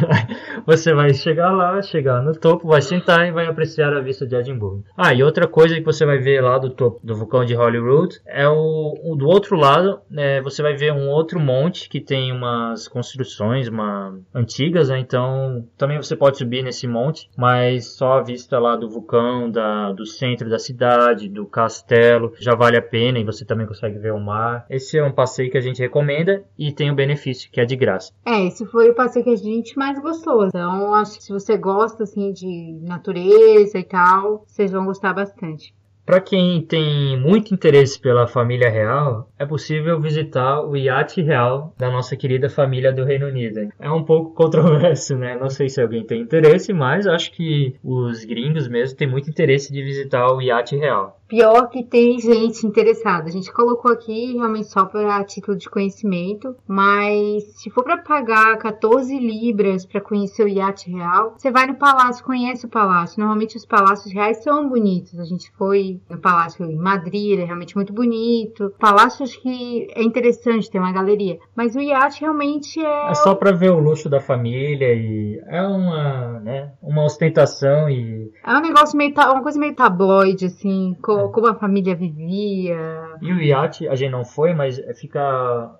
você 0.64 0.94
vai 0.94 1.12
chegar 1.12 1.50
lá, 1.50 1.80
chegar 1.82 2.22
no 2.22 2.32
topo, 2.32 2.68
vai 2.68 2.80
sentar 2.80 3.26
e 3.26 3.32
vai 3.32 3.46
apreciar 3.46 3.92
a 3.92 4.00
vista 4.00 4.26
de 4.26 4.36
Edimburgo. 4.36 4.84
Ah, 4.96 5.12
e 5.12 5.22
outra 5.22 5.46
coisa 5.48 5.74
que 5.74 5.84
você 5.84 6.06
vai 6.06 6.18
ver 6.18 6.40
lá 6.40 6.58
do 6.58 6.70
topo 6.70 7.00
do 7.02 7.16
vulcão 7.16 7.44
de 7.44 7.56
Holyrood 7.56 8.20
é 8.26 8.48
o, 8.48 8.94
o 9.04 9.16
do 9.16 9.26
outro 9.26 9.56
lado, 9.56 10.00
né, 10.08 10.40
você 10.40 10.62
vai 10.62 10.74
ver 10.74 10.92
um 10.92 11.08
outro 11.08 11.40
monte 11.40 11.88
que 11.88 12.00
tem 12.00 12.32
umas 12.32 12.86
construções 12.86 13.68
uma, 13.68 14.18
antigas, 14.34 14.88
né, 14.88 14.98
então 14.98 15.66
também 15.76 15.96
você 15.96 16.14
pode 16.14 16.38
subir 16.38 16.62
nesse 16.62 16.86
monte, 16.86 17.28
mas 17.36 17.96
só 17.96 18.18
a 18.18 18.22
vista 18.22 18.58
lá 18.58 18.76
do 18.76 18.88
vulcão, 18.88 19.50
da, 19.50 19.92
do 19.92 20.06
centro 20.06 20.48
da 20.48 20.58
cidade, 20.58 21.28
do 21.28 21.46
castelo, 21.46 22.03
já 22.38 22.54
vale 22.54 22.76
a 22.76 22.82
pena 22.82 23.18
e 23.18 23.24
você 23.24 23.44
também 23.44 23.66
consegue 23.66 23.98
ver 23.98 24.12
o 24.12 24.20
mar. 24.20 24.66
Esse 24.68 24.98
é 24.98 25.04
um 25.04 25.12
passeio 25.12 25.50
que 25.50 25.58
a 25.58 25.60
gente 25.60 25.80
recomenda 25.80 26.44
e 26.58 26.72
tem 26.72 26.90
o 26.90 26.94
benefício 26.94 27.50
que 27.50 27.60
é 27.60 27.64
de 27.64 27.76
graça. 27.76 28.12
É, 28.24 28.46
esse 28.46 28.64
foi 28.66 28.90
o 28.90 28.94
passeio 28.94 29.24
que 29.24 29.30
a 29.30 29.36
gente 29.36 29.76
mais 29.76 29.98
gostou. 30.00 30.46
Então, 30.46 30.94
acho 30.94 31.18
que 31.18 31.24
se 31.24 31.32
você 31.32 31.56
gosta 31.56 32.04
assim 32.04 32.32
de 32.32 32.78
natureza 32.82 33.78
e 33.78 33.84
tal, 33.84 34.44
vocês 34.46 34.70
vão 34.70 34.84
gostar 34.84 35.12
bastante. 35.12 35.74
Para 36.04 36.20
quem 36.20 36.60
tem 36.60 37.18
muito 37.18 37.54
interesse 37.54 37.98
pela 37.98 38.26
família 38.26 38.68
real, 38.68 39.30
é 39.38 39.46
possível 39.46 39.98
visitar 39.98 40.60
o 40.60 40.76
iate 40.76 41.22
real 41.22 41.74
da 41.78 41.90
nossa 41.90 42.14
querida 42.14 42.50
família 42.50 42.92
do 42.92 43.04
Reino 43.04 43.26
Unido. 43.26 43.70
É 43.80 43.90
um 43.90 44.04
pouco 44.04 44.34
controverso, 44.34 45.16
né? 45.16 45.34
Não 45.34 45.48
sei 45.48 45.70
se 45.70 45.80
alguém 45.80 46.04
tem 46.04 46.20
interesse, 46.20 46.74
mas 46.74 47.06
acho 47.06 47.32
que 47.32 47.74
os 47.82 48.22
gringos 48.22 48.68
mesmo 48.68 48.98
têm 48.98 49.08
muito 49.08 49.30
interesse 49.30 49.72
de 49.72 49.82
visitar 49.82 50.30
o 50.30 50.42
iate 50.42 50.76
real. 50.76 51.18
Pior 51.34 51.68
que 51.68 51.82
tem 51.82 52.16
gente 52.20 52.64
interessada. 52.64 53.24
A 53.28 53.32
gente 53.32 53.52
colocou 53.52 53.90
aqui 53.90 54.34
realmente 54.34 54.68
só 54.68 54.84
para 54.84 55.24
título 55.24 55.56
de 55.56 55.68
conhecimento, 55.68 56.54
mas 56.64 57.42
se 57.60 57.70
for 57.70 57.82
para 57.82 57.98
pagar 57.98 58.56
14 58.56 59.18
libras 59.18 59.84
para 59.84 60.00
conhecer 60.00 60.44
o 60.44 60.48
iate 60.48 60.88
real, 60.92 61.34
você 61.36 61.50
vai 61.50 61.66
no 61.66 61.74
palácio, 61.74 62.24
conhece 62.24 62.66
o 62.66 62.68
palácio. 62.68 63.18
Normalmente 63.18 63.56
os 63.56 63.66
palácios 63.66 64.14
reais 64.14 64.44
são 64.44 64.68
bonitos. 64.68 65.18
A 65.18 65.24
gente 65.24 65.50
foi 65.58 66.00
no 66.08 66.18
palácio 66.18 66.64
em 66.66 66.76
Madrid, 66.76 67.32
ele 67.32 67.42
é 67.42 67.46
realmente 67.46 67.74
muito 67.74 67.92
bonito. 67.92 68.72
Palácio 68.78 69.24
acho 69.24 69.42
que 69.42 69.88
é 69.92 70.04
interessante 70.04 70.70
ter 70.70 70.78
uma 70.78 70.92
galeria, 70.92 71.40
mas 71.56 71.74
o 71.74 71.80
iate 71.80 72.20
realmente 72.20 72.78
é 72.78 73.10
É 73.10 73.14
só 73.14 73.34
para 73.34 73.50
ver 73.50 73.70
o 73.72 73.80
luxo 73.80 74.08
da 74.08 74.20
família 74.20 74.94
e 74.94 75.42
é 75.48 75.62
uma, 75.62 76.38
né, 76.38 76.72
uma 76.80 77.04
ostentação 77.04 77.90
e, 77.90 78.30
é 78.46 78.56
um 78.56 78.60
negócio 78.60 78.96
meio 78.96 79.12
uma 79.16 79.42
coisa 79.42 79.58
meio 79.58 79.74
tabloide 79.74 80.46
assim, 80.46 80.94
co- 81.02 81.23
como 81.30 81.46
a 81.46 81.54
família 81.54 81.94
vivia. 81.94 82.76
e 83.20 83.32
o 83.32 83.40
iate 83.40 83.88
a 83.88 83.94
gente 83.94 84.10
não 84.10 84.24
foi, 84.24 84.52
mas 84.54 84.80
fica 84.98 85.20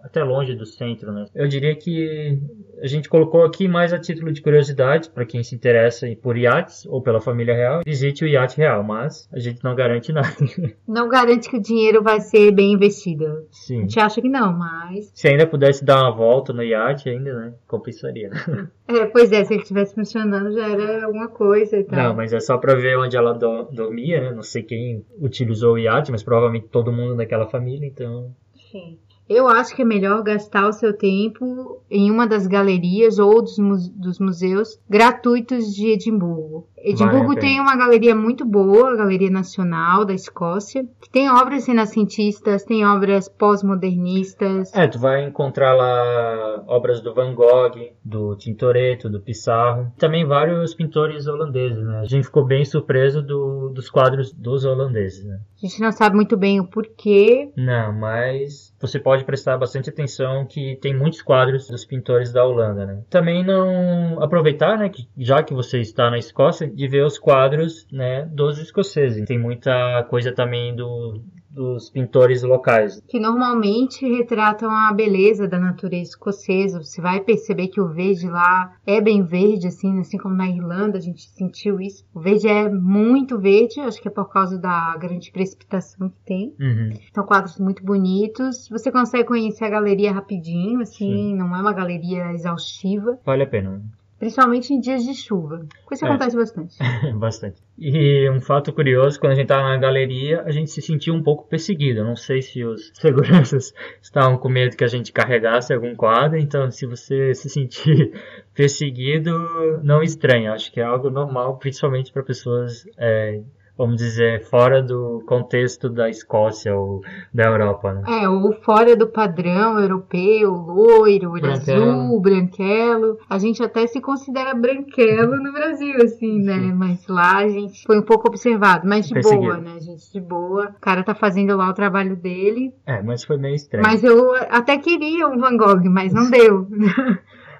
até 0.03 0.23
longe 0.23 0.55
do 0.55 0.67
centro, 0.67 1.13
né? 1.13 1.27
Eu 1.35 1.47
diria 1.49 1.75
que 1.75 2.39
a 2.83 2.87
gente 2.87 3.09
colocou 3.09 3.45
aqui 3.45 3.67
mais 3.69 3.93
a 3.93 3.99
título 3.99 4.33
de 4.33 4.43
curiosidade 4.43 5.09
para 5.11 5.25
quem 5.25 5.43
se 5.43 5.55
interessa 5.55 6.07
por 6.23 6.37
iates 6.37 6.87
ou 6.87 7.01
pela 7.03 7.21
família 7.21 7.55
real, 7.55 7.83
visite 7.85 8.25
o 8.25 8.29
iate 8.29 8.57
real, 8.59 8.83
mas 8.83 9.29
a 9.33 9.39
gente 9.39 9.63
não 9.65 9.75
garante 9.75 10.13
nada. 10.13 10.29
Não 10.87 11.09
garante 11.09 11.49
que 11.49 11.57
o 11.57 11.61
dinheiro 11.63 12.03
vai 12.03 12.21
ser 12.21 12.53
bem 12.53 12.73
investido. 12.73 13.25
A 13.27 13.43
Sim. 13.51 13.81
gente 13.83 13.99
acha 13.99 14.21
que 14.21 14.29
não, 14.29 14.53
mas. 14.53 15.11
Se 15.15 15.27
ainda 15.29 15.47
pudesse 15.47 15.85
dar 15.85 16.03
uma 16.03 16.11
volta 16.15 16.53
no 16.53 16.63
iate 16.63 17.09
ainda, 17.09 17.33
né? 17.35 17.55
Compensaria. 17.67 18.31
É, 18.87 19.07
pois 19.07 19.33
é, 19.33 19.43
se 19.45 19.55
ele 19.55 19.63
estivesse 19.63 19.95
funcionando 19.95 20.53
já 20.53 20.69
era 20.69 21.07
alguma 21.07 21.27
coisa 21.29 21.79
e 21.79 21.85
tal. 21.85 21.99
Não, 21.99 22.15
mas 22.15 22.35
é 22.35 22.39
só 22.39 22.59
pra 22.59 22.75
ver 22.75 22.99
onde 22.99 23.17
ela 23.17 23.33
do- 23.33 23.63
dormia, 23.73 24.21
né? 24.21 24.31
Não 24.31 24.43
sei 24.43 24.63
quem 24.63 25.03
utilizou 25.43 25.75
o 25.75 25.79
iate, 25.79 26.11
mas 26.11 26.23
provavelmente 26.23 26.69
todo 26.69 26.93
mundo 26.93 27.17
daquela 27.17 27.47
família, 27.47 27.87
então. 27.87 28.35
Sim. 28.71 28.99
Eu 29.29 29.49
acho 29.49 29.75
que 29.75 29.81
é 29.83 29.85
melhor 29.85 30.23
gastar 30.23 30.69
o 30.69 30.73
seu 30.73 30.93
tempo 30.93 31.81
em 31.91 32.11
uma 32.11 32.27
das 32.27 32.47
galerias 32.47 33.19
ou 33.19 33.41
dos, 33.41 33.59
mu- 33.59 33.91
dos 33.95 34.19
museus 34.19 34.79
gratuitos 34.89 35.75
de 35.75 35.89
Edimburgo. 35.89 36.67
Edimburgo 36.85 37.29
Vale 37.29 37.41
tem 37.41 37.61
uma 37.61 37.77
galeria 37.77 38.15
muito 38.15 38.45
boa, 38.45 38.93
a 38.93 38.97
Galeria 38.97 39.31
Nacional 39.31 40.05
da 40.05 40.13
Escócia, 40.13 40.85
que 41.01 41.09
tem 41.11 41.31
obras 41.31 41.67
renascentistas, 41.67 42.63
tem 42.65 42.85
obras 42.87 43.29
pós-modernistas. 43.29 44.73
É, 44.75 44.87
tu 44.87 44.99
vai 44.99 45.25
encontrar 45.25 45.75
lá 45.75 46.63
obras 46.67 47.01
do 47.01 47.15
Van 47.15 47.35
Gogh, 47.35 47.73
do 48.05 48.37
Tintoretto, 48.37 49.09
do 49.09 49.21
Pissarro, 49.21 49.93
também 49.99 50.25
vários 50.27 50.75
pintores 50.75 51.27
holandeses, 51.27 51.83
né? 51.85 52.01
A 52.01 52.05
gente 52.05 52.25
ficou 52.25 52.45
bem 52.45 52.65
surpreso 52.65 53.23
do- 53.23 53.71
dos 53.71 53.89
quadros 53.89 54.33
dos 54.33 54.65
holandeses, 54.65 55.25
né? 55.25 55.39
A 55.63 55.67
gente 55.67 55.81
não 55.81 55.93
sabe 55.93 56.15
muito 56.17 56.37
bem 56.37 56.61
o 56.61 56.67
porquê. 56.67 57.51
Não, 57.57 57.93
mas 57.93 58.75
você 58.81 58.99
pode 58.99 59.25
prestar 59.25 59.57
bastante 59.57 59.89
atenção 59.89 60.45
que 60.47 60.77
tem 60.83 60.95
muitos 60.95 61.23
quadros 61.23 61.69
dos 61.69 61.85
pintores 61.85 62.33
da 62.33 62.45
Holanda, 62.45 62.85
né? 62.85 63.03
Também 63.09 63.45
não 63.45 64.23
aproveitar, 64.23 64.77
né, 64.79 64.89
que 64.89 65.09
já 65.17 65.43
que 65.43 65.55
você 65.55 65.81
está 65.81 66.11
na 66.11 66.19
Escócia, 66.19 66.71
de 66.75 66.89
ver 66.89 67.05
os 67.05 67.19
quadros, 67.19 67.87
né, 67.93 68.25
dos 68.27 68.59
escoceses. 68.59 69.25
Tem 69.27 69.39
muita 69.39 70.05
coisa 70.09 70.33
também 70.33 70.75
do 70.75 71.21
dos 71.55 71.89
pintores 71.89 72.43
locais. 72.43 73.01
que 73.09 73.21
normalmente 73.21 74.05
retratam 74.05 74.71
a 74.71 74.93
beleza 74.93 75.47
da 75.47 75.59
natureza 75.59 76.11
escocesa. 76.11 76.83
Você 76.83 77.01
vai 77.01 77.21
perceber 77.21 77.69
que 77.69 77.81
o 77.81 77.89
verde 77.89 78.29
lá 78.29 78.73
é 78.85 79.01
bem 79.01 79.23
verde, 79.23 79.69
assim, 79.69 80.01
assim 80.01 80.19
como 80.19 80.35
na 80.35 80.49
Irlanda 80.49 80.99
a 80.99 81.01
gente 81.01 81.29
sentiu 81.31 81.81
isso. 81.81 82.05
O 82.13 82.21
verde 82.21 82.49
é 82.49 82.69
muito 82.69 83.39
verde, 83.39 83.81
acho 83.81 84.03
que 84.03 84.09
é 84.09 84.11
por 84.11 84.29
causa 84.29 84.59
da 84.59 84.97
grande 84.99 85.31
precipitação 85.31 86.09
que 86.09 86.19
tem. 86.25 86.55
Uhum. 86.59 86.91
São 87.15 87.25
quadros 87.25 87.59
muito 87.59 87.85
bonitos. 87.85 88.69
Você 88.69 88.91
consegue 88.91 89.29
conhecer 89.29 89.65
a 89.65 89.71
galeria 89.71 90.13
rapidinho, 90.13 90.81
assim, 90.81 91.13
Sim. 91.13 91.37
não 91.37 91.55
é 91.55 91.61
uma 91.61 91.73
galeria 91.73 92.33
exaustiva, 92.33 93.19
Vale 93.25 93.45
a 93.45 93.47
pena. 93.47 93.81
Principalmente 94.25 94.73
em 94.73 94.81
dias 94.81 95.05
de 95.05 95.15
chuva. 95.15 95.67
Que 95.87 96.03
É. 96.03 96.09
acontece 96.09 96.35
bastante. 96.35 96.77
Bastante. 97.19 97.61
E 97.79 98.29
um 98.31 98.41
fato 98.41 98.73
curioso, 98.73 99.21
quando 99.21 99.33
a 99.33 99.35
gente 99.35 99.45
estava 99.45 99.69
na 99.69 99.77
galeria, 99.77 100.41
a 100.47 100.51
gente 100.51 100.71
se 100.71 100.81
sentiu 100.81 101.13
um 101.15 101.23
pouco 101.23 101.47
perseguido. 101.47 102.01
Eu 102.01 102.05
não 102.07 102.17
sei 102.17 102.41
se 102.41 102.65
os 102.65 102.91
seguranças 102.97 103.75
estavam 104.01 104.39
com 104.39 104.49
medo 104.49 104.77
que 104.77 104.85
a 104.85 104.89
gente 104.89 105.13
carregasse 105.13 105.75
algum 105.75 105.95
quadro, 105.95 106.39
então 106.39 106.71
se 106.71 106.87
você 106.87 107.35
se 107.35 107.51
sentir 107.51 108.13
perseguido, 108.55 109.81
não 109.83 110.03
estranhe. 110.03 110.47
Acho 110.47 110.73
que 110.73 110.81
é 110.81 110.85
algo 110.85 111.11
normal, 111.11 111.59
principalmente 111.59 112.11
para 112.11 112.23
pessoas 112.23 112.87
é, 112.97 113.41
vamos 113.77 113.97
dizer, 113.97 114.45
fora 114.45 114.83
do 114.83 115.23
contexto 115.27 115.89
da 115.89 116.09
Escócia 116.09 116.75
ou 116.75 117.03
da 117.33 117.45
Europa, 117.45 117.93
né? 117.93 118.03
É, 118.23 118.29
ou 118.29 118.53
fora 118.63 118.97
do 118.97 119.09
padrão 119.09 119.79
europeu, 119.79 120.53
loiro, 120.53 121.33
olho 121.33 121.51
azul, 121.51 122.21
branquelo. 122.21 123.19
A 123.29 123.39
gente 123.39 123.63
até 123.63 123.87
se 123.87 124.01
considera 124.01 124.55
branquelo 124.55 125.37
no 125.43 125.53
Brasil, 125.53 125.97
assim, 126.03 126.41
né? 126.41 126.73
Mas 126.75 127.07
lá 127.09 127.39
a 127.39 127.49
gente 127.49 127.85
foi 127.85 127.99
um 127.99 128.05
pouco 128.05 128.29
observado, 128.29 128.87
mas 128.87 129.07
de 129.09 129.15
Perseguido. 129.15 129.43
boa, 129.43 129.57
né, 129.59 129.81
gente? 129.81 130.13
De 130.13 130.21
boa. 130.21 130.67
O 130.77 130.81
cara 130.81 131.03
tá 131.03 131.15
fazendo 131.15 131.57
lá 131.57 131.69
o 131.69 131.75
trabalho 131.75 132.17
dele. 132.17 132.73
É, 132.87 133.03
mas 133.03 133.25
foi 133.25 133.37
meio 133.37 133.55
estranho. 133.55 133.85
Mas 133.87 134.05
eu 134.05 134.35
até 134.51 134.79
queria 134.79 135.27
um 135.27 135.39
Van 135.39 135.57
Gogh, 135.57 135.85
mas 135.91 136.13
não 136.13 136.31
deu. 136.31 136.67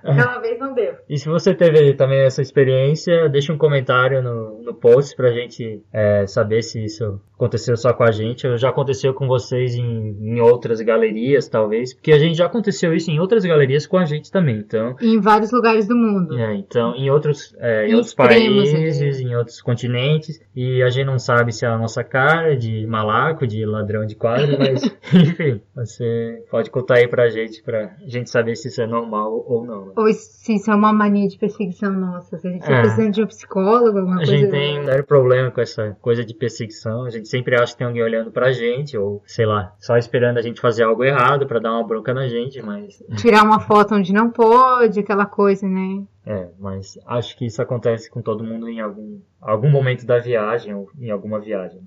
Aquela 0.05 0.39
vez 0.39 0.59
não 0.59 0.75
deu. 0.75 0.97
E 1.09 1.19
se 1.19 1.29
você 1.29 1.55
teve 1.55 1.95
também 1.95 2.21
essa 2.21 2.43
experiência, 2.43 3.29
deixa 3.29 3.53
um 3.53 3.59
comentário 3.59 4.23
no, 4.23 4.63
no 4.63 4.75
post 4.75 5.17
pra 5.17 5.33
gente 5.33 5.83
é, 5.93 6.27
saber 6.27 6.63
se 6.63 6.85
isso 6.85 7.21
aconteceu 7.37 7.77
só 7.77 7.93
com 7.93 8.05
a 8.05 8.11
gente 8.11 8.57
já 8.57 8.69
aconteceu 8.69 9.13
com 9.13 9.27
vocês 9.27 9.75
em, 9.75 10.17
em 10.21 10.41
outras 10.41 10.81
galerias, 10.81 11.49
talvez. 11.49 11.93
Porque 11.95 12.13
a 12.13 12.19
gente 12.19 12.37
já 12.37 12.47
aconteceu 12.47 12.95
isso 12.95 13.11
em 13.11 13.19
outras 13.19 13.45
galerias 13.45 13.87
com 13.87 13.97
a 13.99 14.05
gente 14.05 14.31
também, 14.31 14.57
então... 14.59 14.95
Em 15.01 15.21
vários 15.21 15.51
lugares 15.53 15.87
do 15.89 15.97
mundo. 15.97 16.39
É, 16.39 16.55
então, 16.55 16.95
em 16.95 17.11
outros, 17.11 17.55
é, 17.59 17.87
em 17.87 17.91
Em 17.91 17.95
outros 17.95 18.11
extremos, 18.13 18.73
países, 18.73 19.21
em 19.21 19.35
outros 19.35 19.61
continentes, 19.61 20.41
e 20.55 20.83
a 20.83 20.89
gente 20.91 21.07
não 21.07 21.19
sabe 21.19 21.53
se 21.53 21.65
é 21.65 21.69
a 21.69 21.77
nossa 21.79 22.05
cara 22.05 22.57
de 22.57 22.87
malaco, 22.87 23.47
de 23.47 23.65
ladrão 23.67 24.07
de 24.07 24.15
quadro, 24.15 24.57
mas, 24.59 24.83
enfim, 25.15 25.61
você 25.75 26.43
pode 26.51 26.71
contar 26.71 26.99
aí 26.99 27.09
pra 27.09 27.29
gente, 27.29 27.63
pra 27.63 27.95
gente 28.07 28.31
saber 28.31 28.55
se 28.57 28.69
isso 28.69 28.81
é 28.81 28.87
normal 28.87 29.45
ou 29.47 29.65
não. 29.65 29.87
né? 29.87 29.93
Ou 29.97 30.13
se 30.13 30.55
isso 30.55 30.71
é 30.71 30.75
uma 30.75 30.93
mania 30.93 31.29
de 31.29 31.39
perseguição 31.39 31.93
nossa. 31.93 32.37
Se 32.39 32.47
a 32.47 32.51
gente 32.51 32.65
É. 32.71 32.73
é. 32.75 32.81
precisando 32.83 33.13
de 33.13 33.23
um 33.23 33.27
psicólogo, 33.27 33.99
alguma 33.99 34.15
A 34.15 34.19
coisa. 34.19 34.37
gente 34.37 34.51
tem 34.51 34.81
um 34.81 34.85
sério 34.85 35.05
problema 35.05 35.51
com 35.51 35.61
essa 35.61 35.97
coisa 36.01 36.25
de 36.25 36.35
perseguição. 36.35 37.05
A 37.05 37.11
gente 37.11 37.29
sempre 37.35 37.57
acha 37.57 37.73
que 37.73 37.79
tem 37.79 37.87
alguém 37.87 38.03
olhando 38.03 38.31
pra 38.31 38.53
gente, 38.53 38.97
ou 38.97 39.21
sei 39.27 39.45
lá, 39.45 39.75
só 39.81 39.97
esperando 39.97 40.39
a 40.39 40.43
gente 40.43 40.61
fazer 40.61 40.85
algo 40.85 41.03
errado 41.03 41.47
pra 41.49 41.59
dar 41.59 41.73
uma 41.73 41.85
bronca 41.85 42.15
na 42.15 42.29
gente, 42.29 42.63
mas. 42.63 43.03
Tirar 43.19 43.43
uma 43.43 43.59
foto 43.59 43.97
onde 43.97 44.13
não 44.13 44.31
pode, 44.31 45.01
aquela 45.01 45.27
coisa, 45.27 45.67
né? 45.67 46.05
É, 46.25 46.49
mas 46.61 46.97
acho 47.07 47.37
que 47.37 47.45
isso 47.45 47.61
acontece 47.61 48.09
com 48.09 48.23
todo 48.23 48.45
mundo 48.45 48.69
em 48.69 48.81
algum, 48.81 49.19
algum 49.43 49.69
momento 49.69 50.07
da 50.07 50.21
viagem, 50.21 50.73
ou 50.75 50.89
em 50.97 51.11
alguma 51.11 51.41
viagem. 51.41 51.81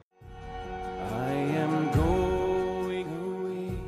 I 1.10 1.58
am 1.64 1.90
going 1.96 3.06
away. 3.06 3.80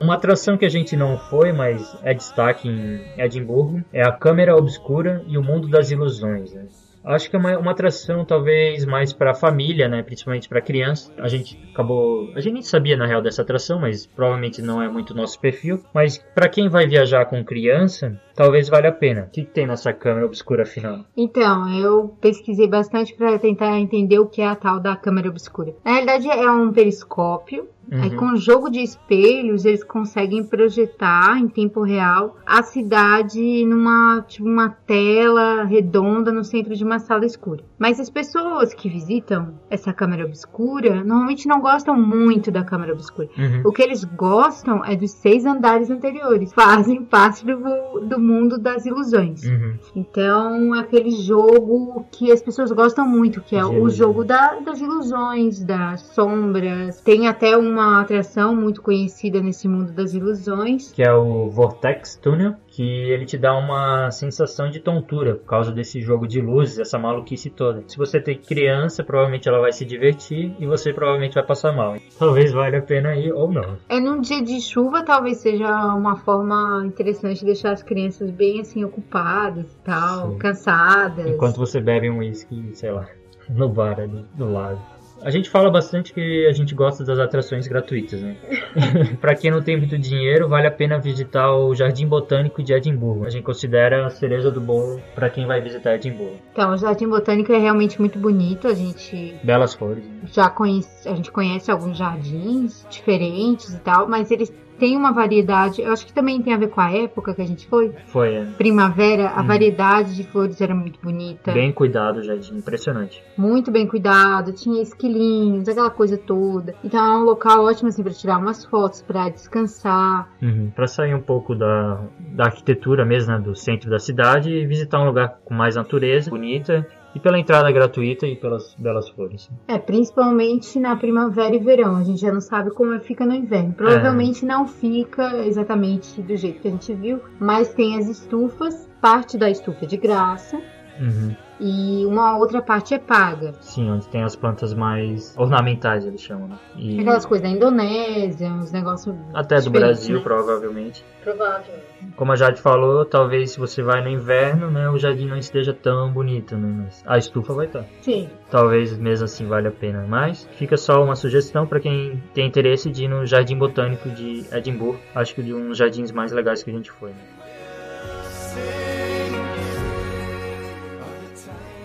Uma 0.00 0.14
atração 0.14 0.56
que 0.56 0.64
a 0.64 0.70
gente 0.70 0.96
não 0.96 1.18
foi, 1.18 1.52
mas 1.52 1.94
é 2.02 2.14
destaque 2.14 2.68
em 2.68 3.02
Edimburgo, 3.18 3.84
é 3.92 4.02
a 4.02 4.12
Câmera 4.12 4.56
Obscura 4.56 5.22
e 5.26 5.36
o 5.36 5.42
Mundo 5.42 5.68
das 5.68 5.90
Ilusões. 5.90 6.54
né? 6.54 6.66
Acho 7.04 7.28
que 7.28 7.36
é 7.36 7.38
uma, 7.38 7.58
uma 7.58 7.72
atração 7.72 8.24
talvez 8.24 8.84
mais 8.84 9.12
para 9.12 9.32
a 9.32 9.34
família, 9.34 9.88
né? 9.88 10.02
principalmente 10.02 10.48
para 10.48 10.60
criança. 10.60 11.12
A 11.18 11.28
gente 11.28 11.58
acabou. 11.72 12.32
A 12.34 12.40
gente 12.40 12.54
nem 12.54 12.62
sabia 12.62 12.96
na 12.96 13.06
real 13.06 13.20
dessa 13.20 13.42
atração, 13.42 13.80
mas 13.80 14.06
provavelmente 14.06 14.62
não 14.62 14.80
é 14.80 14.88
muito 14.88 15.14
nosso 15.14 15.38
perfil. 15.40 15.82
Mas 15.92 16.18
para 16.18 16.48
quem 16.48 16.68
vai 16.68 16.86
viajar 16.86 17.24
com 17.26 17.44
criança, 17.44 18.20
talvez 18.34 18.68
valha 18.68 18.90
a 18.90 18.92
pena. 18.92 19.22
O 19.22 19.30
que, 19.30 19.44
que 19.44 19.50
tem 19.50 19.66
nessa 19.66 19.92
câmera 19.92 20.26
obscura 20.26 20.62
afinal? 20.62 21.04
Então, 21.16 21.68
eu 21.78 22.16
pesquisei 22.20 22.68
bastante 22.68 23.14
para 23.14 23.38
tentar 23.38 23.78
entender 23.78 24.18
o 24.18 24.26
que 24.26 24.40
é 24.40 24.46
a 24.46 24.56
tal 24.56 24.78
da 24.80 24.96
câmera 24.96 25.28
obscura. 25.28 25.74
Na 25.84 25.92
realidade, 25.92 26.28
é 26.28 26.50
um 26.50 26.72
periscópio. 26.72 27.68
Aí, 27.90 28.10
Uhum. 28.10 28.16
com 28.16 28.26
o 28.26 28.36
jogo 28.36 28.70
de 28.70 28.80
espelhos, 28.80 29.64
eles 29.64 29.82
conseguem 29.82 30.44
projetar 30.44 31.36
em 31.38 31.48
tempo 31.48 31.82
real 31.82 32.36
a 32.46 32.62
cidade 32.62 33.66
numa 33.66 34.24
tipo, 34.26 34.48
uma 34.48 34.70
tela 34.70 35.64
redonda 35.64 36.32
no 36.32 36.44
centro 36.44 36.74
de 36.76 36.84
uma 36.84 36.91
sala 36.98 37.26
escura. 37.26 37.64
Mas 37.82 37.98
as 37.98 38.08
pessoas 38.08 38.72
que 38.72 38.88
visitam 38.88 39.54
essa 39.68 39.92
câmera 39.92 40.24
obscura 40.24 41.02
normalmente 41.02 41.48
não 41.48 41.60
gostam 41.60 41.96
muito 42.00 42.48
da 42.48 42.62
câmera 42.62 42.92
obscura. 42.92 43.28
Uhum. 43.36 43.62
O 43.64 43.72
que 43.72 43.82
eles 43.82 44.04
gostam 44.04 44.84
é 44.84 44.94
dos 44.94 45.10
seis 45.10 45.44
andares 45.44 45.90
anteriores. 45.90 46.52
Fazem 46.54 47.02
parte 47.04 47.44
do, 47.44 47.98
do 48.06 48.20
mundo 48.20 48.56
das 48.56 48.86
ilusões. 48.86 49.42
Uhum. 49.42 49.74
Então, 49.96 50.76
é 50.76 50.78
aquele 50.78 51.10
jogo 51.10 52.06
que 52.12 52.30
as 52.30 52.40
pessoas 52.40 52.70
gostam 52.70 53.04
muito, 53.04 53.40
que 53.40 53.56
é 53.56 53.64
o 53.64 53.88
jogo 53.88 54.22
da- 54.22 54.60
das 54.60 54.80
ilusões, 54.80 55.64
das 55.64 56.02
sombras. 56.02 57.00
Tem 57.00 57.26
até 57.26 57.56
uma 57.56 58.00
atração 58.00 58.54
muito 58.54 58.80
conhecida 58.80 59.40
nesse 59.40 59.66
mundo 59.66 59.90
das 59.92 60.14
ilusões. 60.14 60.92
que 60.92 61.02
é 61.02 61.12
o 61.12 61.48
Vortex 61.50 62.14
Tunnel, 62.22 62.54
que 62.68 62.82
ele 62.82 63.24
te 63.26 63.36
dá 63.36 63.56
uma 63.56 64.10
sensação 64.10 64.70
de 64.70 64.78
tontura 64.78 65.34
por 65.34 65.46
causa 65.46 65.72
desse 65.72 66.00
jogo 66.00 66.28
de 66.28 66.40
luzes, 66.40 66.78
essa 66.78 66.98
maluquice 66.98 67.50
toda. 67.50 67.71
Se 67.86 67.96
você 67.96 68.20
tem 68.20 68.38
criança, 68.38 69.04
provavelmente 69.04 69.48
ela 69.48 69.60
vai 69.60 69.72
se 69.72 69.84
divertir 69.84 70.54
e 70.58 70.66
você 70.66 70.92
provavelmente 70.92 71.34
vai 71.34 71.44
passar 71.44 71.72
mal. 71.72 71.96
Talvez 72.18 72.52
valha 72.52 72.78
a 72.78 72.82
pena 72.82 73.14
ir 73.16 73.32
ou 73.32 73.50
não. 73.50 73.76
É 73.88 74.00
num 74.00 74.20
dia 74.20 74.42
de 74.42 74.60
chuva, 74.60 75.04
talvez 75.04 75.38
seja 75.38 75.94
uma 75.94 76.16
forma 76.16 76.82
interessante 76.86 77.40
de 77.40 77.46
deixar 77.46 77.72
as 77.72 77.82
crianças 77.82 78.30
bem 78.30 78.60
assim 78.60 78.84
ocupadas 78.84 79.72
e 79.72 79.84
tal, 79.84 80.32
Sim. 80.32 80.38
cansadas. 80.38 81.26
Enquanto 81.26 81.56
você 81.56 81.80
bebe 81.80 82.10
um 82.10 82.18
whisky, 82.18 82.70
sei 82.74 82.90
lá, 82.90 83.06
no 83.48 83.68
bar 83.68 84.00
ali 84.00 84.24
do 84.34 84.50
lado. 84.50 84.80
A 85.24 85.30
gente 85.30 85.48
fala 85.48 85.70
bastante 85.70 86.12
que 86.12 86.46
a 86.46 86.52
gente 86.52 86.74
gosta 86.74 87.04
das 87.04 87.18
atrações 87.18 87.68
gratuitas, 87.68 88.20
né? 88.20 88.36
Pra 89.20 89.34
quem 89.34 89.50
não 89.50 89.62
tem 89.62 89.76
muito 89.76 89.96
dinheiro, 89.96 90.48
vale 90.48 90.66
a 90.66 90.70
pena 90.70 90.98
visitar 90.98 91.52
o 91.54 91.74
Jardim 91.74 92.06
Botânico 92.06 92.62
de 92.62 92.72
Edimburgo. 92.72 93.24
A 93.24 93.30
gente 93.30 93.44
considera 93.44 94.06
a 94.06 94.10
cereja 94.10 94.50
do 94.50 94.60
bolo 94.60 95.00
pra 95.14 95.30
quem 95.30 95.46
vai 95.46 95.60
visitar 95.60 95.94
Edimburgo. 95.94 96.36
Então, 96.52 96.72
o 96.72 96.76
Jardim 96.76 97.08
Botânico 97.08 97.52
é 97.52 97.58
realmente 97.58 98.00
muito 98.00 98.18
bonito. 98.18 98.66
A 98.66 98.74
gente 98.74 99.36
Belas 99.44 99.74
flores. 99.74 100.04
né? 100.04 100.20
já 100.24 100.50
conhece, 100.50 101.08
a 101.08 101.14
gente 101.14 101.30
conhece 101.30 101.70
alguns 101.70 101.96
jardins 101.96 102.86
diferentes 102.90 103.74
e 103.74 103.78
tal, 103.78 104.08
mas 104.08 104.30
eles 104.30 104.52
têm 104.78 104.96
uma 104.96 105.12
variedade. 105.12 105.82
Eu 105.82 105.92
acho 105.92 106.06
que 106.06 106.12
também 106.12 106.40
tem 106.42 106.52
a 106.52 106.56
ver 106.56 106.68
com 106.68 106.80
a 106.80 106.90
época 106.90 107.34
que 107.34 107.42
a 107.42 107.46
gente 107.46 107.66
foi. 107.66 107.92
Foi, 108.06 108.34
é. 108.34 108.44
Primavera, 108.56 109.28
a 109.30 109.42
variedade 109.42 110.14
de 110.14 110.24
flores 110.24 110.60
era 110.60 110.74
muito 110.74 110.98
bonita, 111.00 111.52
Bem 111.52 111.72
cuidado, 111.72 112.22
Jardim. 112.22 112.56
Impressionante. 112.56 113.22
muito 113.36 113.70
bem 113.70 113.86
cuidado, 113.86 114.52
tinha 114.52 114.82
esquilinhos, 114.82 115.68
aquela 115.68 115.90
coisa 115.90 116.16
toda. 116.16 116.74
Então 116.84 117.04
é 117.04 117.18
um 117.18 117.24
local 117.24 117.64
ótimo 117.64 117.88
assim 117.88 118.02
para 118.02 118.12
tirar 118.12 118.38
umas 118.38 118.64
fotos, 118.64 119.02
para 119.02 119.28
descansar. 119.28 120.28
Uhum. 120.40 120.70
Para 120.74 120.86
sair 120.86 121.14
um 121.14 121.20
pouco 121.20 121.54
da, 121.54 122.00
da 122.18 122.44
arquitetura 122.44 123.04
mesmo, 123.04 123.32
né, 123.32 123.38
do 123.38 123.54
centro 123.54 123.90
da 123.90 123.98
cidade 123.98 124.50
e 124.50 124.66
visitar 124.66 125.00
um 125.00 125.06
lugar 125.06 125.38
com 125.44 125.54
mais 125.54 125.76
natureza, 125.76 126.30
bonita, 126.30 126.86
e 127.14 127.20
pela 127.20 127.38
entrada 127.38 127.70
gratuita 127.70 128.26
e 128.26 128.36
pelas 128.36 128.74
belas 128.74 129.08
flores. 129.08 129.50
É, 129.68 129.78
principalmente 129.78 130.78
na 130.78 130.96
primavera 130.96 131.54
e 131.54 131.58
verão. 131.58 131.96
A 131.96 132.02
gente 132.02 132.20
já 132.20 132.32
não 132.32 132.40
sabe 132.40 132.70
como 132.70 132.98
fica 133.00 133.26
no 133.26 133.34
inverno. 133.34 133.72
Provavelmente 133.74 134.44
não 134.44 134.66
fica 134.66 135.44
exatamente 135.46 136.20
do 136.22 136.36
jeito 136.36 136.60
que 136.60 136.68
a 136.68 136.70
gente 136.70 136.94
viu, 136.94 137.20
mas 137.38 137.72
tem 137.74 137.98
as 137.98 138.08
estufas, 138.08 138.88
parte 139.00 139.36
da 139.36 139.50
estufa 139.50 139.84
é 139.84 139.88
de 139.88 139.96
graça 139.96 140.60
Uhum. 141.00 141.34
E 141.64 142.04
uma 142.06 142.36
outra 142.36 142.60
parte 142.60 142.92
é 142.92 142.98
paga. 142.98 143.52
Sim, 143.60 143.88
onde 143.88 144.08
tem 144.08 144.24
as 144.24 144.34
plantas 144.34 144.74
mais 144.74 145.32
ornamentais, 145.38 146.04
eles 146.04 146.20
chamam, 146.20 146.48
né? 146.48 146.58
E 146.76 146.98
Aquelas 147.00 147.24
coisas 147.24 147.48
da 147.48 147.54
Indonésia, 147.54 148.48
uns 148.48 148.72
negócios 148.72 149.14
até 149.32 149.60
do 149.60 149.70
Brasil, 149.70 150.16
né? 150.16 150.22
provavelmente. 150.24 151.04
Provável. 151.22 151.74
Como 152.16 152.32
a 152.32 152.36
Jade 152.36 152.60
falou, 152.60 153.04
talvez 153.04 153.52
se 153.52 153.60
você 153.60 153.80
vai 153.80 154.02
no 154.02 154.08
inverno, 154.08 154.70
né, 154.72 154.90
o 154.90 154.98
jardim 154.98 155.26
não 155.26 155.36
esteja 155.36 155.72
tão 155.72 156.10
bonito, 156.12 156.56
né? 156.56 156.82
Mas 156.84 157.04
a 157.06 157.16
estufa 157.16 157.54
vai 157.54 157.66
estar. 157.66 157.84
Sim. 158.00 158.28
Talvez 158.50 158.98
mesmo 158.98 159.24
assim 159.26 159.46
valha 159.46 159.68
a 159.68 159.72
pena. 159.72 160.04
Mas 160.08 160.48
fica 160.56 160.76
só 160.76 161.02
uma 161.02 161.14
sugestão 161.14 161.64
para 161.64 161.78
quem 161.78 162.20
tem 162.34 162.44
interesse 162.46 162.90
de 162.90 163.04
ir 163.04 163.08
no 163.08 163.24
Jardim 163.24 163.56
Botânico 163.56 164.08
de 164.10 164.44
Edimburgo. 164.50 164.98
Acho 165.14 165.32
que 165.36 165.42
de 165.44 165.54
um 165.54 165.68
dos 165.68 165.78
jardins 165.78 166.10
mais 166.10 166.32
legais 166.32 166.62
que 166.64 166.70
a 166.70 166.74
gente 166.74 166.90
foi. 166.90 167.10
né? 167.10 168.91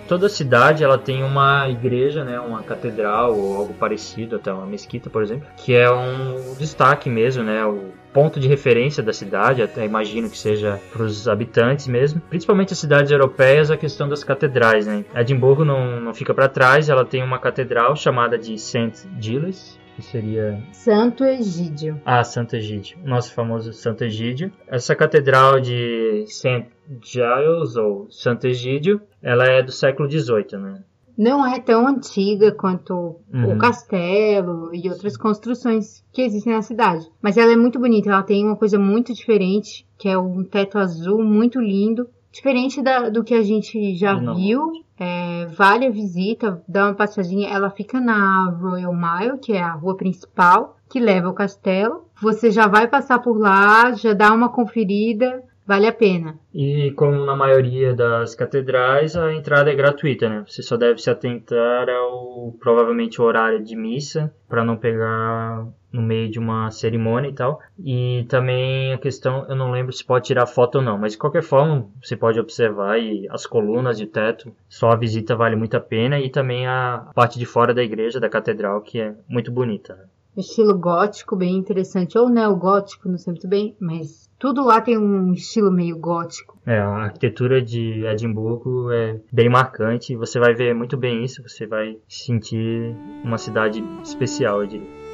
Toda 0.07 0.29
cidade 0.29 0.83
ela 0.83 0.97
tem 0.97 1.23
uma 1.23 1.67
igreja, 1.69 2.23
né, 2.23 2.39
uma 2.39 2.63
catedral 2.63 3.37
ou 3.37 3.57
algo 3.57 3.73
parecido, 3.73 4.35
até 4.35 4.51
uma 4.51 4.65
mesquita, 4.65 5.09
por 5.09 5.21
exemplo, 5.21 5.47
que 5.57 5.75
é 5.75 5.91
um 5.91 6.55
destaque 6.57 7.09
mesmo, 7.09 7.43
né, 7.43 7.65
o 7.65 7.91
ponto 8.13 8.39
de 8.39 8.47
referência 8.47 9.03
da 9.03 9.13
cidade, 9.13 9.61
até 9.61 9.85
imagino 9.85 10.29
que 10.29 10.37
seja 10.37 10.79
para 10.91 11.03
os 11.03 11.27
habitantes 11.27 11.87
mesmo, 11.87 12.19
principalmente 12.21 12.73
as 12.73 12.79
cidades 12.79 13.11
europeias, 13.11 13.69
a 13.69 13.77
questão 13.77 14.07
das 14.09 14.23
catedrais, 14.23 14.87
né. 14.87 15.05
Edimburgo 15.13 15.63
não, 15.63 15.99
não 15.99 16.13
fica 16.13 16.33
para 16.33 16.47
trás, 16.47 16.89
ela 16.89 17.05
tem 17.05 17.21
uma 17.21 17.37
catedral 17.37 17.95
chamada 17.95 18.37
de 18.37 18.57
St. 18.57 19.07
Giles, 19.19 19.77
que 19.95 20.01
seria 20.03 20.61
Santo 20.71 21.23
Egídio. 21.23 21.99
ah, 22.05 22.23
Santo 22.23 22.55
Egídio, 22.55 22.99
nosso 23.03 23.33
famoso 23.33 23.73
Santo 23.73 24.03
Egídio. 24.03 24.51
Essa 24.67 24.95
catedral 24.95 25.59
de 25.59 26.23
St. 26.27 26.67
Giles, 27.03 27.75
ou 27.75 28.07
Santo 28.09 28.47
Egídio, 28.47 29.01
ela 29.21 29.45
é 29.45 29.61
do 29.61 29.71
século 29.71 30.09
XVIII, 30.09 30.57
né? 30.59 30.83
Não 31.17 31.43
é 31.45 31.59
tão 31.59 31.87
antiga 31.87 32.51
quanto 32.51 32.93
Uhum. 33.33 33.55
o 33.55 33.57
castelo 33.57 34.69
e 34.73 34.87
outras 34.89 35.17
construções 35.17 36.03
que 36.13 36.21
existem 36.21 36.53
na 36.53 36.61
cidade. 36.61 37.07
Mas 37.21 37.37
ela 37.37 37.51
é 37.51 37.55
muito 37.55 37.79
bonita, 37.79 38.09
ela 38.09 38.21
tem 38.23 38.45
uma 38.45 38.55
coisa 38.55 38.77
muito 38.77 39.13
diferente, 39.13 39.85
que 39.97 40.07
é 40.07 40.17
um 40.17 40.43
teto 40.43 40.77
azul 40.77 41.23
muito 41.23 41.59
lindo. 41.59 42.07
Diferente 42.31 42.83
da- 42.83 43.09
do 43.09 43.23
que 43.23 43.33
a 43.33 43.41
gente 43.41 43.95
já 43.95 44.19
Não. 44.19 44.35
viu 44.35 44.71
É, 44.99 45.45
vale 45.55 45.85
a 45.85 45.91
visita, 45.91 46.59
dá 46.67 46.85
uma 46.87 46.95
passadinha. 46.95 47.49
Ela 47.49 47.69
fica 47.69 48.01
na 48.01 48.49
Royal 48.49 48.91
Mile, 48.95 49.37
que 49.37 49.53
é 49.53 49.61
a 49.61 49.73
rua 49.73 49.95
principal, 49.95 50.75
que 50.89 50.99
leva 50.99 51.27
ao 51.27 51.35
castelo. 51.35 52.05
Você 52.19 52.49
já 52.49 52.65
vai 52.67 52.87
passar 52.87 53.19
por 53.19 53.37
lá, 53.37 53.91
já 53.93 54.13
dá 54.13 54.33
uma 54.33 54.49
conferida, 54.49 55.43
vale 55.67 55.85
a 55.85 55.91
pena. 55.91 56.39
E 56.53 56.91
como 56.91 57.25
na 57.25 57.35
maioria 57.35 57.93
das 57.93 58.33
catedrais, 58.33 59.17
a 59.17 59.33
entrada 59.33 59.69
é 59.69 59.75
gratuita, 59.75 60.29
né? 60.29 60.45
Você 60.47 60.63
só 60.63 60.77
deve 60.77 60.99
se 60.99 61.09
atentar 61.09 61.89
ao 61.89 62.55
provavelmente 62.59 63.21
o 63.21 63.25
horário 63.25 63.61
de 63.61 63.75
missa 63.75 64.33
para 64.47 64.63
não 64.63 64.77
pegar 64.77 65.67
no 65.91 66.01
meio 66.01 66.29
de 66.29 66.39
uma 66.39 66.71
cerimônia 66.71 67.29
e 67.29 67.33
tal. 67.33 67.59
E 67.77 68.25
também 68.29 68.93
a 68.93 68.97
questão, 68.97 69.45
eu 69.49 69.55
não 69.55 69.71
lembro 69.71 69.91
se 69.91 70.05
pode 70.05 70.25
tirar 70.25 70.45
foto 70.45 70.75
ou 70.75 70.81
não, 70.81 70.97
mas 70.97 71.13
de 71.13 71.17
qualquer 71.17 71.43
forma 71.43 71.89
você 72.01 72.15
pode 72.15 72.39
observar 72.39 72.97
e 72.97 73.27
as 73.29 73.45
colunas 73.45 73.99
e 73.99 74.03
o 74.03 74.07
teto. 74.07 74.53
Só 74.69 74.91
a 74.91 74.95
visita 74.95 75.35
vale 75.35 75.55
muito 75.55 75.75
a 75.75 75.81
pena 75.81 76.19
e 76.19 76.29
também 76.29 76.65
a 76.65 77.09
parte 77.13 77.37
de 77.37 77.45
fora 77.45 77.73
da 77.73 77.83
igreja, 77.83 78.19
da 78.19 78.29
catedral, 78.29 78.81
que 78.81 79.01
é 79.01 79.13
muito 79.27 79.51
bonita. 79.51 79.95
Né? 79.95 80.03
Estilo 80.37 80.77
gótico, 80.77 81.35
bem 81.35 81.55
interessante, 81.55 82.17
ou 82.17 82.29
neogótico, 82.29 83.09
não 83.09 83.17
sei 83.17 83.31
muito 83.33 83.47
bem, 83.47 83.75
mas 83.79 84.29
tudo 84.39 84.63
lá 84.63 84.79
tem 84.79 84.97
um 84.97 85.33
estilo 85.33 85.71
meio 85.71 85.97
gótico. 85.97 86.57
É, 86.65 86.77
a 86.77 87.05
arquitetura 87.05 87.61
de 87.61 88.05
Edimburgo 88.05 88.91
é 88.91 89.19
bem 89.31 89.49
marcante. 89.49 90.15
Você 90.15 90.39
vai 90.39 90.53
ver 90.53 90.75
muito 90.75 90.95
bem 90.95 91.23
isso. 91.23 91.41
Você 91.41 91.65
vai 91.65 91.97
sentir 92.07 92.95
uma 93.23 93.37
cidade 93.37 93.83
especial, 94.03 94.61
eu 94.61 94.67
diria. 94.67 95.06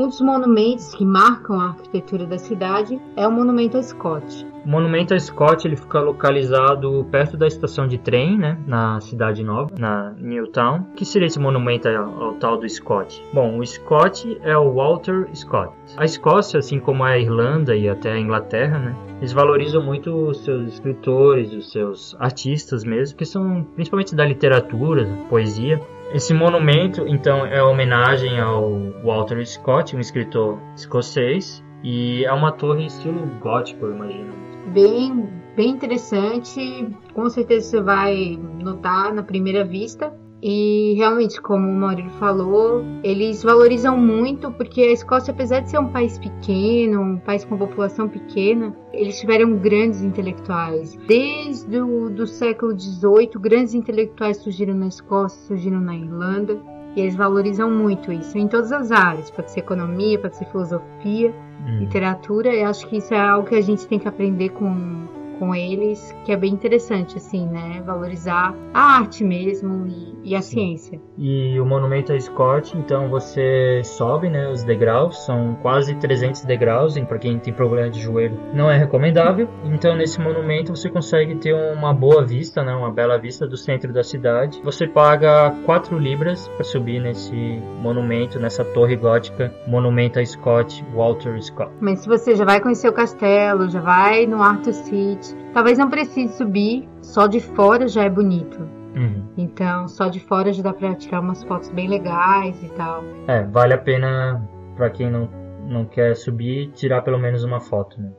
Um 0.00 0.08
dos 0.08 0.22
monumentos 0.22 0.94
que 0.94 1.04
marcam 1.04 1.60
a 1.60 1.66
arquitetura 1.66 2.24
da 2.24 2.38
cidade 2.38 2.98
é 3.16 3.28
o 3.28 3.30
Monumento 3.30 3.76
a 3.76 3.82
Scott. 3.82 4.46
O 4.64 4.68
Monumento 4.70 5.12
a 5.12 5.20
Scott 5.20 5.68
ele 5.68 5.76
fica 5.76 6.00
localizado 6.00 7.06
perto 7.10 7.36
da 7.36 7.46
estação 7.46 7.86
de 7.86 7.98
trem, 7.98 8.38
né, 8.38 8.58
na 8.66 8.98
cidade 9.02 9.44
nova, 9.44 9.70
na 9.78 10.14
Newtown. 10.16 10.86
O 10.92 10.94
que 10.94 11.04
seria 11.04 11.26
esse 11.26 11.38
monumento 11.38 11.86
ao, 11.86 12.22
ao 12.22 12.32
tal 12.36 12.56
do 12.56 12.66
Scott? 12.66 13.22
Bom, 13.34 13.58
o 13.58 13.66
Scott 13.66 14.40
é 14.42 14.56
o 14.56 14.72
Walter 14.72 15.28
Scott. 15.34 15.74
A 15.98 16.06
Escócia, 16.06 16.60
assim 16.60 16.80
como 16.80 17.04
a 17.04 17.18
Irlanda 17.18 17.76
e 17.76 17.86
até 17.86 18.12
a 18.12 18.18
Inglaterra, 18.18 18.78
né, 18.78 18.96
eles 19.18 19.34
valorizam 19.34 19.82
muito 19.82 20.10
os 20.28 20.42
seus 20.42 20.66
escritores, 20.66 21.52
os 21.52 21.70
seus 21.70 22.16
artistas 22.18 22.84
mesmo, 22.84 23.18
que 23.18 23.26
são 23.26 23.66
principalmente 23.74 24.14
da 24.14 24.24
literatura, 24.24 25.06
poesia. 25.28 25.78
Esse 26.12 26.34
monumento, 26.34 27.06
então, 27.06 27.46
é 27.46 27.62
homenagem 27.62 28.40
ao 28.40 28.68
Walter 29.04 29.44
Scott, 29.46 29.94
um 29.94 30.00
escritor 30.00 30.58
escocês, 30.74 31.64
e 31.84 32.24
é 32.24 32.32
uma 32.32 32.52
torre 32.52 32.86
estilo 32.86 33.26
gótico, 33.40 33.86
eu 33.86 33.94
imagino 33.94 34.50
bem, 34.72 35.28
bem 35.56 35.70
interessante. 35.70 36.88
Com 37.12 37.28
certeza 37.28 37.70
você 37.70 37.80
vai 37.80 38.38
notar 38.62 39.12
na 39.12 39.22
primeira 39.22 39.64
vista. 39.64 40.12
E 40.42 40.94
realmente, 40.96 41.40
como 41.40 41.68
o 41.68 41.74
Maurício 41.74 42.10
falou, 42.12 42.82
eles 43.04 43.42
valorizam 43.42 43.96
muito 43.96 44.50
porque 44.52 44.82
a 44.82 44.92
Escócia, 44.92 45.32
apesar 45.32 45.60
de 45.60 45.70
ser 45.70 45.78
um 45.78 45.88
país 45.88 46.18
pequeno, 46.18 47.00
um 47.00 47.18
país 47.18 47.44
com 47.44 47.58
população 47.58 48.08
pequena, 48.08 48.74
eles 48.92 49.20
tiveram 49.20 49.56
grandes 49.56 50.02
intelectuais. 50.02 50.98
Desde 51.06 51.78
o 51.78 52.08
do 52.08 52.26
século 52.26 52.78
XVIII, 52.78 53.30
grandes 53.38 53.74
intelectuais 53.74 54.38
surgiram 54.38 54.74
na 54.74 54.86
Escócia, 54.86 55.38
surgiram 55.46 55.80
na 55.80 55.94
Irlanda. 55.94 56.58
E 56.96 57.00
eles 57.02 57.14
valorizam 57.14 57.70
muito 57.70 58.12
isso 58.12 58.36
em 58.36 58.48
todas 58.48 58.72
as 58.72 58.90
áreas. 58.90 59.30
Pode 59.30 59.52
ser 59.52 59.60
economia, 59.60 60.18
pode 60.18 60.36
ser 60.36 60.46
filosofia, 60.46 61.32
hum. 61.64 61.78
literatura. 61.78 62.52
Eu 62.52 62.68
acho 62.68 62.86
que 62.88 62.96
isso 62.96 63.14
é 63.14 63.20
algo 63.20 63.48
que 63.48 63.54
a 63.54 63.60
gente 63.60 63.86
tem 63.86 63.98
que 63.98 64.08
aprender 64.08 64.48
com, 64.48 65.06
com 65.40 65.54
eles, 65.54 66.14
que 66.24 66.30
é 66.30 66.36
bem 66.36 66.52
interessante, 66.52 67.16
assim, 67.16 67.48
né? 67.48 67.82
Valorizar 67.84 68.54
a 68.74 68.98
arte 68.98 69.24
mesmo 69.24 69.86
e, 69.88 70.30
e 70.30 70.36
a 70.36 70.42
Sim. 70.42 70.76
ciência. 70.76 71.00
E 71.16 71.58
o 71.58 71.64
monumento 71.64 72.12
a 72.12 72.20
Scott, 72.20 72.76
então 72.76 73.08
você 73.08 73.80
sobe, 73.82 74.28
né? 74.28 74.50
Os 74.50 74.62
degraus, 74.62 75.24
são 75.24 75.56
quase 75.62 75.94
300 75.94 76.44
degraus, 76.44 76.98
para 77.00 77.18
quem 77.18 77.38
tem 77.38 77.54
problema 77.54 77.88
de 77.88 78.00
joelho, 78.00 78.38
não 78.52 78.70
é 78.70 78.76
recomendável. 78.76 79.48
Então 79.64 79.96
nesse 79.96 80.20
monumento 80.20 80.76
você 80.76 80.90
consegue 80.90 81.34
ter 81.36 81.54
uma 81.54 81.94
boa 81.94 82.22
vista, 82.24 82.62
né? 82.62 82.74
Uma 82.74 82.92
bela 82.92 83.16
vista 83.16 83.46
do 83.46 83.56
centro 83.56 83.90
da 83.92 84.02
cidade. 84.02 84.60
Você 84.62 84.86
paga 84.86 85.54
4 85.64 85.98
libras 85.98 86.48
para 86.48 86.64
subir 86.64 87.00
nesse 87.00 87.34
monumento, 87.80 88.38
nessa 88.38 88.62
torre 88.62 88.96
gótica, 88.96 89.54
monumento 89.66 90.18
a 90.18 90.24
Scott, 90.24 90.84
Walter 90.94 91.40
Scott. 91.42 91.72
Mas 91.80 92.00
se 92.00 92.08
você 92.08 92.36
já 92.36 92.44
vai 92.44 92.60
conhecer 92.60 92.88
o 92.88 92.92
castelo, 92.92 93.70
já 93.70 93.80
vai 93.80 94.26
no 94.26 94.42
Arthur 94.42 94.74
City, 94.74 95.29
Talvez 95.52 95.78
não 95.78 95.88
precise 95.88 96.36
subir, 96.36 96.88
só 97.02 97.26
de 97.26 97.40
fora 97.40 97.88
já 97.88 98.04
é 98.04 98.10
bonito. 98.10 98.60
Uhum. 98.96 99.24
Então, 99.36 99.86
só 99.88 100.08
de 100.08 100.20
fora 100.20 100.52
já 100.52 100.62
dá 100.62 100.72
pra 100.72 100.94
tirar 100.94 101.20
umas 101.20 101.42
fotos 101.44 101.68
bem 101.70 101.88
legais 101.88 102.62
e 102.62 102.68
tal. 102.70 103.02
É, 103.26 103.44
vale 103.44 103.74
a 103.74 103.78
pena 103.78 104.48
para 104.76 104.90
quem 104.90 105.10
não, 105.10 105.28
não 105.68 105.84
quer 105.84 106.14
subir, 106.16 106.72
tirar 106.72 107.02
pelo 107.02 107.18
menos 107.18 107.44
uma 107.44 107.60
foto, 107.60 108.00
né? 108.00 108.10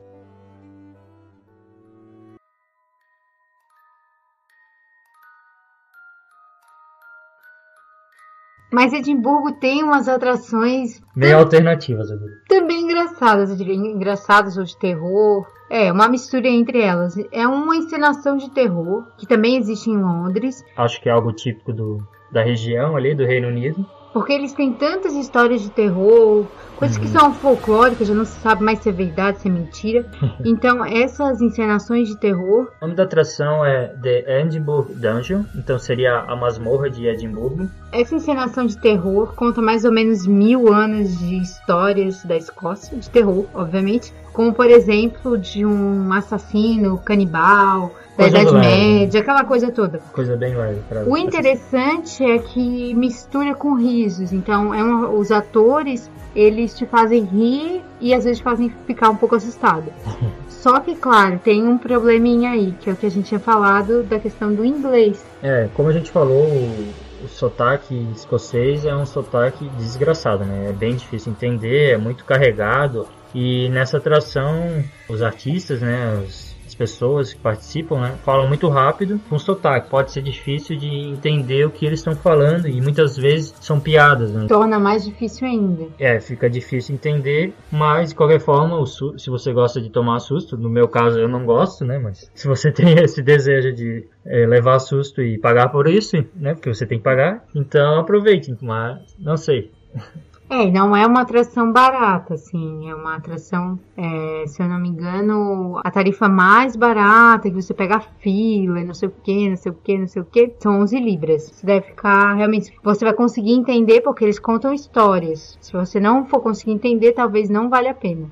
Mas 8.72 8.94
Edimburgo 8.94 9.52
tem 9.52 9.84
umas 9.84 10.08
atrações. 10.08 10.98
Bem 11.14 11.34
alternativas, 11.34 12.10
eu 12.10 12.18
diria. 12.18 12.36
Também 12.48 12.80
engraçadas, 12.80 13.50
eu 13.50 13.56
diria. 13.56 13.74
Engraçadas 13.74 14.56
ou 14.56 14.64
de 14.64 14.78
terror. 14.78 15.46
É, 15.72 15.90
uma 15.90 16.06
mistura 16.06 16.48
entre 16.48 16.82
elas. 16.82 17.16
É 17.32 17.48
uma 17.48 17.74
encenação 17.74 18.36
de 18.36 18.50
terror, 18.50 19.04
que 19.16 19.26
também 19.26 19.56
existe 19.56 19.88
em 19.88 19.96
Londres. 19.96 20.62
Acho 20.76 21.00
que 21.00 21.08
é 21.08 21.12
algo 21.12 21.32
típico 21.32 21.72
do, 21.72 22.06
da 22.30 22.42
região 22.42 22.94
ali, 22.94 23.14
do 23.14 23.24
Reino 23.24 23.48
Unido. 23.48 23.86
Porque 24.12 24.34
eles 24.34 24.52
têm 24.52 24.74
tantas 24.74 25.14
histórias 25.14 25.62
de 25.62 25.70
terror, 25.70 26.44
coisas 26.76 26.98
uhum. 26.98 27.02
que 27.02 27.08
são 27.08 27.32
folclóricas, 27.32 28.06
já 28.06 28.12
não 28.12 28.26
se 28.26 28.38
sabe 28.40 28.62
mais 28.62 28.80
se 28.80 28.90
é 28.90 28.92
verdade, 28.92 29.40
se 29.40 29.48
é 29.48 29.50
mentira. 29.50 30.04
Então, 30.44 30.84
essas 30.84 31.40
encenações 31.40 32.08
de 32.08 32.20
terror. 32.20 32.70
O 32.78 32.84
nome 32.84 32.94
da 32.94 33.04
atração 33.04 33.64
é 33.64 33.88
The 34.02 34.42
Edinburgh 34.42 34.92
Dungeon, 34.92 35.44
então 35.54 35.78
seria 35.78 36.18
a 36.18 36.36
masmorra 36.36 36.90
de 36.90 37.06
Edimburgo. 37.06 37.66
Essa 37.90 38.14
encenação 38.14 38.66
de 38.66 38.76
terror 38.76 39.34
conta 39.34 39.62
mais 39.62 39.86
ou 39.86 39.92
menos 39.92 40.26
mil 40.26 40.70
anos 40.70 41.18
de 41.18 41.36
histórias 41.36 42.22
da 42.24 42.36
Escócia, 42.36 42.98
de 42.98 43.08
terror, 43.08 43.46
obviamente. 43.54 44.12
Como, 44.32 44.52
por 44.52 44.66
exemplo, 44.66 45.36
de 45.36 45.64
um 45.64 46.12
assassino 46.12 46.98
canibal, 46.98 47.92
da 48.16 48.28
Idade 48.28 48.52
Média, 48.54 49.20
aquela 49.20 49.44
coisa 49.44 49.70
toda. 49.70 49.98
Coisa 50.12 50.36
bem 50.36 50.54
leve. 50.54 50.80
Pra 50.88 51.04
o 51.04 51.16
interessante 51.16 52.24
é 52.24 52.38
que 52.38 52.94
mistura 52.94 53.54
com 53.54 53.74
risos. 53.74 54.32
Então, 54.32 54.74
é 54.74 54.82
uma, 54.82 55.08
os 55.08 55.30
atores, 55.30 56.10
eles 56.34 56.76
te 56.76 56.86
fazem 56.86 57.24
rir 57.24 57.82
e 58.00 58.14
às 58.14 58.24
vezes 58.24 58.38
te 58.38 58.44
fazem 58.44 58.72
ficar 58.86 59.10
um 59.10 59.16
pouco 59.16 59.34
assustado. 59.34 59.92
Só 60.48 60.78
que, 60.80 60.94
claro, 60.94 61.40
tem 61.42 61.66
um 61.66 61.76
probleminha 61.76 62.50
aí, 62.50 62.72
que 62.80 62.88
é 62.88 62.92
o 62.92 62.96
que 62.96 63.06
a 63.06 63.10
gente 63.10 63.28
tinha 63.28 63.40
falado 63.40 64.02
da 64.04 64.18
questão 64.18 64.54
do 64.54 64.64
inglês. 64.64 65.24
É, 65.42 65.68
como 65.74 65.88
a 65.88 65.92
gente 65.92 66.10
falou, 66.10 66.44
o, 66.44 67.24
o 67.24 67.28
sotaque 67.28 68.06
escocês 68.14 68.84
é 68.84 68.94
um 68.94 69.06
sotaque 69.06 69.68
desgraçado, 69.70 70.44
né? 70.44 70.68
É 70.68 70.72
bem 70.72 70.94
difícil 70.94 71.32
entender, 71.32 71.94
é 71.94 71.96
muito 71.96 72.24
carregado. 72.24 73.08
E 73.34 73.68
nessa 73.70 73.98
atração, 73.98 74.84
os 75.08 75.22
artistas, 75.22 75.80
né, 75.80 76.22
os 76.26 76.52
as 76.72 76.74
pessoas 76.74 77.34
que 77.34 77.40
participam, 77.40 78.00
né, 78.00 78.16
falam 78.24 78.48
muito 78.48 78.66
rápido 78.68 79.20
com 79.28 79.38
sotaque. 79.38 79.90
Pode 79.90 80.10
ser 80.10 80.22
difícil 80.22 80.76
de 80.76 80.88
entender 80.88 81.66
o 81.66 81.70
que 81.70 81.84
eles 81.84 82.00
estão 82.00 82.16
falando 82.16 82.66
e 82.66 82.80
muitas 82.80 83.16
vezes 83.16 83.54
são 83.60 83.78
piadas. 83.78 84.32
Né? 84.32 84.46
Torna 84.48 84.78
mais 84.78 85.04
difícil 85.04 85.46
ainda. 85.46 85.88
É, 85.98 86.18
fica 86.18 86.48
difícil 86.48 86.94
entender, 86.94 87.52
mas 87.70 88.10
de 88.10 88.14
qualquer 88.14 88.40
forma, 88.40 88.82
se 88.86 89.28
você 89.28 89.52
gosta 89.52 89.80
de 89.80 89.90
tomar 89.90 90.18
susto, 90.20 90.56
no 90.56 90.70
meu 90.70 90.88
caso 90.88 91.18
eu 91.18 91.28
não 91.28 91.44
gosto, 91.44 91.84
né, 91.84 91.98
mas 91.98 92.30
se 92.34 92.48
você 92.48 92.72
tem 92.72 92.98
esse 92.98 93.22
desejo 93.22 93.72
de 93.74 94.06
é, 94.24 94.46
levar 94.46 94.78
susto 94.78 95.20
e 95.20 95.38
pagar 95.38 95.68
por 95.68 95.86
isso, 95.86 96.16
né, 96.34 96.54
porque 96.54 96.72
você 96.72 96.86
tem 96.86 96.98
que 96.98 97.04
pagar, 97.04 97.44
então 97.54 98.00
aproveite, 98.00 98.56
mas 98.62 99.14
não 99.18 99.36
sei. 99.36 99.70
É, 100.54 100.70
não 100.70 100.94
é 100.94 101.06
uma 101.06 101.22
atração 101.22 101.72
barata, 101.72 102.34
assim, 102.34 102.86
é 102.86 102.94
uma 102.94 103.16
atração, 103.16 103.80
é, 103.96 104.44
se 104.46 104.62
eu 104.62 104.68
não 104.68 104.78
me 104.78 104.90
engano, 104.90 105.80
a 105.82 105.90
tarifa 105.90 106.28
mais 106.28 106.76
barata, 106.76 107.48
que 107.48 107.56
você 107.56 107.72
pega 107.72 107.96
a 107.96 108.00
fila, 108.00 108.84
não 108.84 108.92
sei 108.92 109.08
o 109.08 109.14
que, 109.24 109.48
não 109.48 109.56
sei 109.56 109.72
o 109.72 109.74
que, 109.74 109.96
não 109.96 110.06
sei 110.06 110.20
o 110.20 110.26
que, 110.26 110.52
são 110.58 110.82
11 110.82 111.00
libras. 111.00 111.44
Você 111.44 111.64
deve 111.64 111.86
ficar, 111.86 112.34
realmente, 112.34 112.70
você 112.84 113.02
vai 113.02 113.14
conseguir 113.14 113.52
entender 113.52 114.02
porque 114.02 114.24
eles 114.24 114.38
contam 114.38 114.74
histórias. 114.74 115.56
Se 115.58 115.72
você 115.72 115.98
não 115.98 116.26
for 116.26 116.40
conseguir 116.40 116.72
entender, 116.72 117.12
talvez 117.12 117.48
não 117.48 117.70
valha 117.70 117.92
a 117.92 117.94
pena. 117.94 118.30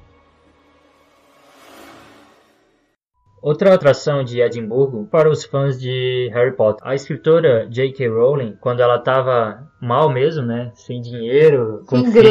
Outra 3.43 3.75
atração 3.75 4.23
de 4.23 4.41
Edimburgo 4.41 5.07
para 5.11 5.29
os 5.31 5.45
fãs 5.45 5.81
de 5.81 6.31
Harry 6.33 6.53
Potter. 6.53 6.87
A 6.87 6.95
escritora 6.95 7.67
J.K. 7.71 8.09
Rowling, 8.09 8.57
quando 8.61 8.81
ela 8.81 8.97
estava 8.97 9.67
mal 9.81 10.11
mesmo, 10.11 10.45
né, 10.45 10.71
sem 10.75 11.01
dinheiro, 11.01 11.83
com 11.87 11.97
Sem 11.97 12.13
filha, 12.13 12.23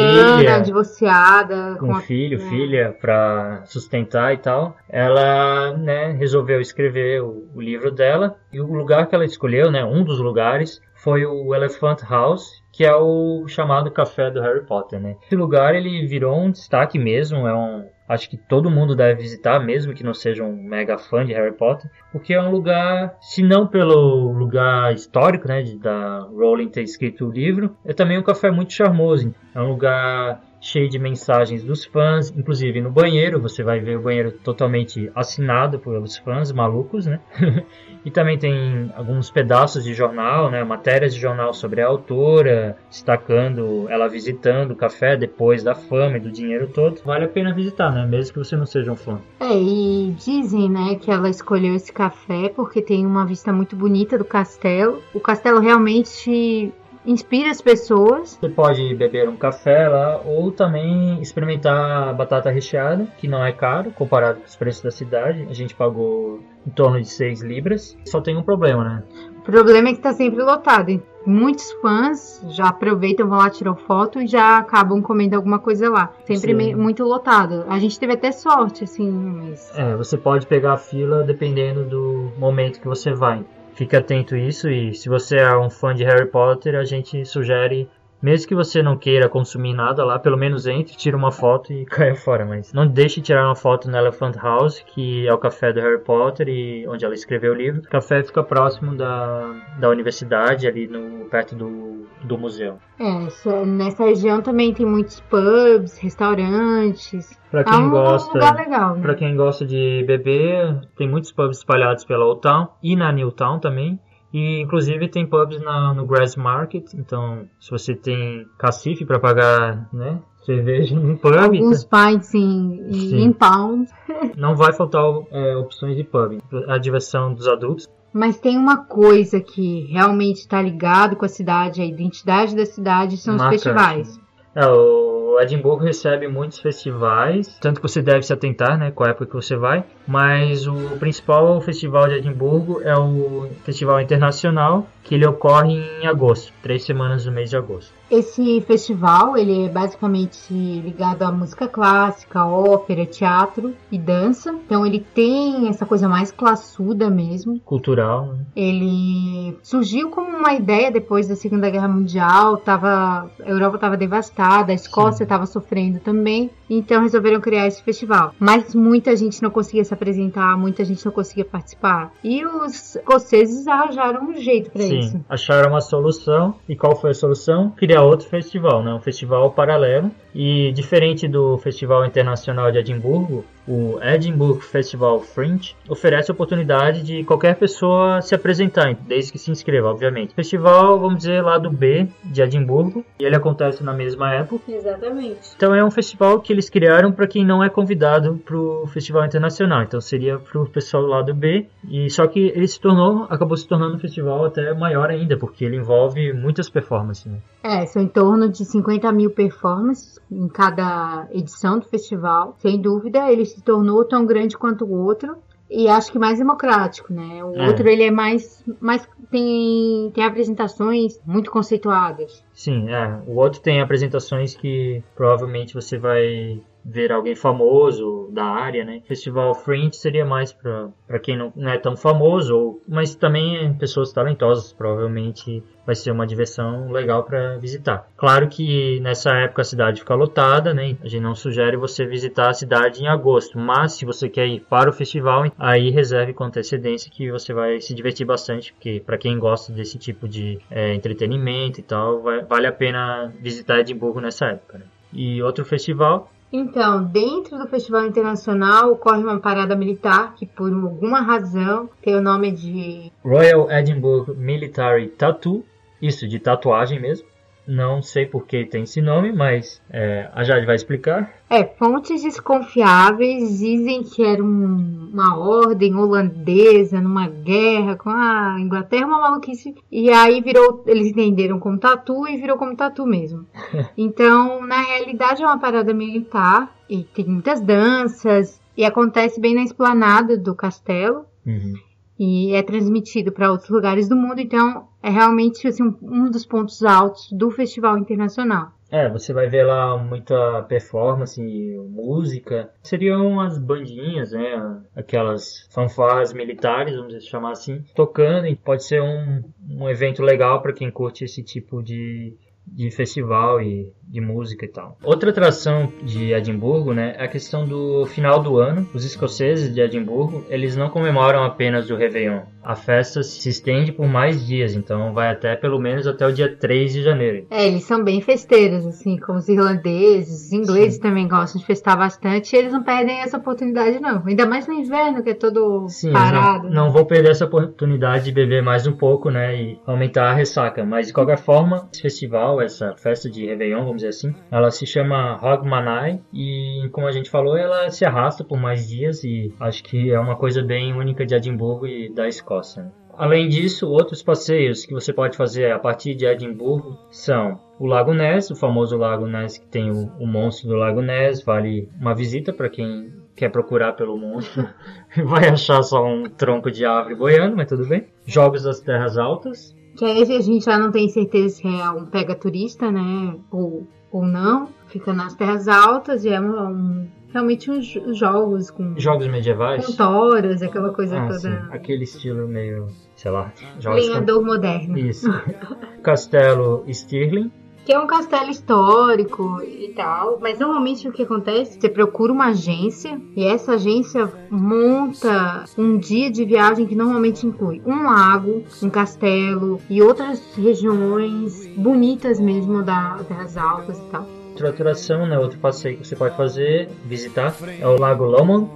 grana, 0.42 0.60
divorciada, 0.60 1.76
com 1.80 1.92
a- 1.96 2.00
filho, 2.00 2.36
é. 2.40 2.48
filha 2.48 2.96
para 3.00 3.62
sustentar 3.64 4.32
e 4.32 4.36
tal, 4.38 4.76
ela, 4.88 5.76
né, 5.76 6.12
resolveu 6.12 6.60
escrever 6.60 7.20
o, 7.22 7.48
o 7.54 7.60
livro 7.60 7.90
dela 7.90 8.36
e 8.52 8.60
o 8.60 8.72
lugar 8.72 9.08
que 9.08 9.14
ela 9.16 9.24
escolheu, 9.24 9.68
né, 9.70 9.84
um 9.84 10.04
dos 10.04 10.20
lugares 10.20 10.80
foi 10.94 11.24
o 11.26 11.52
Elephant 11.54 12.02
House, 12.08 12.62
que 12.72 12.84
é 12.84 12.94
o 12.94 13.44
chamado 13.48 13.90
café 13.90 14.30
do 14.30 14.40
Harry 14.40 14.64
Potter, 14.66 15.00
né? 15.00 15.16
Esse 15.24 15.34
lugar 15.34 15.74
ele 15.74 16.06
virou 16.06 16.38
um 16.38 16.50
destaque 16.50 16.98
mesmo, 16.98 17.48
é 17.48 17.54
um 17.54 17.84
acho 18.10 18.28
que 18.28 18.36
todo 18.36 18.68
mundo 18.68 18.96
deve 18.96 19.22
visitar, 19.22 19.60
mesmo 19.60 19.94
que 19.94 20.02
não 20.02 20.12
seja 20.12 20.42
um 20.42 20.52
mega 20.52 20.98
fã 20.98 21.24
de 21.24 21.32
Harry 21.32 21.52
Potter, 21.52 21.88
porque 22.10 22.34
é 22.34 22.42
um 22.42 22.50
lugar, 22.50 23.16
se 23.20 23.40
não 23.40 23.68
pelo 23.68 24.32
lugar 24.32 24.92
histórico, 24.92 25.46
né, 25.46 25.62
de, 25.62 25.78
da 25.78 26.18
Rowling 26.22 26.68
ter 26.68 26.82
escrito 26.82 27.28
o 27.28 27.30
livro, 27.30 27.76
é 27.84 27.92
também 27.92 28.18
um 28.18 28.22
café 28.22 28.50
muito 28.50 28.72
charmoso. 28.72 29.32
É 29.54 29.60
um 29.60 29.68
lugar 29.68 30.42
cheio 30.60 30.88
de 30.88 30.98
mensagens 30.98 31.64
dos 31.64 31.84
fãs, 31.84 32.30
inclusive 32.36 32.80
no 32.80 32.90
banheiro, 32.90 33.40
você 33.40 33.62
vai 33.62 33.80
ver 33.80 33.96
o 33.96 34.02
banheiro 34.02 34.30
totalmente 34.30 35.10
assinado 35.14 35.78
pelos 35.78 36.18
fãs 36.18 36.52
malucos, 36.52 37.06
né? 37.06 37.20
e 38.04 38.10
também 38.10 38.38
tem 38.38 38.90
alguns 38.94 39.30
pedaços 39.30 39.84
de 39.84 39.94
jornal, 39.94 40.50
né, 40.50 40.62
matérias 40.62 41.14
de 41.14 41.20
jornal 41.20 41.54
sobre 41.54 41.80
a 41.80 41.86
autora, 41.86 42.76
destacando 42.88 43.86
ela 43.88 44.08
visitando 44.08 44.72
o 44.72 44.76
café 44.76 45.16
depois 45.16 45.62
da 45.62 45.74
fama 45.74 46.18
e 46.18 46.20
do 46.20 46.30
dinheiro 46.30 46.68
todo. 46.68 47.00
Vale 47.04 47.24
a 47.24 47.28
pena 47.28 47.54
visitar, 47.54 47.90
né, 47.90 48.06
mesmo 48.06 48.34
que 48.34 48.38
você 48.38 48.56
não 48.56 48.66
seja 48.66 48.92
um 48.92 48.96
fã. 48.96 49.18
É, 49.40 49.52
e 49.52 50.14
dizem, 50.18 50.68
né, 50.68 50.96
que 50.96 51.10
ela 51.10 51.30
escolheu 51.30 51.74
esse 51.74 51.92
café 51.92 52.50
porque 52.50 52.82
tem 52.82 53.06
uma 53.06 53.24
vista 53.24 53.52
muito 53.52 53.74
bonita 53.74 54.18
do 54.18 54.24
castelo. 54.24 55.02
O 55.14 55.20
castelo 55.20 55.60
realmente 55.60 56.72
inspira 57.04 57.50
as 57.50 57.60
pessoas. 57.60 58.38
Você 58.40 58.48
pode 58.48 58.94
beber 58.94 59.28
um 59.28 59.36
café 59.36 59.88
lá 59.88 60.20
ou 60.24 60.50
também 60.50 61.20
experimentar 61.20 62.14
batata 62.14 62.50
recheada, 62.50 63.06
que 63.18 63.28
não 63.28 63.44
é 63.44 63.52
caro 63.52 63.90
comparado 63.90 64.40
com 64.40 64.46
os 64.46 64.56
preços 64.56 64.82
da 64.82 64.90
cidade. 64.90 65.46
A 65.48 65.54
gente 65.54 65.74
pagou 65.74 66.40
em 66.66 66.70
torno 66.70 67.00
de 67.00 67.08
6 67.08 67.42
libras. 67.42 67.96
Só 68.04 68.20
tem 68.20 68.36
um 68.36 68.42
problema, 68.42 68.84
né? 68.84 69.02
O 69.38 69.42
problema 69.42 69.88
é 69.88 69.94
que 69.94 70.00
tá 70.00 70.12
sempre 70.12 70.42
lotado. 70.42 71.02
Muitos 71.26 71.72
fãs 71.82 72.42
já 72.50 72.68
aproveitam, 72.68 73.28
vão 73.28 73.38
lá, 73.38 73.50
tiram 73.50 73.74
foto 73.74 74.20
e 74.20 74.26
já 74.26 74.58
acabam 74.58 75.02
comendo 75.02 75.36
alguma 75.36 75.58
coisa 75.58 75.90
lá. 75.90 76.12
Sempre 76.24 76.54
Sim. 76.54 76.74
muito 76.74 77.02
lotado. 77.04 77.64
A 77.68 77.78
gente 77.78 77.98
teve 77.98 78.14
até 78.14 78.32
sorte, 78.32 78.84
assim, 78.84 79.10
mas... 79.10 79.70
É, 79.76 79.96
você 79.96 80.16
pode 80.16 80.46
pegar 80.46 80.74
a 80.74 80.78
fila 80.78 81.22
dependendo 81.22 81.84
do 81.84 82.32
momento 82.38 82.80
que 82.80 82.88
você 82.88 83.12
vai. 83.12 83.44
Fique 83.80 83.96
atento 83.96 84.34
a 84.34 84.38
isso 84.38 84.68
e 84.68 84.92
se 84.92 85.08
você 85.08 85.38
é 85.38 85.56
um 85.56 85.70
fã 85.70 85.94
de 85.94 86.04
Harry 86.04 86.26
Potter, 86.26 86.74
a 86.74 86.84
gente 86.84 87.24
sugere, 87.24 87.88
mesmo 88.22 88.48
que 88.48 88.54
você 88.54 88.82
não 88.82 88.96
queira 88.96 89.28
consumir 89.28 89.72
nada 89.74 90.04
lá, 90.04 90.18
pelo 90.18 90.36
menos 90.36 90.66
entre, 90.66 90.96
tira 90.96 91.16
uma 91.16 91.30
foto 91.32 91.72
e 91.72 91.84
caia 91.90 92.14
fora. 92.14 92.44
Mas 92.44 92.72
não 92.72 92.86
deixe 92.86 93.16
de 93.20 93.26
tirar 93.26 93.46
uma 93.46 93.54
foto 93.56 93.90
no 93.90 93.96
Elephant 93.96 94.36
House, 94.36 94.80
que 94.86 95.26
é 95.26 95.32
o 95.32 95.38
café 95.38 95.72
do 95.72 95.80
Harry 95.80 95.98
Potter 96.00 96.48
e 96.48 96.86
onde 96.88 97.04
ela 97.04 97.14
escreveu 97.14 97.52
o 97.52 97.56
livro. 97.56 97.80
O 97.80 97.88
café 97.88 98.22
fica 98.22 98.42
próximo 98.42 98.94
da, 98.96 99.52
da 99.78 99.88
universidade, 99.88 100.66
ali 100.66 100.86
no, 100.86 101.24
perto 101.26 101.54
do, 101.54 102.06
do 102.24 102.36
museu. 102.38 102.78
É, 102.98 103.24
essa- 103.26 103.64
nessa 103.64 104.04
região 104.04 104.42
também 104.42 104.72
tem 104.74 104.84
muitos 104.86 105.20
pubs, 105.20 105.98
restaurantes. 105.98 107.38
Pra 107.50 107.60
É 107.60 107.64
quem 107.64 107.74
um 107.80 107.90
gosta. 107.90 108.32
lugar 108.32 108.54
legal, 108.54 108.94
né? 108.96 109.02
Pra 109.02 109.14
quem 109.14 109.36
gosta 109.36 109.66
de 109.66 110.04
beber, 110.06 110.80
tem 110.96 111.08
muitos 111.08 111.32
pubs 111.32 111.58
espalhados 111.58 112.04
pela 112.04 112.24
Old 112.24 112.40
Town 112.42 112.68
e 112.82 112.94
na 112.94 113.10
New 113.12 113.32
Town 113.32 113.58
também. 113.58 113.98
E 114.32 114.60
inclusive 114.60 115.08
tem 115.08 115.26
pubs 115.26 115.60
na, 115.60 115.92
no 115.92 116.06
Grass 116.06 116.36
Market, 116.36 116.94
então 116.94 117.48
se 117.58 117.70
você 117.70 117.94
tem 117.94 118.46
cacife 118.56 119.04
para 119.04 119.18
pagar, 119.18 119.88
né, 119.92 120.20
cerveja 120.44 120.94
no 120.94 121.18
pub, 121.18 121.34
Alguns 121.34 121.84
pints 121.84 122.34
em, 122.34 122.80
em, 122.88 122.92
Sim. 122.92 123.20
em 123.22 123.32
pound. 123.32 123.90
não 124.36 124.54
vai 124.54 124.72
faltar 124.72 125.02
é, 125.30 125.56
opções 125.56 125.96
de 125.96 126.04
pub. 126.04 126.38
A 126.68 126.78
diversão 126.78 127.34
dos 127.34 127.48
adultos. 127.48 127.88
Mas 128.12 128.38
tem 128.38 128.58
uma 128.58 128.84
coisa 128.84 129.40
que 129.40 129.86
realmente 129.86 130.38
está 130.38 130.60
ligado 130.60 131.14
com 131.16 131.24
a 131.24 131.28
cidade, 131.28 131.80
a 131.80 131.84
identidade 131.84 132.56
da 132.56 132.66
cidade, 132.66 133.16
são 133.16 133.36
os 133.36 133.42
festivais. 133.44 134.19
É, 134.54 134.66
o 134.66 135.38
Edimburgo 135.40 135.84
recebe 135.84 136.26
muitos 136.26 136.58
festivais, 136.58 137.56
tanto 137.60 137.80
que 137.80 137.88
você 137.88 138.02
deve 138.02 138.22
se 138.22 138.32
atentar, 138.32 138.76
né, 138.76 138.92
a 138.96 139.08
época 139.08 139.26
que 139.26 139.34
você 139.34 139.56
vai. 139.56 139.84
Mas 140.06 140.66
o 140.66 140.98
principal 140.98 141.60
festival 141.60 142.08
de 142.08 142.14
Edimburgo 142.14 142.80
é 142.82 142.96
o 142.96 143.48
Festival 143.64 144.00
Internacional, 144.00 144.86
que 145.04 145.14
ele 145.14 145.26
ocorre 145.26 145.74
em 145.74 146.06
agosto, 146.06 146.52
três 146.62 146.84
semanas 146.84 147.24
do 147.24 147.32
mês 147.32 147.50
de 147.50 147.56
agosto. 147.56 147.99
Esse 148.10 148.60
festival, 148.62 149.36
ele 149.36 149.66
é 149.66 149.68
basicamente 149.68 150.52
ligado 150.52 151.22
à 151.22 151.30
música 151.30 151.68
clássica, 151.68 152.44
ópera, 152.44 153.06
teatro 153.06 153.74
e 153.90 153.98
dança. 153.98 154.52
Então 154.52 154.84
ele 154.84 155.00
tem 155.14 155.68
essa 155.68 155.86
coisa 155.86 156.08
mais 156.08 156.32
classuda 156.32 157.08
mesmo. 157.08 157.60
Cultural, 157.60 158.26
né? 158.26 158.44
Ele 158.56 159.56
surgiu 159.62 160.10
como 160.10 160.36
uma 160.36 160.54
ideia 160.54 160.90
depois 160.90 161.28
da 161.28 161.36
Segunda 161.36 161.70
Guerra 161.70 161.88
Mundial, 161.88 162.56
tava, 162.56 163.30
a 163.40 163.48
Europa 163.48 163.76
estava 163.76 163.96
devastada, 163.96 164.72
a 164.72 164.74
Escócia 164.74 165.22
estava 165.22 165.46
sofrendo 165.46 166.00
também, 166.00 166.50
então 166.68 167.02
resolveram 167.02 167.40
criar 167.40 167.66
esse 167.66 167.82
festival. 167.82 168.34
Mas 168.38 168.74
muita 168.74 169.14
gente 169.14 169.42
não 169.42 169.50
conseguia 169.50 169.84
se 169.84 169.94
apresentar, 169.94 170.56
muita 170.56 170.84
gente 170.84 171.04
não 171.04 171.12
conseguia 171.12 171.44
participar. 171.44 172.12
E 172.24 172.44
os 172.44 172.96
escoceses 172.96 173.66
arranjaram 173.66 174.28
um 174.28 174.34
jeito 174.36 174.70
para 174.70 174.84
isso. 174.84 175.20
Acharam 175.28 175.70
uma 175.70 175.80
solução. 175.80 176.54
E 176.68 176.74
qual 176.74 176.96
foi 176.96 177.10
a 177.10 177.14
solução? 177.14 177.70
Criar 177.70 177.99
outro 178.02 178.28
festival, 178.28 178.82
né? 178.82 178.92
Um 178.92 179.00
festival 179.00 179.50
paralelo. 179.52 180.10
E 180.34 180.72
diferente 180.72 181.26
do 181.26 181.58
Festival 181.58 182.04
Internacional 182.04 182.70
de 182.70 182.78
Edimburgo, 182.78 183.44
o 183.66 183.98
Edinburgh 184.02 184.60
Festival 184.60 185.20
Fringe 185.20 185.76
oferece 185.88 186.30
a 186.30 186.34
oportunidade 186.34 187.02
de 187.02 187.22
qualquer 187.24 187.56
pessoa 187.56 188.20
se 188.20 188.34
apresentar, 188.34 188.94
desde 188.94 189.32
que 189.32 189.38
se 189.38 189.50
inscreva, 189.50 189.88
obviamente. 189.88 190.34
Festival, 190.34 190.98
vamos 190.98 191.18
dizer, 191.18 191.42
lá 191.42 191.58
do 191.58 191.70
B 191.70 192.08
de 192.24 192.42
Edimburgo, 192.42 193.04
e 193.18 193.24
ele 193.24 193.36
acontece 193.36 193.84
na 193.84 193.92
mesma 193.92 194.34
época. 194.34 194.70
Exatamente. 194.70 195.52
Então 195.56 195.74
é 195.74 195.84
um 195.84 195.90
festival 195.90 196.40
que 196.40 196.52
eles 196.52 196.68
criaram 196.68 197.12
para 197.12 197.26
quem 197.26 197.44
não 197.44 197.62
é 197.62 197.68
convidado 197.68 198.40
para 198.44 198.56
o 198.56 198.86
festival 198.88 199.24
internacional. 199.24 199.82
Então 199.82 200.00
seria 200.00 200.38
para 200.38 200.60
o 200.60 200.66
pessoal 200.66 201.04
lá 201.04 201.22
do 201.22 201.34
B. 201.34 201.66
E 201.88 202.10
só 202.10 202.26
que 202.26 202.52
ele 202.54 202.66
se 202.66 202.80
tornou, 202.80 203.26
acabou 203.30 203.56
se 203.56 203.66
tornando 203.66 203.96
um 203.96 203.98
festival 203.98 204.44
até 204.44 204.72
maior 204.74 205.10
ainda, 205.10 205.36
porque 205.36 205.64
ele 205.64 205.76
envolve 205.76 206.32
muitas 206.32 206.68
performances. 206.68 207.26
Né? 207.26 207.38
É, 207.62 207.86
são 207.86 208.02
em 208.02 208.08
torno 208.08 208.48
de 208.48 208.64
50 208.64 209.10
mil 209.12 209.30
performances 209.30 210.19
em 210.30 210.48
cada 210.48 211.28
edição 211.32 211.78
do 211.78 211.86
festival. 211.86 212.54
Sem 212.58 212.80
dúvida, 212.80 213.30
ele 213.30 213.44
se 213.44 213.60
tornou 213.62 214.04
tão 214.04 214.24
grande 214.24 214.56
quanto 214.56 214.84
o 214.84 214.92
outro. 215.04 215.36
E 215.68 215.86
acho 215.88 216.10
que 216.10 216.18
mais 216.18 216.38
democrático, 216.38 217.12
né? 217.12 217.44
O 217.44 217.54
É. 217.54 217.68
outro 217.68 217.88
ele 217.88 218.02
é 218.02 218.10
mais, 218.10 218.64
mais 218.80 219.08
tem, 219.30 220.10
tem 220.12 220.24
apresentações 220.24 221.20
muito 221.24 221.48
conceituadas. 221.50 222.44
Sim, 222.52 222.90
é. 222.90 223.20
O 223.24 223.36
outro 223.36 223.60
tem 223.60 223.80
apresentações 223.80 224.56
que 224.56 225.00
provavelmente 225.14 225.72
você 225.72 225.96
vai 225.96 226.60
ver 226.84 227.12
alguém 227.12 227.34
famoso 227.34 228.28
da 228.32 228.44
área, 228.44 228.84
né? 228.84 229.02
Festival 229.06 229.54
Fringe 229.54 229.96
seria 229.96 230.24
mais 230.24 230.52
para 230.52 231.18
quem 231.22 231.36
não, 231.36 231.52
não 231.54 231.70
é 231.70 231.78
tão 231.78 231.96
famoso, 231.96 232.56
ou, 232.56 232.82
mas 232.88 233.14
também 233.14 233.74
pessoas 233.74 234.12
talentosas, 234.12 234.72
provavelmente 234.72 235.62
vai 235.84 235.94
ser 235.94 236.10
uma 236.10 236.26
diversão 236.26 236.90
legal 236.92 237.24
para 237.24 237.56
visitar. 237.58 238.08
Claro 238.16 238.48
que 238.48 239.00
nessa 239.00 239.30
época 239.32 239.62
a 239.62 239.64
cidade 239.64 240.00
fica 240.00 240.14
lotada, 240.14 240.72
né? 240.72 240.96
A 241.02 241.08
gente 241.08 241.22
não 241.22 241.34
sugere 241.34 241.76
você 241.76 242.06
visitar 242.06 242.50
a 242.50 242.54
cidade 242.54 243.02
em 243.02 243.08
agosto, 243.08 243.58
mas 243.58 243.94
se 243.94 244.04
você 244.04 244.28
quer 244.28 244.46
ir 244.46 244.60
para 244.60 244.90
o 244.90 244.92
festival, 244.92 245.44
aí 245.58 245.90
reserve 245.90 246.32
com 246.32 246.44
antecedência 246.44 247.10
que 247.10 247.30
você 247.30 247.52
vai 247.52 247.80
se 247.80 247.94
divertir 247.94 248.26
bastante, 248.26 248.72
porque 248.72 249.02
para 249.04 249.18
quem 249.18 249.38
gosta 249.38 249.72
desse 249.72 249.98
tipo 249.98 250.28
de 250.28 250.58
é, 250.70 250.94
entretenimento 250.94 251.80
e 251.80 251.82
tal, 251.82 252.20
vai- 252.22 252.42
vale 252.44 252.66
a 252.66 252.72
pena 252.72 253.32
visitar 253.40 253.80
Edimburgo 253.80 254.20
nessa 254.20 254.46
época. 254.46 254.78
Né? 254.78 254.84
E 255.12 255.42
outro 255.42 255.64
festival 255.64 256.30
Então, 256.52 257.04
dentro 257.04 257.56
do 257.58 257.68
Festival 257.68 258.06
Internacional 258.06 258.90
ocorre 258.90 259.22
uma 259.22 259.38
parada 259.38 259.76
militar 259.76 260.34
que, 260.34 260.44
por 260.44 260.72
alguma 260.72 261.20
razão, 261.20 261.88
tem 262.02 262.16
o 262.16 262.20
nome 262.20 262.50
de 262.50 263.12
Royal 263.22 263.70
Edinburgh 263.70 264.34
Military 264.36 265.06
Tattoo, 265.08 265.64
isso 266.02 266.26
de 266.26 266.40
tatuagem 266.40 266.98
mesmo. 266.98 267.29
Não 267.72 268.02
sei 268.02 268.26
por 268.26 268.46
que 268.46 268.64
tem 268.64 268.82
esse 268.82 269.00
nome, 269.00 269.32
mas 269.32 269.80
é, 269.88 270.28
a 270.34 270.42
Jade 270.42 270.66
vai 270.66 270.74
explicar. 270.74 271.32
É, 271.48 271.64
fontes 271.64 272.20
desconfiáveis 272.22 273.58
dizem 273.58 274.02
que 274.02 274.24
era 274.24 274.42
um- 274.42 275.10
uma 275.12 275.36
ordem 275.38 275.94
holandesa 275.94 277.00
numa 277.00 277.28
guerra 277.28 277.94
com 277.96 278.10
a 278.10 278.56
Inglaterra, 278.58 279.06
uma 279.06 279.20
maluquice. 279.20 279.74
E 279.90 280.10
aí 280.10 280.40
virou, 280.40 280.82
eles 280.86 281.08
entenderam 281.08 281.58
como 281.60 281.78
tatu 281.78 282.26
e 282.26 282.36
virou 282.36 282.56
como 282.56 282.74
tatu 282.76 283.06
mesmo. 283.06 283.46
Então, 283.96 284.66
na 284.66 284.80
realidade, 284.82 285.42
é 285.42 285.46
uma 285.46 285.58
parada 285.58 285.92
militar 285.94 286.74
e 286.88 287.04
tem 287.04 287.26
muitas 287.26 287.60
danças. 287.60 288.60
E 288.76 288.84
acontece 288.84 289.40
bem 289.40 289.54
na 289.54 289.62
esplanada 289.62 290.36
do 290.36 290.54
castelo 290.54 291.24
Uhum. 291.46 291.74
E 292.22 292.54
é 292.54 292.62
transmitido 292.62 293.32
para 293.32 293.50
outros 293.50 293.70
lugares 293.70 294.06
do 294.06 294.14
mundo, 294.14 294.38
então 294.42 294.86
é 295.02 295.08
realmente 295.08 295.66
assim, 295.66 295.82
um, 296.02 296.30
dos 296.30 296.44
pontos 296.44 296.82
altos 296.82 297.32
do 297.32 297.50
festival 297.50 297.96
internacional. 297.96 298.72
É, 298.90 299.08
você 299.08 299.32
vai 299.32 299.48
ver 299.48 299.62
lá 299.62 299.96
muita 299.96 300.62
performance, 300.64 301.40
música. 301.88 302.70
Seriam 302.82 303.40
as 303.40 303.56
bandinhas, 303.56 304.32
né? 304.32 304.82
Aquelas 304.94 305.66
fanfarras 305.70 306.32
militares, 306.34 306.94
vamos 306.94 307.24
chamar 307.24 307.52
assim, 307.52 307.82
tocando. 307.94 308.48
E 308.48 308.56
pode 308.56 308.84
ser 308.84 309.00
um, 309.00 309.44
um 309.70 309.88
evento 309.88 310.22
legal 310.22 310.60
para 310.60 310.72
quem 310.72 310.90
curte 310.90 311.24
esse 311.24 311.40
tipo 311.40 311.80
de, 311.82 312.36
de 312.66 312.90
festival 312.90 313.60
e 313.60 313.92
de 314.02 314.20
música 314.20 314.64
e 314.64 314.68
tal. 314.68 314.98
Outra 315.02 315.30
atração 315.30 315.92
de 316.02 316.32
Edimburgo, 316.32 316.92
né, 316.92 317.14
é 317.16 317.24
a 317.24 317.28
questão 317.28 317.66
do 317.66 318.06
final 318.06 318.42
do 318.42 318.58
ano. 318.58 318.88
Os 318.94 319.04
escoceses 319.04 319.72
de 319.72 319.80
Edimburgo, 319.80 320.44
eles 320.48 320.76
não 320.76 320.90
comemoram 320.90 321.44
apenas 321.44 321.90
o 321.90 321.96
Réveillon. 321.96 322.42
A 322.62 322.74
festa 322.74 323.22
se 323.22 323.48
estende 323.48 323.92
por 323.92 324.06
mais 324.06 324.46
dias, 324.46 324.74
então 324.74 325.12
vai 325.12 325.30
até 325.30 325.56
pelo 325.56 325.78
menos 325.78 326.06
até 326.06 326.26
o 326.26 326.32
dia 326.32 326.54
3 326.54 326.92
de 326.92 327.02
janeiro. 327.02 327.46
É, 327.50 327.66
eles 327.66 327.84
são 327.84 328.04
bem 328.04 328.20
festeiros, 328.20 328.86
assim, 328.86 329.18
como 329.18 329.38
os 329.38 329.48
irlandeses, 329.48 330.46
os 330.46 330.52
ingleses 330.52 330.98
também 330.98 331.26
gostam 331.26 331.60
de 331.60 331.66
festar 331.66 331.96
bastante, 331.96 332.54
e 332.54 332.58
eles 332.58 332.72
não 332.72 332.82
perdem 332.82 333.20
essa 333.20 333.38
oportunidade, 333.38 334.00
não. 334.00 334.22
Ainda 334.26 334.46
mais 334.46 334.66
no 334.66 334.74
inverno, 334.74 335.22
que 335.22 335.30
é 335.30 335.34
todo 335.34 335.88
Sim, 335.88 336.12
parado. 336.12 336.68
não, 336.68 336.86
não 336.86 336.90
vou 336.90 337.06
perder 337.06 337.30
essa 337.30 337.44
oportunidade 337.44 338.24
de 338.24 338.32
beber 338.32 338.62
mais 338.62 338.86
um 338.86 338.92
pouco, 338.92 339.30
né, 339.30 339.56
e 339.56 339.78
aumentar 339.86 340.30
a 340.30 340.34
ressaca. 340.34 340.84
Mas 340.84 341.06
de 341.08 341.12
qualquer 341.12 341.38
forma, 341.38 341.88
esse 341.92 342.02
festival, 342.02 342.60
essa 342.60 342.94
festa 342.96 343.30
de 343.30 343.46
Réveillon, 343.46 343.80
vamos 343.80 343.96
dizer 343.96 344.08
assim, 344.08 344.34
ela 344.50 344.70
se 344.70 344.86
chama 344.86 345.38
Hogmanay 345.42 346.20
e, 346.32 346.88
como 346.92 347.06
a 347.06 347.12
gente 347.12 347.30
falou, 347.30 347.56
ela 347.56 347.90
se 347.90 348.04
arrasta 348.04 348.44
por 348.44 348.58
mais 348.58 348.88
dias 348.88 349.24
e 349.24 349.52
acho 349.60 349.82
que 349.82 350.10
é 350.10 350.18
uma 350.18 350.36
coisa 350.36 350.62
bem 350.62 350.92
única 350.92 351.24
de 351.24 351.34
Edimburgo 351.34 351.86
e 351.86 352.12
da 352.12 352.28
Escócia. 352.50 352.82
né. 352.82 352.90
Além 353.16 353.48
disso, 353.48 353.86
outros 353.88 354.22
passeios 354.22 354.86
que 354.86 354.94
você 354.94 355.12
pode 355.12 355.36
fazer 355.36 355.72
a 355.72 355.78
partir 355.78 356.14
de 356.14 356.24
Edimburgo 356.24 356.96
são 357.10 357.60
o 357.78 357.86
Lago 357.86 358.14
Ness, 358.14 358.50
o 358.50 358.56
famoso 358.56 358.96
Lago 358.96 359.26
Ness 359.26 359.58
que 359.58 359.66
tem 359.66 359.90
o, 359.90 360.10
o 360.18 360.26
monstro 360.26 360.68
do 360.68 360.74
Lago 360.74 361.02
Ness, 361.02 361.42
vale 361.42 361.88
uma 362.00 362.14
visita 362.14 362.52
para 362.52 362.70
quem 362.70 363.12
quer 363.36 363.50
procurar 363.50 363.92
pelo 363.92 364.16
monstro. 364.16 364.66
Vai 365.26 365.48
achar 365.48 365.82
só 365.82 366.04
um 366.04 366.24
tronco 366.30 366.70
de 366.70 366.84
árvore 366.84 367.14
boiando, 367.14 367.56
mas 367.56 367.68
tudo 367.68 367.86
bem. 367.86 368.06
Jogos 368.26 368.62
das 368.62 368.80
Terras 368.80 369.18
Altas, 369.18 369.74
Que 369.98 370.04
aí 370.04 370.22
a 370.22 370.40
gente 370.40 370.64
já 370.64 370.78
não 370.78 370.90
tem 370.90 371.08
certeza 371.08 371.56
se 371.56 371.66
é 371.66 371.90
um 371.90 372.06
pega 372.06 372.34
turista, 372.34 372.90
né, 372.90 373.34
ou, 373.50 373.86
ou 374.10 374.24
não. 374.24 374.68
Fica 374.86 375.12
nas 375.12 375.34
terras 375.34 375.68
altas 375.68 376.24
e 376.24 376.30
é 376.30 376.40
um, 376.40 376.68
um- 376.68 377.08
realmente 377.32 377.70
uns 377.70 377.86
jogos 378.16 378.70
com, 378.70 378.98
jogos 378.98 379.26
medievais. 379.28 379.86
com 379.86 379.92
toras, 379.92 380.62
aquela 380.62 380.92
coisa 380.92 381.18
Ah, 381.18 381.26
toda... 381.26 381.38
sim, 381.38 381.56
aquele 381.70 382.04
estilo 382.04 382.46
meio, 382.48 382.86
sei 383.16 383.30
lá, 383.30 383.52
jogos 383.78 384.00
com 384.00 384.12
Lenhador 384.12 384.44
moderno. 384.44 384.98
Isso. 384.98 385.28
Castelo 386.02 386.84
Stirling. 386.88 387.50
Que 387.82 387.94
é 387.94 387.98
um 387.98 388.06
castelo 388.06 388.50
histórico 388.50 389.62
e 389.62 389.88
tal, 389.96 390.38
mas 390.38 390.58
normalmente 390.58 391.08
o 391.08 391.12
que 391.12 391.22
acontece, 391.22 391.80
você 391.80 391.88
procura 391.88 392.30
uma 392.30 392.48
agência 392.48 393.18
e 393.34 393.42
essa 393.42 393.72
agência 393.72 394.30
monta 394.50 395.64
um 395.78 395.96
dia 395.96 396.30
de 396.30 396.44
viagem 396.44 396.86
que 396.86 396.94
normalmente 396.94 397.46
inclui 397.46 397.80
um 397.86 398.02
lago, 398.02 398.62
um 398.82 398.90
castelo 398.90 399.80
e 399.88 400.02
outras 400.02 400.54
regiões 400.54 401.66
bonitas 401.74 402.38
mesmo 402.38 402.82
da 402.82 403.24
Terras 403.26 403.56
Altas 403.56 403.98
e 403.98 404.10
tal. 404.10 404.26
Outra 404.60 404.68
atração, 404.68 405.26
né, 405.26 405.38
outro 405.38 405.58
passeio 405.58 405.96
que 405.96 406.06
você 406.06 406.14
pode 406.14 406.36
fazer, 406.36 406.90
visitar, 407.06 407.54
é 407.80 407.86
o 407.86 407.96
Lago 407.96 408.24
Lomond. 408.24 408.68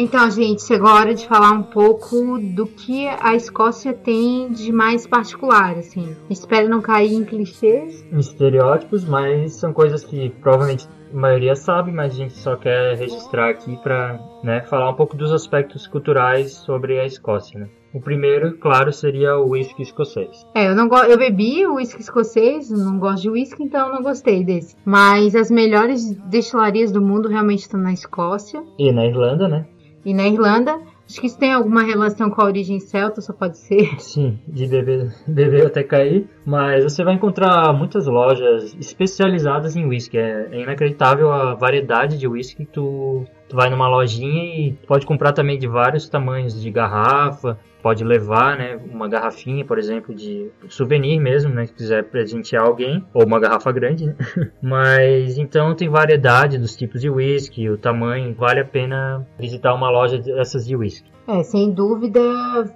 Então, 0.00 0.30
gente, 0.30 0.62
chegou 0.62 0.88
a 0.88 0.94
hora 0.94 1.14
de 1.14 1.26
falar 1.26 1.50
um 1.50 1.62
pouco 1.62 2.38
do 2.38 2.66
que 2.66 3.06
a 3.20 3.34
Escócia 3.34 3.92
tem 3.92 4.50
de 4.50 4.72
mais 4.72 5.06
particular, 5.06 5.76
assim. 5.76 6.16
Espero 6.30 6.70
não 6.70 6.80
cair 6.80 7.12
em 7.12 7.24
clichês, 7.24 8.02
Estereótipos, 8.12 9.04
mas 9.04 9.56
são 9.56 9.72
coisas 9.72 10.02
que 10.04 10.30
provavelmente 10.40 10.88
a 11.12 11.16
maioria 11.16 11.54
sabe, 11.54 11.90
mas 11.92 12.12
a 12.12 12.16
gente 12.16 12.34
só 12.34 12.56
quer 12.56 12.96
registrar 12.96 13.50
aqui 13.50 13.76
para 13.76 14.18
né, 14.42 14.62
falar 14.62 14.90
um 14.90 14.94
pouco 14.94 15.16
dos 15.16 15.32
aspectos 15.32 15.86
culturais 15.86 16.52
sobre 16.52 16.98
a 16.98 17.04
Escócia. 17.04 17.60
Né? 17.60 17.68
O 17.92 18.00
primeiro, 18.00 18.58
claro, 18.58 18.92
seria 18.92 19.36
o 19.36 19.50
whisky 19.50 19.82
escocês. 19.82 20.46
É, 20.54 20.68
eu 20.68 20.74
não 20.74 20.88
eu 21.04 21.16
bebi 21.16 21.66
o 21.66 21.76
uísque 21.76 22.02
escocês, 22.02 22.70
não 22.70 22.98
gosto 22.98 23.22
de 23.22 23.30
uísque, 23.30 23.62
então 23.62 23.90
não 23.90 24.02
gostei 24.02 24.44
desse. 24.44 24.76
Mas 24.84 25.34
as 25.34 25.50
melhores 25.50 26.14
destilarias 26.28 26.92
do 26.92 27.00
mundo 27.00 27.28
realmente 27.28 27.60
estão 27.60 27.80
na 27.80 27.92
Escócia 27.92 28.62
E 28.78 28.92
na 28.92 29.06
Irlanda, 29.06 29.48
né? 29.48 29.66
e 30.04 30.14
na 30.14 30.26
Irlanda. 30.26 30.80
Acho 31.08 31.22
que 31.22 31.26
isso 31.26 31.38
tem 31.38 31.52
alguma 31.54 31.82
relação 31.82 32.28
com 32.28 32.42
a 32.42 32.44
origem 32.44 32.78
celta, 32.78 33.22
só 33.22 33.32
pode 33.32 33.56
ser. 33.56 33.98
Sim, 33.98 34.38
de 34.46 34.66
beber, 34.66 35.14
beber 35.26 35.64
até 35.66 35.82
cair. 35.82 36.28
Mas 36.44 36.84
você 36.84 37.02
vai 37.02 37.14
encontrar 37.14 37.72
muitas 37.72 38.06
lojas 38.06 38.76
especializadas 38.78 39.74
em 39.74 39.86
whisky. 39.86 40.18
É, 40.18 40.48
é 40.52 40.62
inacreditável 40.62 41.32
a 41.32 41.54
variedade 41.54 42.18
de 42.18 42.28
whisky 42.28 42.66
que 42.66 42.72
tu, 42.72 43.24
tu 43.48 43.56
vai 43.56 43.70
numa 43.70 43.88
lojinha 43.88 44.44
e 44.44 44.72
pode 44.86 45.06
comprar 45.06 45.32
também 45.32 45.58
de 45.58 45.66
vários 45.66 46.08
tamanhos 46.10 46.60
de 46.60 46.70
garrafa. 46.70 47.58
Pode 47.82 48.04
levar, 48.04 48.56
né, 48.56 48.78
uma 48.90 49.08
garrafinha, 49.08 49.64
por 49.64 49.78
exemplo, 49.78 50.14
de 50.14 50.50
souvenir 50.68 51.20
mesmo, 51.20 51.52
né, 51.52 51.66
se 51.66 51.72
quiser 51.72 52.04
presentear 52.04 52.64
alguém, 52.64 53.04
ou 53.14 53.24
uma 53.24 53.38
garrafa 53.38 53.70
grande, 53.72 54.06
né? 54.06 54.16
Mas 54.62 55.38
então 55.38 55.74
tem 55.74 55.88
variedade 55.88 56.58
dos 56.58 56.76
tipos 56.76 57.00
de 57.00 57.08
whisky, 57.08 57.68
o 57.68 57.78
tamanho, 57.78 58.34
vale 58.34 58.60
a 58.60 58.64
pena 58.64 59.26
visitar 59.38 59.74
uma 59.74 59.90
loja 59.90 60.18
dessas 60.18 60.66
de 60.66 60.76
whisky. 60.76 61.08
É, 61.28 61.42
sem 61.42 61.70
dúvida, 61.70 62.22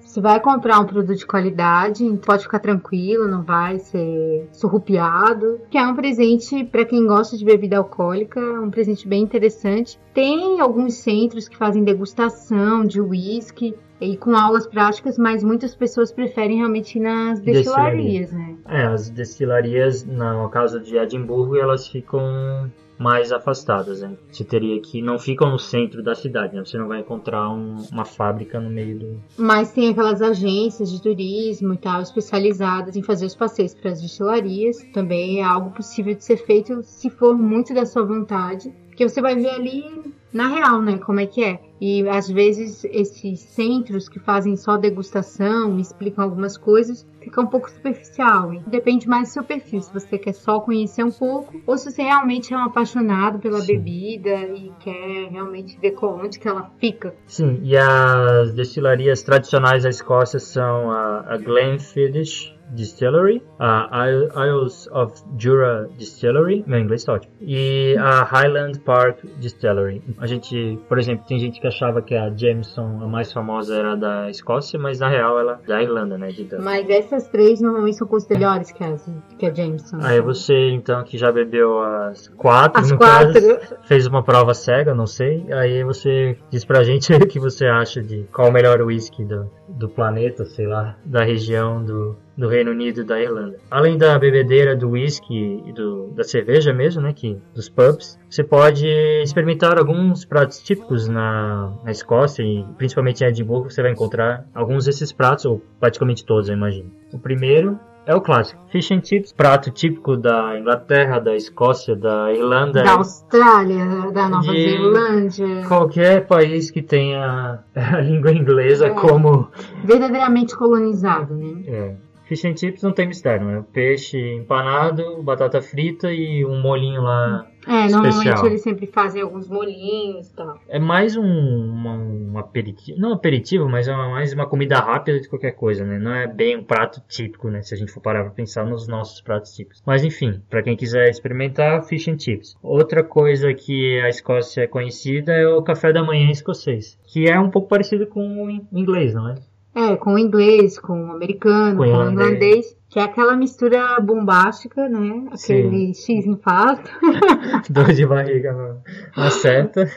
você 0.03 0.21
vai 0.21 0.39
comprar 0.39 0.79
um 0.79 0.85
produto 0.85 1.17
de 1.17 1.25
qualidade, 1.25 2.05
pode 2.19 2.43
ficar 2.43 2.59
tranquilo, 2.59 3.27
não 3.27 3.43
vai 3.43 3.79
ser 3.79 4.47
surrupiado. 4.53 5.59
Que 5.71 5.79
é 5.79 5.87
um 5.87 5.97
presente 5.97 6.63
para 6.63 6.85
quem 6.85 7.07
gosta 7.07 7.35
de 7.35 7.47
bebida 7.47 7.79
alcoólica, 7.79 8.39
um 8.61 8.71
presente 8.71 9.09
bem 9.09 9.23
interessante. 9.23 9.99
Tem 10.13 10.61
alguns 10.61 10.97
centros 10.97 11.49
que 11.49 11.57
fazem 11.57 11.83
degustação 11.83 12.85
de 12.85 13.01
uísque 13.01 13.75
e 14.05 14.17
com 14.17 14.35
aulas 14.37 14.67
práticas, 14.67 15.17
mas 15.19 15.43
muitas 15.45 15.75
pessoas 15.75 16.13
preferem 16.13 16.59
realmente 16.59 16.99
ir 16.99 17.03
nas 17.03 17.41
destilarias, 17.41 18.33
né? 18.33 18.57
É, 18.69 18.83
as 18.85 19.09
destilarias, 19.11 20.05
no 20.05 20.49
caso 20.49 20.81
de 20.81 20.97
Edimburgo, 20.97 21.57
elas 21.57 21.87
ficam 21.89 22.71
mais 22.99 23.33
afastadas, 23.33 24.01
né? 24.01 24.13
Você 24.31 24.45
teria 24.45 24.81
que 24.81 25.03
não 25.03 25.19
ficam 25.19 25.51
no 25.51 25.59
centro 25.59 26.03
da 26.05 26.15
cidade, 26.15 26.55
né? 26.55 26.65
Você 26.65 26.79
não 26.79 26.87
vai 26.87 27.01
encontrar 27.01 27.51
um- 27.51 27.85
uma 27.91 28.05
fábrica 28.05 28.61
no 28.61 28.71
meio 28.71 28.99
do. 28.99 29.21
Mas 29.37 29.73
tem 29.73 29.89
aquelas 29.89 30.23
agências 30.23 30.89
de 30.91 31.03
turismo 31.03 31.75
e 31.75 31.79
tal, 31.79 32.01
especializadas 32.01 32.95
em 32.97 33.03
fazer 33.03 33.27
os 33.27 33.35
passeios 33.35 33.75
para 33.75 33.91
as 33.91 34.01
destilarias. 34.01 34.77
Também 34.93 35.41
é 35.41 35.43
algo 35.45 35.71
possível 35.71 36.15
de 36.15 36.23
ser 36.25 36.37
feito 36.37 36.81
se 36.85 37.11
for 37.11 37.37
muito 37.37 37.75
da 37.75 37.85
sua 37.85 38.05
vontade. 38.05 38.73
Porque 38.93 39.09
você 39.09 39.23
vai 39.23 39.35
ver 39.35 39.49
ali 39.49 40.13
na 40.33 40.49
real, 40.49 40.83
né, 40.83 40.99
como 40.99 41.19
é 41.19 41.27
que 41.27 41.43
é. 41.43 41.61
E 41.81 42.09
às 42.09 42.31
vezes 42.31 42.85
esses 42.85 43.41
centros 43.41 44.09
que 44.09 44.21
fazem 44.21 44.57
só 44.57 44.77
degustação, 44.77 45.79
explicam 45.79 46.25
algumas 46.25 46.57
coisas, 46.57 47.07
fica 47.21 47.41
um 47.41 47.47
pouco 47.47 47.71
superficial. 47.71 48.53
hein? 48.53 48.63
Depende 48.67 49.09
mais 49.09 49.29
do 49.29 49.33
seu 49.33 49.45
perfil, 49.45 49.81
se 49.81 49.93
você 49.93 50.17
quer 50.17 50.33
só 50.33 50.61
conhecer 50.61 51.03
um 51.05 51.11
pouco, 51.11 51.61
ou 51.67 51.77
se 51.77 51.91
você 51.91 52.03
realmente 52.03 52.55
é 52.55 52.57
um 52.57 52.65
apaixonado 52.65 53.41
pela 53.41 53.61
Sim. 53.61 53.79
bebida 53.79 54.31
e 54.55 54.71
quer 54.79 55.29
realmente 55.31 55.79
ver 55.81 55.97
onde 56.03 56.39
que 56.39 56.47
ela 56.47 56.71
fica. 56.79 57.15
Sim, 57.27 57.61
e 57.63 57.77
as 57.77 58.53
destilarias 58.55 59.23
tradicionais 59.23 59.83
da 59.83 59.89
Escócia 59.89 60.39
são 60.39 60.91
a, 60.91 61.35
a 61.35 61.37
Glenfiddich 61.37 62.52
Distillery, 62.73 63.43
a 63.59 64.09
Isle- 64.09 64.31
Isles 64.49 64.89
of 64.93 65.13
Jura 65.39 65.89
Distillery, 65.97 66.65
meu 66.67 66.81
inglês 66.81 67.05
tá 67.05 67.15
ótimo, 67.15 67.33
e 67.41 67.97
a 67.99 68.23
Highland 68.25 68.81
Park 68.81 69.19
Distillery. 69.39 70.03
A 70.19 70.27
gente, 70.27 70.79
por 70.89 70.99
exemplo, 70.99 71.25
tem 71.27 71.39
gente 71.39 71.61
que 71.61 71.67
achava 71.67 72.01
que 72.03 72.15
a 72.15 72.31
Jameson, 72.35 73.01
a 73.03 73.07
mais 73.07 73.33
famosa, 73.33 73.77
era 73.77 73.95
da 73.97 74.31
Escócia, 74.31 74.79
mas 74.79 75.01
na 75.01 75.09
real 75.09 75.39
ela 75.39 75.61
é 75.63 75.67
da 75.67 75.83
Irlanda, 75.83 76.17
né, 76.19 76.29
de 76.29 76.45
Dublin. 76.45 76.65
Mas 76.65 76.89
essas 76.89 77.29
três 77.29 77.61
normalmente 77.61 77.97
são 77.97 78.09
melhores 78.31 78.73
que, 78.73 78.83
as, 78.85 79.11
que 79.39 79.47
a 79.47 79.53
Jameson. 79.55 79.99
Aí 80.01 80.21
você, 80.21 80.71
então, 80.71 81.03
que 81.05 81.19
já 81.19 81.31
bebeu 81.31 81.81
as 81.81 82.29
quatro, 82.29 82.81
As 82.81 82.91
no 82.91 82.99
quatro. 82.99 83.33
caso, 83.33 83.77
fez 83.83 84.07
uma 84.07 84.23
prova 84.23 84.55
cega, 84.55 84.95
não 84.95 85.07
sei, 85.07 85.45
aí 85.53 85.85
você 85.85 86.37
diz 86.51 86.65
pra 86.65 86.83
gente 86.83 87.13
o 87.13 87.27
que 87.27 87.39
você 87.39 87.67
acha 87.67 88.03
de 88.03 88.25
qual 88.33 88.49
o 88.49 88.53
melhor 88.53 88.81
whisky 88.83 89.25
do, 89.25 89.51
do 89.69 89.89
planeta, 89.89 90.45
sei 90.45 90.67
lá, 90.67 90.97
da 91.05 91.23
região 91.23 91.85
do, 91.85 92.17
do 92.37 92.49
Reino 92.49 92.71
Unido 92.71 93.03
e 93.03 93.05
da 93.05 93.21
Irlanda. 93.21 93.59
Além 93.71 93.99
da 93.99 94.19
bebedeira 94.19 94.75
do 94.75 94.91
whisky 94.91 95.63
e 95.67 95.73
do, 95.73 96.09
da 96.15 96.25
cerveja 96.25 96.73
mesmo, 96.73 97.03
né, 97.03 97.13
que, 97.13 97.37
dos 97.55 97.69
pubs, 97.69 98.19
você 98.29 98.43
pode 98.43 98.87
experimentar 99.23 99.79
alguns 99.79 100.25
pratos 100.25 100.59
típicos 100.63 101.09
na, 101.09 101.73
na 101.85 101.91
Escócia 101.91 102.43
e 102.43 102.65
principalmente 102.79 103.23
em 103.23 103.27
Edimburgo 103.29 103.71
você 103.71 103.83
vai 103.83 103.93
encontrar 103.93 104.47
alguns 104.55 104.87
desses 104.87 105.13
pratos, 105.13 105.45
ou 105.45 105.63
praticamente 105.79 106.25
todos, 106.25 106.49
eu 106.49 106.55
imagino. 106.57 106.91
O 107.13 107.19
primeiro 107.19 107.79
É 108.05 108.15
o 108.17 108.21
clássico. 108.21 108.61
Fish 108.71 108.91
and 108.91 109.01
chips, 109.05 109.33
prato 109.33 109.71
típico 109.71 110.17
da 110.17 110.59
Inglaterra, 110.59 111.21
da 111.21 111.37
Escócia, 111.37 111.95
da 111.95 112.33
Irlanda. 112.33 112.83
Da 112.83 112.95
Austrália, 112.95 114.11
da 114.13 114.29
Nova 114.29 114.53
Zelândia. 114.53 115.69
Qualquer 115.69 116.27
país 116.27 116.69
que 116.71 116.83
tenha 116.83 117.61
a 117.77 118.01
língua 118.01 118.33
inglesa 118.33 118.87
É. 118.87 118.91
como. 118.91 119.49
Verdadeiramente 119.85 120.57
colonizado, 120.57 121.35
né? 121.37 121.63
É. 121.67 121.95
Fish 122.33 122.45
and 122.47 122.57
chips 122.57 122.83
não 122.83 122.93
tem 122.93 123.07
mistério, 123.07 123.47
né? 123.47 123.65
Peixe 123.75 124.19
empanado, 124.37 125.23
batata 125.23 125.61
frita 125.61 126.11
e 126.11 126.45
um 126.47 126.61
molhinho 126.63 127.03
lá. 127.03 127.47
É, 127.67 127.83
normalmente 127.89 128.09
Especial. 128.27 128.47
eles 128.47 128.63
sempre 128.63 128.87
fazem 128.87 129.21
alguns 129.23 129.49
molinhos 129.49 130.29
e 130.31 130.35
tal. 130.35 130.59
É 130.69 130.79
mais 130.81 131.15
um, 131.17 131.23
uma- 131.23 131.95
um 131.95 132.39
aperitivo. 132.39 132.99
Não 132.99 133.13
aperitivo, 133.13 133.69
mas 133.69 133.87
é 133.87 133.93
uma- 133.95 134.09
mais 134.09 134.33
uma 134.33 134.47
comida 134.49 134.79
rápida 134.81 135.21
de 135.21 135.29
qualquer 135.29 135.53
coisa, 135.53 135.85
né? 135.85 135.99
Não 135.99 136.13
é 136.13 136.27
bem 136.27 136.57
um 136.57 136.65
prato 136.65 137.01
típico, 137.07 137.51
né? 137.51 137.61
Se 137.63 137.75
a 137.75 137.77
gente 137.77 137.93
for 137.93 138.01
parar 138.01 138.23
pra 138.25 138.33
pensar 138.33 138.65
nos 138.65 138.89
nossos 138.89 139.21
pratos 139.21 139.53
típicos. 139.55 139.83
Mas 139.87 140.03
enfim, 140.03 140.41
pra 140.51 140.63
quem 140.63 140.75
quiser 140.77 141.09
experimentar, 141.11 141.83
fish 141.85 142.09
and 142.09 142.19
chips. 142.19 142.57
Outra 142.63 143.05
coisa 143.05 143.53
que 143.55 144.01
a 144.01 144.09
Escócia 144.09 144.63
é 144.63 144.67
conhecida 144.67 145.33
é 145.33 145.47
o 145.47 145.63
café 145.63 145.93
da 145.93 146.03
manhã 146.03 146.31
escocês. 146.31 146.99
Que 147.07 147.29
é 147.31 147.39
um 147.39 147.51
pouco 147.51 147.69
parecido 147.69 148.07
com 148.07 148.43
o 148.45 148.51
in- 148.51 148.67
inglês, 148.73 149.15
não 149.15 149.29
é? 149.29 149.35
É, 149.75 149.97
com 149.97 150.15
o 150.15 150.19
inglês, 150.19 150.79
com 150.79 151.09
o 151.09 151.13
americano, 151.13 151.79
Com 151.79 151.85
com, 151.85 151.91
o 151.91 152.11
irlandês. 152.11 152.77
que 152.91 152.99
é 152.99 153.03
aquela 153.03 153.35
mistura 153.37 153.99
bombástica, 154.01 154.87
né? 154.89 155.29
Aquele 155.33 155.95
X 155.95 156.27
infarto. 156.27 156.91
Dor 157.71 157.93
de 157.93 158.05
barriga 158.07 158.77
acerta. 159.17 159.91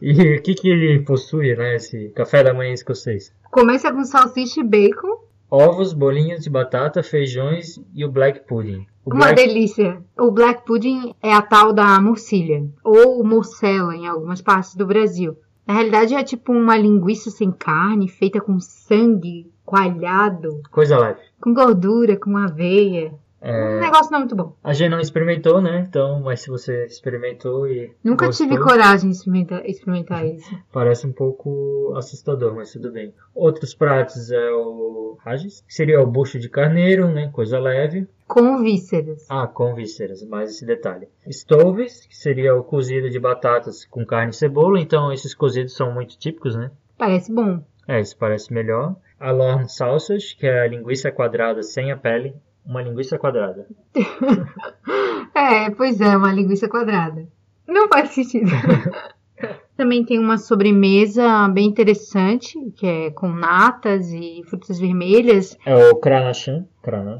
E 0.00 0.36
o 0.36 0.42
que, 0.42 0.54
que 0.54 0.68
ele 0.68 1.00
possui, 1.00 1.54
né? 1.56 1.76
Esse 1.76 2.08
café 2.10 2.42
da 2.42 2.54
manhã 2.54 2.72
escocês? 2.72 3.32
Começa 3.50 3.92
com 3.92 4.04
salsicha 4.04 4.60
e 4.60 4.64
bacon. 4.64 5.20
Ovos, 5.50 5.92
bolinhos 5.92 6.40
de 6.44 6.50
batata, 6.50 7.02
feijões 7.02 7.80
e 7.94 8.04
o 8.04 8.10
black 8.10 8.46
pudding. 8.46 8.86
O 9.04 9.10
Uma 9.14 9.26
black- 9.32 9.46
delícia. 9.46 9.98
O 10.18 10.30
black 10.30 10.64
pudding 10.64 11.14
é 11.22 11.32
a 11.32 11.42
tal 11.42 11.72
da 11.72 12.00
morcilha, 12.00 12.64
ou 12.84 13.24
morcela 13.24 13.96
em 13.96 14.06
algumas 14.06 14.40
partes 14.40 14.76
do 14.76 14.86
Brasil. 14.86 15.36
Na 15.70 15.76
realidade 15.76 16.16
é 16.16 16.24
tipo 16.24 16.52
uma 16.52 16.76
linguiça 16.76 17.30
sem 17.30 17.52
carne, 17.52 18.08
feita 18.08 18.40
com 18.40 18.58
sangue 18.58 19.48
coalhado, 19.64 20.60
Coisa 20.68 20.98
leve. 20.98 21.20
com 21.40 21.54
gordura, 21.54 22.16
com 22.16 22.36
aveia. 22.36 23.12
Um 23.40 23.46
É, 23.46 23.80
negócio 23.80 24.10
não 24.10 24.18
muito 24.18 24.34
bom. 24.34 24.52
a 24.64 24.72
gente 24.72 24.90
não 24.90 24.98
experimentou, 24.98 25.62
né? 25.62 25.86
Então, 25.88 26.20
mas 26.24 26.40
se 26.40 26.50
você 26.50 26.84
experimentou 26.86 27.68
e 27.68 27.92
Nunca 28.02 28.26
gostou, 28.26 28.48
tive 28.48 28.60
coragem 28.60 29.10
de 29.10 29.16
experimentar, 29.16 29.64
experimentar 29.64 30.26
isso. 30.26 30.50
parece 30.72 31.06
um 31.06 31.12
pouco 31.12 31.94
assustador, 31.96 32.52
mas 32.54 32.72
tudo 32.72 32.90
bem. 32.90 33.14
Outros 33.32 33.72
pratos 33.72 34.30
é 34.32 34.50
o 34.50 35.16
Haggis, 35.24 35.60
que 35.66 35.72
seria 35.72 36.02
o 36.02 36.06
bucho 36.06 36.38
de 36.40 36.48
carneiro, 36.48 37.06
né? 37.08 37.30
Coisa 37.32 37.60
leve. 37.60 38.08
Com 38.30 38.62
vísceras. 38.62 39.26
Ah, 39.28 39.48
com 39.48 39.74
vísceras, 39.74 40.22
mais 40.22 40.50
esse 40.50 40.64
detalhe. 40.64 41.08
Stoves, 41.28 42.06
que 42.06 42.16
seria 42.16 42.54
o 42.54 42.62
cozido 42.62 43.10
de 43.10 43.18
batatas 43.18 43.84
com 43.84 44.06
carne 44.06 44.30
e 44.30 44.36
cebola. 44.36 44.78
Então, 44.78 45.12
esses 45.12 45.34
cozidos 45.34 45.74
são 45.74 45.92
muito 45.92 46.16
típicos, 46.16 46.54
né? 46.54 46.70
Parece 46.96 47.34
bom. 47.34 47.60
É, 47.88 48.00
isso 48.00 48.16
parece 48.16 48.52
melhor. 48.54 48.94
A 49.18 49.32
Lorne 49.32 49.68
Sausage, 49.68 50.36
que 50.36 50.46
é 50.46 50.62
a 50.62 50.68
linguiça 50.68 51.10
quadrada 51.10 51.60
sem 51.64 51.90
a 51.90 51.96
pele. 51.96 52.32
Uma 52.64 52.80
linguiça 52.80 53.18
quadrada. 53.18 53.66
É, 55.32 55.70
pois 55.70 56.00
é, 56.00 56.16
uma 56.16 56.32
linguiça 56.32 56.68
quadrada. 56.68 57.26
Não 57.66 57.88
faz 57.88 58.10
sentido. 58.10 58.50
Também 59.76 60.04
tem 60.04 60.18
uma 60.18 60.36
sobremesa 60.36 61.48
bem 61.48 61.66
interessante, 61.68 62.58
que 62.76 62.86
é 62.86 63.10
com 63.10 63.28
natas 63.28 64.12
e 64.12 64.42
frutas 64.48 64.78
vermelhas 64.78 65.56
É 65.64 65.74
o 65.90 65.96
Kranachan. 65.96 66.66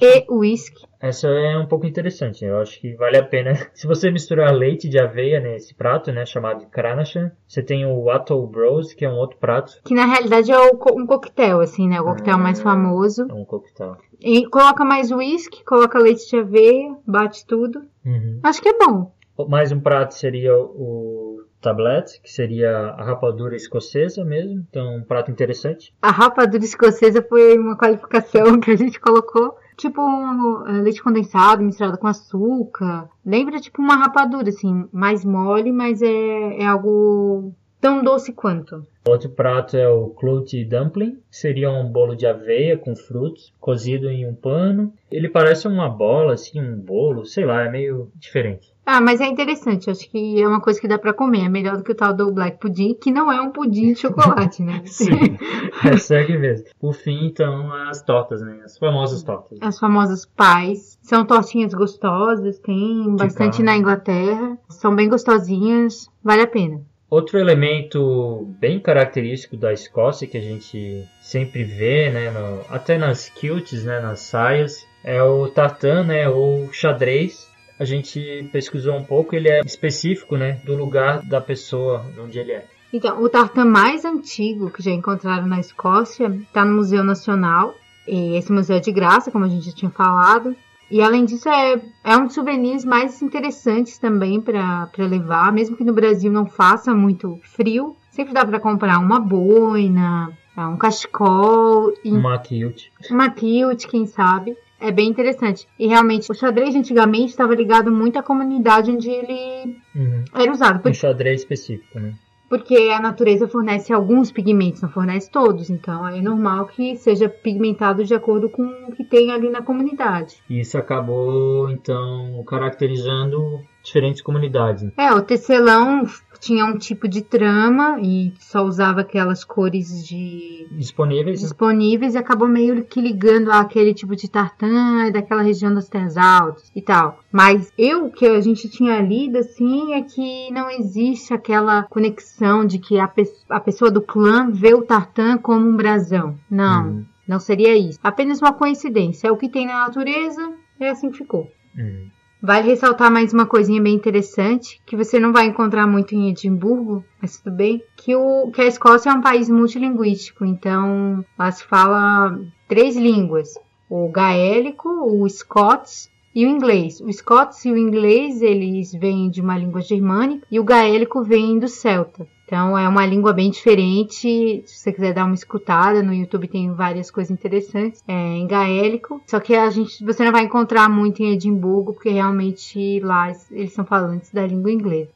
E 0.01 0.27
uísque. 0.31 0.85
Essa 1.01 1.29
é 1.29 1.57
um 1.57 1.67
pouco 1.67 1.87
interessante. 1.87 2.45
Eu 2.45 2.59
acho 2.59 2.79
que 2.81 2.95
vale 2.97 3.17
a 3.17 3.23
pena. 3.23 3.53
Se 3.73 3.87
você 3.87 4.11
misturar 4.11 4.53
leite 4.55 4.89
de 4.89 4.99
aveia 4.99 5.41
nesse 5.41 5.75
prato, 5.75 6.13
né, 6.13 6.27
chamado 6.27 6.67
Kranachan, 6.67 7.33
você 7.49 7.63
tem 7.63 7.87
o 7.87 8.03
Wattle 8.05 8.47
Bros, 8.47 8.93
que 8.93 9.05
é 9.07 9.09
um 9.11 9.17
outro 9.17 9.39
prato. 9.39 9.81
Que 9.85 9.95
na 9.95 10.05
realidade 10.05 10.53
é 10.53 10.59
um 10.59 11.07
coquetel, 11.07 11.61
assim, 11.61 11.89
né? 11.89 12.01
O 12.01 12.05
coquetel 12.05 12.35
Ah. 12.35 12.39
mais 12.39 12.61
famoso. 12.61 13.27
É 13.31 13.33
um 13.35 13.45
coquetel. 13.45 13.97
E 14.21 14.47
coloca 14.47 14.85
mais 14.85 15.11
uísque, 15.11 15.65
coloca 15.65 15.99
leite 15.99 16.29
de 16.29 16.37
aveia, 16.37 16.95
bate 17.07 17.47
tudo. 17.47 17.81
Uhum. 18.05 18.41
Acho 18.43 18.61
que 18.61 18.69
é 18.69 18.77
bom. 18.79 19.13
Mais 19.49 19.73
um 19.73 19.81
prato 19.81 20.15
seria 20.15 20.55
o 20.55 21.39
tablet, 21.61 22.21
que 22.23 22.31
seria 22.31 22.71
a 22.71 23.05
rapadura 23.05 23.55
escocesa 23.55 24.25
mesmo. 24.25 24.65
Então, 24.69 24.97
um 24.97 25.03
prato 25.03 25.31
interessante. 25.31 25.95
A 26.03 26.11
rapadura 26.11 26.65
escocesa 26.65 27.23
foi 27.23 27.59
uma 27.59 27.77
qualificação 27.77 28.59
que 28.61 28.71
a 28.71 28.77
gente 28.77 28.99
colocou. 29.01 29.57
Tipo 29.77 30.03
um, 30.03 30.67
eh, 30.69 30.83
leite 30.83 31.03
condensado 31.03 31.63
misturado 31.63 31.97
com 31.97 32.07
açúcar. 32.07 33.09
Lembra 33.25 33.61
tipo 33.61 33.81
uma 33.81 33.97
rapadura, 33.97 34.51
assim, 34.51 34.87
mais 34.93 35.25
mole, 35.25 35.73
mas 35.73 36.03
é, 36.03 36.59
é 36.59 36.67
algo 36.67 37.55
tão 37.81 38.03
doce 38.03 38.33
quanto. 38.33 38.87
Outro 39.09 39.31
prato 39.31 39.77
é 39.77 39.89
o 39.89 40.11
clout 40.11 40.65
dumpling, 40.65 41.19
seria 41.31 41.71
um 41.71 41.91
bolo 41.91 42.15
de 42.15 42.27
aveia 42.27 42.77
com 42.77 42.95
frutos, 42.95 43.53
cozido 43.59 44.11
em 44.11 44.29
um 44.29 44.35
pano. 44.35 44.93
Ele 45.11 45.29
parece 45.29 45.67
uma 45.67 45.89
bola, 45.89 46.35
assim, 46.35 46.61
um 46.61 46.77
bolo, 46.77 47.25
sei 47.25 47.45
lá, 47.45 47.63
é 47.65 47.71
meio 47.71 48.11
diferente. 48.15 48.71
Ah, 48.85 49.01
mas 49.01 49.21
é 49.21 49.27
interessante. 49.27 49.89
Acho 49.89 50.11
que 50.11 50.43
é 50.43 50.47
uma 50.47 50.61
coisa 50.61 50.81
que 50.81 50.89
dá 50.89 50.99
pra 50.99 51.15
comer. 51.15 51.45
É 51.45 51.49
melhor 51.49 51.77
do 51.77 51.85
que 51.85 51.93
o 51.93 51.95
tal 51.95 52.13
do 52.13 52.33
Black 52.33 52.59
Pudding, 52.59 52.95
que 52.95 53.13
não 53.13 53.31
é 53.31 53.41
um 53.41 53.51
pudim 53.51 53.93
de 53.93 54.01
chocolate, 54.01 54.63
né? 54.63 54.83
Sim, 54.87 55.39
é 55.85 55.97
segue 55.97 56.37
mesmo. 56.37 56.67
Por 56.79 56.93
fim, 56.93 57.27
então, 57.27 57.73
as 57.73 58.03
tortas, 58.03 58.43
né? 58.43 58.61
As 58.65 58.77
famosas 58.77 59.23
tortas. 59.23 59.59
As 59.61 59.79
famosas 59.79 60.27
pies. 60.27 60.99
São 61.03 61.25
tortinhas 61.25 61.73
gostosas, 61.73 62.59
tem 62.59 63.15
bastante 63.17 63.63
na 63.63 63.77
Inglaterra. 63.77 64.59
São 64.69 64.95
bem 64.95 65.09
gostosinhas, 65.09 66.11
vale 66.23 66.43
a 66.43 66.47
pena. 66.47 66.81
Outro 67.11 67.39
elemento 67.39 68.47
bem 68.61 68.79
característico 68.79 69.57
da 69.57 69.73
Escócia 69.73 70.29
que 70.29 70.39
a 70.39 70.41
gente 70.41 71.05
sempre 71.21 71.65
vê, 71.65 72.09
né, 72.11 72.31
no- 72.31 72.65
até 72.69 72.97
nas 72.97 73.29
kilts, 73.29 73.85
né, 73.85 73.99
nas 74.01 74.21
saias, 74.21 74.87
é 75.03 75.21
o 75.23 75.49
tartan, 75.49 76.05
né, 76.05 76.29
ou 76.29 76.73
xadrez. 76.73 77.49
A 77.81 77.85
gente 77.85 78.49
pesquisou 78.53 78.95
um 78.95 79.03
pouco, 79.03 79.35
ele 79.35 79.49
é 79.49 79.61
específico, 79.65 80.37
né, 80.37 80.61
do 80.65 80.77
lugar 80.77 81.23
da 81.27 81.41
pessoa, 81.41 82.05
de 82.15 82.21
onde 82.21 82.39
ele 82.39 82.53
é. 82.53 82.65
Então, 82.93 83.23
o 83.23 83.29
tartan 83.29 83.65
mais 83.65 84.05
antigo 84.05 84.71
que 84.71 84.83
já 84.83 84.91
encontraram 84.91 85.47
na 85.47 85.59
Escócia 85.61 86.27
está 86.29 86.65
no 86.65 86.77
Museu 86.77 87.03
Nacional. 87.05 87.75
E 88.09 88.37
esse 88.37 88.51
museu 88.51 88.77
é 88.77 88.81
de 88.81 88.91
graça, 88.91 89.31
como 89.31 89.45
a 89.45 89.49
gente 89.49 89.67
já 89.67 89.73
tinha 89.73 89.91
falado. 89.91 90.57
E 90.91 91.01
além 91.01 91.25
disso, 91.25 91.49
é, 91.49 91.81
é 92.05 92.17
um 92.17 92.25
dos 92.27 92.35
souvenirs 92.35 92.85
mais 92.85 93.23
interessantes 93.23 93.97
também 93.99 94.41
para 94.41 94.89
levar, 94.99 95.53
mesmo 95.53 95.77
que 95.77 95.85
no 95.85 95.93
Brasil 95.93 96.33
não 96.33 96.47
faça 96.47 96.93
muito 96.95 97.39
frio. 97.45 97.95
Sempre 98.11 98.35
dá 98.35 98.45
para 98.45 98.59
comprar 98.59 98.99
uma 98.99 99.21
boina, 99.21 100.31
um 100.59 100.77
cachecol 100.77 101.93
e 102.05 102.11
Uma 102.13 102.39
kilt. 102.39 102.89
uma 103.11 103.31
kilt, 103.31 103.87
quem 103.87 104.05
sabe. 104.07 104.57
É 104.81 104.91
bem 104.91 105.09
interessante. 105.09 105.69
E 105.79 105.87
realmente, 105.87 106.31
o 106.33 106.35
xadrez 106.35 106.75
antigamente 106.75 107.31
estava 107.31 107.55
ligado 107.55 107.93
muito 107.93 108.19
à 108.19 108.23
comunidade 108.23 108.91
onde 108.91 109.11
ele 109.11 109.77
Uhum. 109.95 110.25
era 110.35 110.51
usado. 110.51 110.89
Um 110.89 110.95
xadrez 110.95 111.43
específico, 111.43 112.01
né? 112.01 112.15
Porque 112.51 112.91
a 112.93 113.01
natureza 113.01 113.47
fornece 113.47 113.93
alguns 113.93 114.33
pigmentos, 114.33 114.83
não 114.83 114.91
fornece 114.91 115.31
todos. 115.31 115.71
Então 115.71 116.07
é 116.07 116.21
normal 116.21 116.67
que 116.67 116.97
seja 116.97 117.29
pigmentado 117.29 118.05
de 118.05 118.13
acordo 118.13 118.51
com 118.51 118.65
o 118.89 118.93
que 118.93 119.05
tem 119.05 119.31
ali 119.31 119.49
na 119.49 119.63
comunidade. 119.63 120.43
Isso 120.51 120.77
acabou, 120.77 121.71
então, 121.71 122.43
caracterizando 122.45 123.61
diferentes 123.83 124.21
comunidades. 124.23 124.91
É, 124.97 125.13
o 125.13 125.23
tecelão 125.23 126.05
tinha 126.39 126.65
um 126.65 126.79
tipo 126.79 127.07
de 127.07 127.21
trama 127.23 127.99
e 128.01 128.33
só 128.39 128.63
usava 128.63 129.03
aquelas 129.03 129.45
cores 129.45 130.07
de 130.07 130.67
Disponíveis, 130.73 131.41
disponíveis 131.41 132.15
e 132.15 132.19
acabou 132.19 132.49
meio 132.49 132.83
que 132.85 133.01
ligando 133.01 133.51
àquele 133.51 133.93
tipo 133.93 134.17
de 134.17 134.29
tartan 134.31 135.11
daquela 135.13 135.43
região 135.43 135.73
das 135.75 135.89
terras 135.89 136.17
altas 136.17 136.71
e 136.75 136.81
tal. 136.81 137.21
Mas 137.31 137.71
eu 137.77 138.09
que 138.11 138.27
a 138.27 138.41
gente 138.41 138.69
tinha 138.71 139.01
lido 139.03 139.37
assim 139.39 139.93
é 139.95 140.03
que 140.03 140.51
não 140.51 140.71
existe 140.71 141.35
aquela 141.35 141.83
conexão 141.85 142.65
de 142.65 142.79
que 142.79 142.99
a, 142.99 143.07
pe- 143.09 143.31
a 143.51 143.61
pessoa 143.61 143.91
do 143.91 144.01
clã 144.01 144.51
vê 144.51 144.73
o 144.73 144.83
tartan 144.83 145.37
como 145.39 145.67
um 145.69 145.77
brasão. 145.77 146.39
Não, 146.51 146.87
Uhum. 146.89 147.05
não 147.29 147.39
seria 147.41 147.77
isso. 147.77 147.99
Apenas 148.03 148.41
uma 148.41 148.53
coincidência. 148.55 149.29
É 149.29 149.33
o 149.33 149.37
que 149.37 149.49
tem 149.49 149.67
na 149.67 149.81
natureza, 149.87 150.53
é 150.79 150.89
assim 150.89 151.11
que 151.11 151.19
ficou. 151.19 151.51
Uhum. 151.77 152.09
Vale 152.43 152.69
ressaltar 152.69 153.13
mais 153.13 153.35
uma 153.35 153.45
coisinha 153.45 153.83
bem 153.83 153.95
interessante, 153.95 154.81
que 154.87 154.97
você 154.97 155.21
não 155.21 155.31
vai 155.31 155.45
encontrar 155.45 155.87
muito 155.87 156.15
em 156.15 156.31
Edimburgo, 156.31 157.05
mas 157.21 157.39
tudo 157.39 157.55
bem, 157.55 157.83
que, 157.99 158.17
o, 158.17 158.51
que 158.51 158.63
a 158.63 158.67
Escócia 158.67 159.11
é 159.11 159.13
um 159.13 159.21
país 159.21 159.51
multilinguístico, 159.51 160.47
então 160.47 161.23
lá 161.39 161.53
se 161.53 161.63
fala 161.65 162.41
três 162.67 162.97
línguas, 162.97 163.59
o 163.91 164.09
gaélico, 164.09 164.89
o 164.89 165.29
scots 165.29 166.11
e 166.35 166.47
o 166.47 166.49
inglês. 166.49 166.99
O 167.03 167.13
scots 167.13 167.63
e 167.67 167.73
o 167.73 167.77
inglês, 167.77 168.41
eles 168.41 168.91
vêm 168.93 169.29
de 169.29 169.43
uma 169.43 169.59
língua 169.59 169.83
germânica, 169.83 170.47
e 170.51 170.59
o 170.59 170.65
gaélico 170.65 171.23
vem 171.23 171.59
do 171.59 171.69
celta. 171.69 172.27
Então 172.51 172.77
é 172.77 172.89
uma 172.89 173.07
língua 173.07 173.33
bem 173.33 173.49
diferente. 173.49 174.65
Se 174.67 174.77
você 174.77 174.93
quiser 174.93 175.15
dar 175.15 175.25
uma 175.25 175.37
escutada, 175.37 176.03
no 176.03 176.13
YouTube 176.13 176.49
tem 176.49 176.75
várias 176.75 177.09
coisas 177.09 177.31
interessantes 177.31 178.03
é, 178.09 178.13
em 178.13 178.45
gaélico. 178.45 179.23
Só 179.25 179.39
que 179.39 179.55
a 179.55 179.71
gente, 179.71 180.05
você 180.05 180.25
não 180.25 180.33
vai 180.33 180.43
encontrar 180.43 180.89
muito 180.89 181.23
em 181.23 181.31
Edimburgo, 181.33 181.93
porque 181.93 182.11
realmente 182.11 182.99
lá 183.05 183.31
eles 183.53 183.73
são 183.73 183.85
falantes 183.85 184.33
da 184.33 184.45
língua 184.45 184.73
inglesa. 184.73 185.13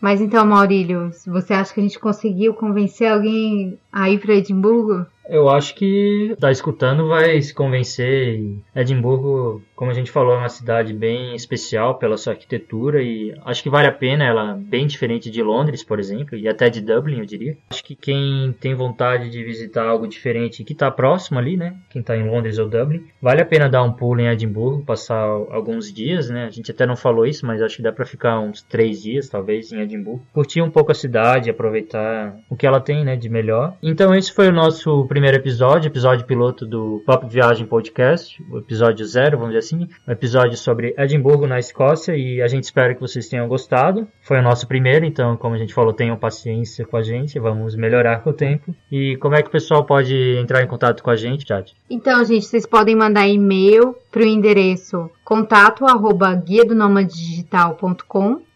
Mas 0.00 0.22
então, 0.22 0.46
Maurílio, 0.46 1.10
você 1.26 1.52
acha 1.52 1.74
que 1.74 1.80
a 1.80 1.82
gente 1.82 1.98
conseguiu 1.98 2.54
convencer 2.54 3.12
alguém 3.12 3.78
a 3.92 4.08
ir 4.08 4.18
para 4.18 4.36
Edimburgo? 4.36 5.04
Eu 5.30 5.48
acho 5.48 5.76
que 5.76 6.34
tá 6.40 6.50
escutando 6.50 7.06
vai 7.06 7.40
se 7.40 7.54
convencer. 7.54 8.42
Edimburgo, 8.74 9.62
como 9.76 9.90
a 9.90 9.94
gente 9.94 10.10
falou, 10.10 10.34
é 10.34 10.38
uma 10.38 10.48
cidade 10.48 10.92
bem 10.92 11.36
especial 11.36 11.94
pela 11.94 12.16
sua 12.16 12.32
arquitetura 12.32 13.00
e 13.00 13.32
acho 13.44 13.62
que 13.62 13.70
vale 13.70 13.86
a 13.86 13.92
pena. 13.92 14.24
Ela 14.24 14.50
é 14.50 14.54
bem 14.54 14.88
diferente 14.88 15.30
de 15.30 15.40
Londres, 15.40 15.84
por 15.84 16.00
exemplo, 16.00 16.36
e 16.36 16.48
até 16.48 16.68
de 16.68 16.80
Dublin, 16.80 17.20
eu 17.20 17.24
diria. 17.24 17.56
Acho 17.70 17.84
que 17.84 17.94
quem 17.94 18.52
tem 18.60 18.74
vontade 18.74 19.30
de 19.30 19.44
visitar 19.44 19.86
algo 19.86 20.08
diferente 20.08 20.64
que 20.64 20.72
está 20.72 20.90
próximo 20.90 21.38
ali, 21.38 21.56
né? 21.56 21.76
Quem 21.90 22.00
está 22.00 22.16
em 22.16 22.28
Londres 22.28 22.58
ou 22.58 22.68
Dublin, 22.68 23.06
vale 23.22 23.40
a 23.40 23.46
pena 23.46 23.68
dar 23.68 23.84
um 23.84 23.92
pulo 23.92 24.20
em 24.20 24.26
Edimburgo, 24.26 24.84
passar 24.84 25.22
alguns 25.22 25.92
dias, 25.92 26.28
né? 26.28 26.46
A 26.46 26.50
gente 26.50 26.72
até 26.72 26.84
não 26.84 26.96
falou 26.96 27.24
isso, 27.24 27.46
mas 27.46 27.62
acho 27.62 27.76
que 27.76 27.82
dá 27.82 27.92
para 27.92 28.04
ficar 28.04 28.40
uns 28.40 28.62
três 28.62 29.00
dias, 29.00 29.28
talvez, 29.28 29.70
em 29.70 29.80
Edimburgo. 29.80 30.24
Curtir 30.32 30.60
um 30.60 30.70
pouco 30.70 30.90
a 30.90 30.94
cidade, 30.94 31.50
aproveitar 31.50 32.36
o 32.50 32.56
que 32.56 32.66
ela 32.66 32.80
tem, 32.80 33.04
né, 33.04 33.14
de 33.14 33.28
melhor. 33.28 33.76
Então 33.80 34.12
esse 34.12 34.32
foi 34.32 34.48
o 34.48 34.52
nosso 34.52 35.06
primeiro 35.06 35.19
primeiro 35.20 35.36
episódio, 35.36 35.88
episódio 35.88 36.24
piloto 36.24 36.64
do 36.64 37.02
Pop 37.04 37.26
Viagem 37.28 37.66
Podcast, 37.66 38.42
o 38.50 38.56
episódio 38.56 39.04
zero, 39.04 39.36
vamos 39.36 39.54
dizer 39.54 39.58
assim, 39.58 39.86
um 40.08 40.10
episódio 40.10 40.56
sobre 40.56 40.94
Edimburgo 40.96 41.46
na 41.46 41.58
Escócia 41.58 42.16
e 42.16 42.40
a 42.40 42.48
gente 42.48 42.64
espera 42.64 42.94
que 42.94 43.02
vocês 43.02 43.28
tenham 43.28 43.46
gostado. 43.46 44.08
Foi 44.22 44.38
o 44.38 44.42
nosso 44.42 44.66
primeiro, 44.66 45.04
então, 45.04 45.36
como 45.36 45.54
a 45.54 45.58
gente 45.58 45.74
falou, 45.74 45.92
tenham 45.92 46.16
paciência 46.16 46.86
com 46.86 46.96
a 46.96 47.02
gente, 47.02 47.38
vamos 47.38 47.76
melhorar 47.76 48.22
com 48.22 48.30
o 48.30 48.32
tempo. 48.32 48.74
E 48.90 49.18
como 49.18 49.34
é 49.34 49.42
que 49.42 49.48
o 49.48 49.52
pessoal 49.52 49.84
pode 49.84 50.16
entrar 50.38 50.62
em 50.62 50.66
contato 50.66 51.02
com 51.02 51.10
a 51.10 51.16
gente, 51.16 51.46
Jade? 51.46 51.76
Então, 51.90 52.24
gente, 52.24 52.46
vocês 52.46 52.64
podem 52.64 52.96
mandar 52.96 53.28
e-mail 53.28 53.94
para 54.10 54.22
o 54.22 54.26
endereço 54.26 55.10
contato 55.22 55.84
arroba 55.84 56.34
guia 56.34 56.64
do 56.64 56.74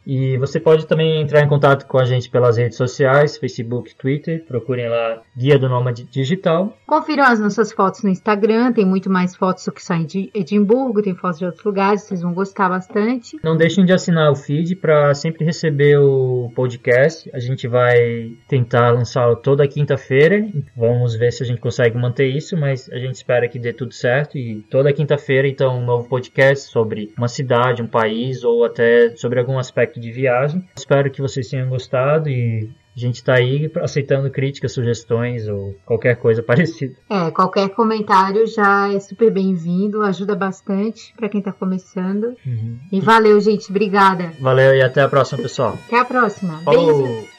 e 0.06 0.36
você 0.38 0.60
pode 0.60 0.86
também 0.86 1.22
entrar 1.22 1.42
em 1.42 1.48
contato 1.48 1.86
com 1.86 1.98
a 1.98 2.04
gente 2.04 2.28
pelas 2.28 2.56
redes 2.56 2.76
sociais, 2.76 3.38
Facebook, 3.38 3.94
Twitter. 3.94 4.44
Procurem 4.46 4.88
lá 4.88 5.22
Guia 5.36 5.58
do 5.58 5.68
Nômade 5.68 6.04
Digital. 6.04 6.76
Confiram 6.86 7.24
as 7.24 7.40
nossas 7.40 7.72
fotos 7.72 8.02
no 8.02 8.10
Instagram. 8.10 8.72
Tem 8.72 8.84
muito 8.84 9.10
mais 9.10 9.34
fotos 9.34 9.64
do 9.64 9.72
que 9.72 9.82
só 9.82 9.94
de 9.94 10.30
Edimburgo. 10.34 11.02
Tem 11.02 11.14
fotos 11.14 11.38
de 11.38 11.46
outros 11.46 11.64
lugares. 11.64 12.02
Vocês 12.02 12.20
vão 12.20 12.34
gostar 12.34 12.68
bastante. 12.68 13.38
Não 13.42 13.56
deixem 13.56 13.84
de 13.84 13.92
assinar 13.92 14.30
o 14.30 14.36
feed 14.36 14.76
para 14.76 15.14
sempre 15.14 15.44
receber 15.44 15.98
o 15.98 16.50
podcast. 16.54 17.30
A 17.32 17.38
gente 17.38 17.68
vai 17.68 18.32
tentar 18.48 18.90
lançá-lo 18.90 19.36
toda 19.36 19.66
quinta-feira. 19.68 20.46
Vamos 20.76 21.14
ver 21.14 21.32
se 21.32 21.42
a 21.42 21.46
gente 21.46 21.60
consegue 21.60 21.96
manter 21.96 22.26
isso, 22.26 22.56
mas 22.56 22.90
a 22.90 22.98
gente 22.98 23.14
espera 23.14 23.48
que 23.48 23.58
dê 23.58 23.72
tudo 23.72 23.94
certo. 23.94 24.36
E 24.36 24.62
toda 24.68 24.92
quinta-feira, 24.92 25.46
então, 25.46 25.78
um 25.78 25.84
novo 25.84 26.08
podcast 26.08 26.70
sobre 26.70 27.12
uma 27.16 27.28
cidade, 27.28 27.82
um 27.82 27.86
país 27.86 28.44
ou 28.44 28.64
até 28.64 29.14
sobre 29.16 29.38
algum 29.38 29.58
aspecto 29.58 29.93
de 30.00 30.10
viagem. 30.10 30.64
Espero 30.76 31.10
que 31.10 31.20
vocês 31.20 31.48
tenham 31.48 31.68
gostado 31.68 32.28
e 32.28 32.70
a 32.96 33.00
gente 33.00 33.16
está 33.16 33.34
aí 33.34 33.70
aceitando 33.82 34.30
críticas, 34.30 34.72
sugestões 34.72 35.48
ou 35.48 35.74
qualquer 35.84 36.16
coisa 36.16 36.42
parecida. 36.44 36.94
É, 37.10 37.30
qualquer 37.30 37.68
comentário 37.70 38.46
já 38.46 38.92
é 38.92 39.00
super 39.00 39.30
bem-vindo, 39.32 40.02
ajuda 40.02 40.36
bastante 40.36 41.12
para 41.16 41.28
quem 41.28 41.40
está 41.40 41.52
começando. 41.52 42.36
Uhum. 42.46 42.78
E 42.92 43.00
valeu, 43.00 43.40
gente. 43.40 43.70
Obrigada. 43.70 44.32
Valeu 44.40 44.74
e 44.74 44.82
até 44.82 45.02
a 45.02 45.08
próxima, 45.08 45.42
pessoal. 45.42 45.78
Até 45.86 45.98
a 45.98 46.04
próxima. 46.04 46.58
Falou. 46.62 47.02
Beijo. 47.02 47.33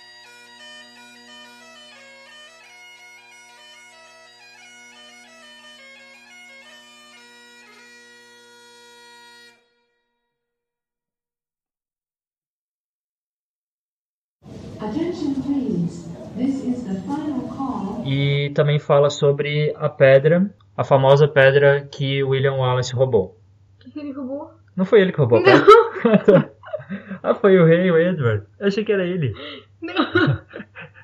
Também 18.55 18.79
fala 18.79 19.11
sobre 19.11 19.71
a 19.75 19.87
pedra, 19.87 20.49
a 20.75 20.83
famosa 20.83 21.27
pedra 21.27 21.87
que 21.91 22.23
William 22.23 22.53
Wallace 22.53 22.95
roubou. 22.95 23.37
O 23.85 23.91
que, 23.91 23.99
ele 23.99 24.11
roubou? 24.11 24.51
Não 24.75 24.85
foi 24.85 25.01
ele 25.01 25.11
que 25.11 25.19
roubou 25.19 25.39
a 25.39 25.43
pedra? 25.43 26.51
ah, 27.21 27.35
foi 27.35 27.59
o 27.59 27.65
rei, 27.65 27.91
o 27.91 27.97
Edward. 27.97 28.47
Eu 28.59 28.67
achei 28.67 28.83
que 28.83 28.91
era 28.91 29.05
ele. 29.05 29.35
Não. 29.81 29.93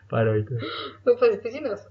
Parou 0.09 0.35
então. 0.35 0.57
Vou 1.05 1.17
fazer 1.17 1.61
novo. 1.61 1.81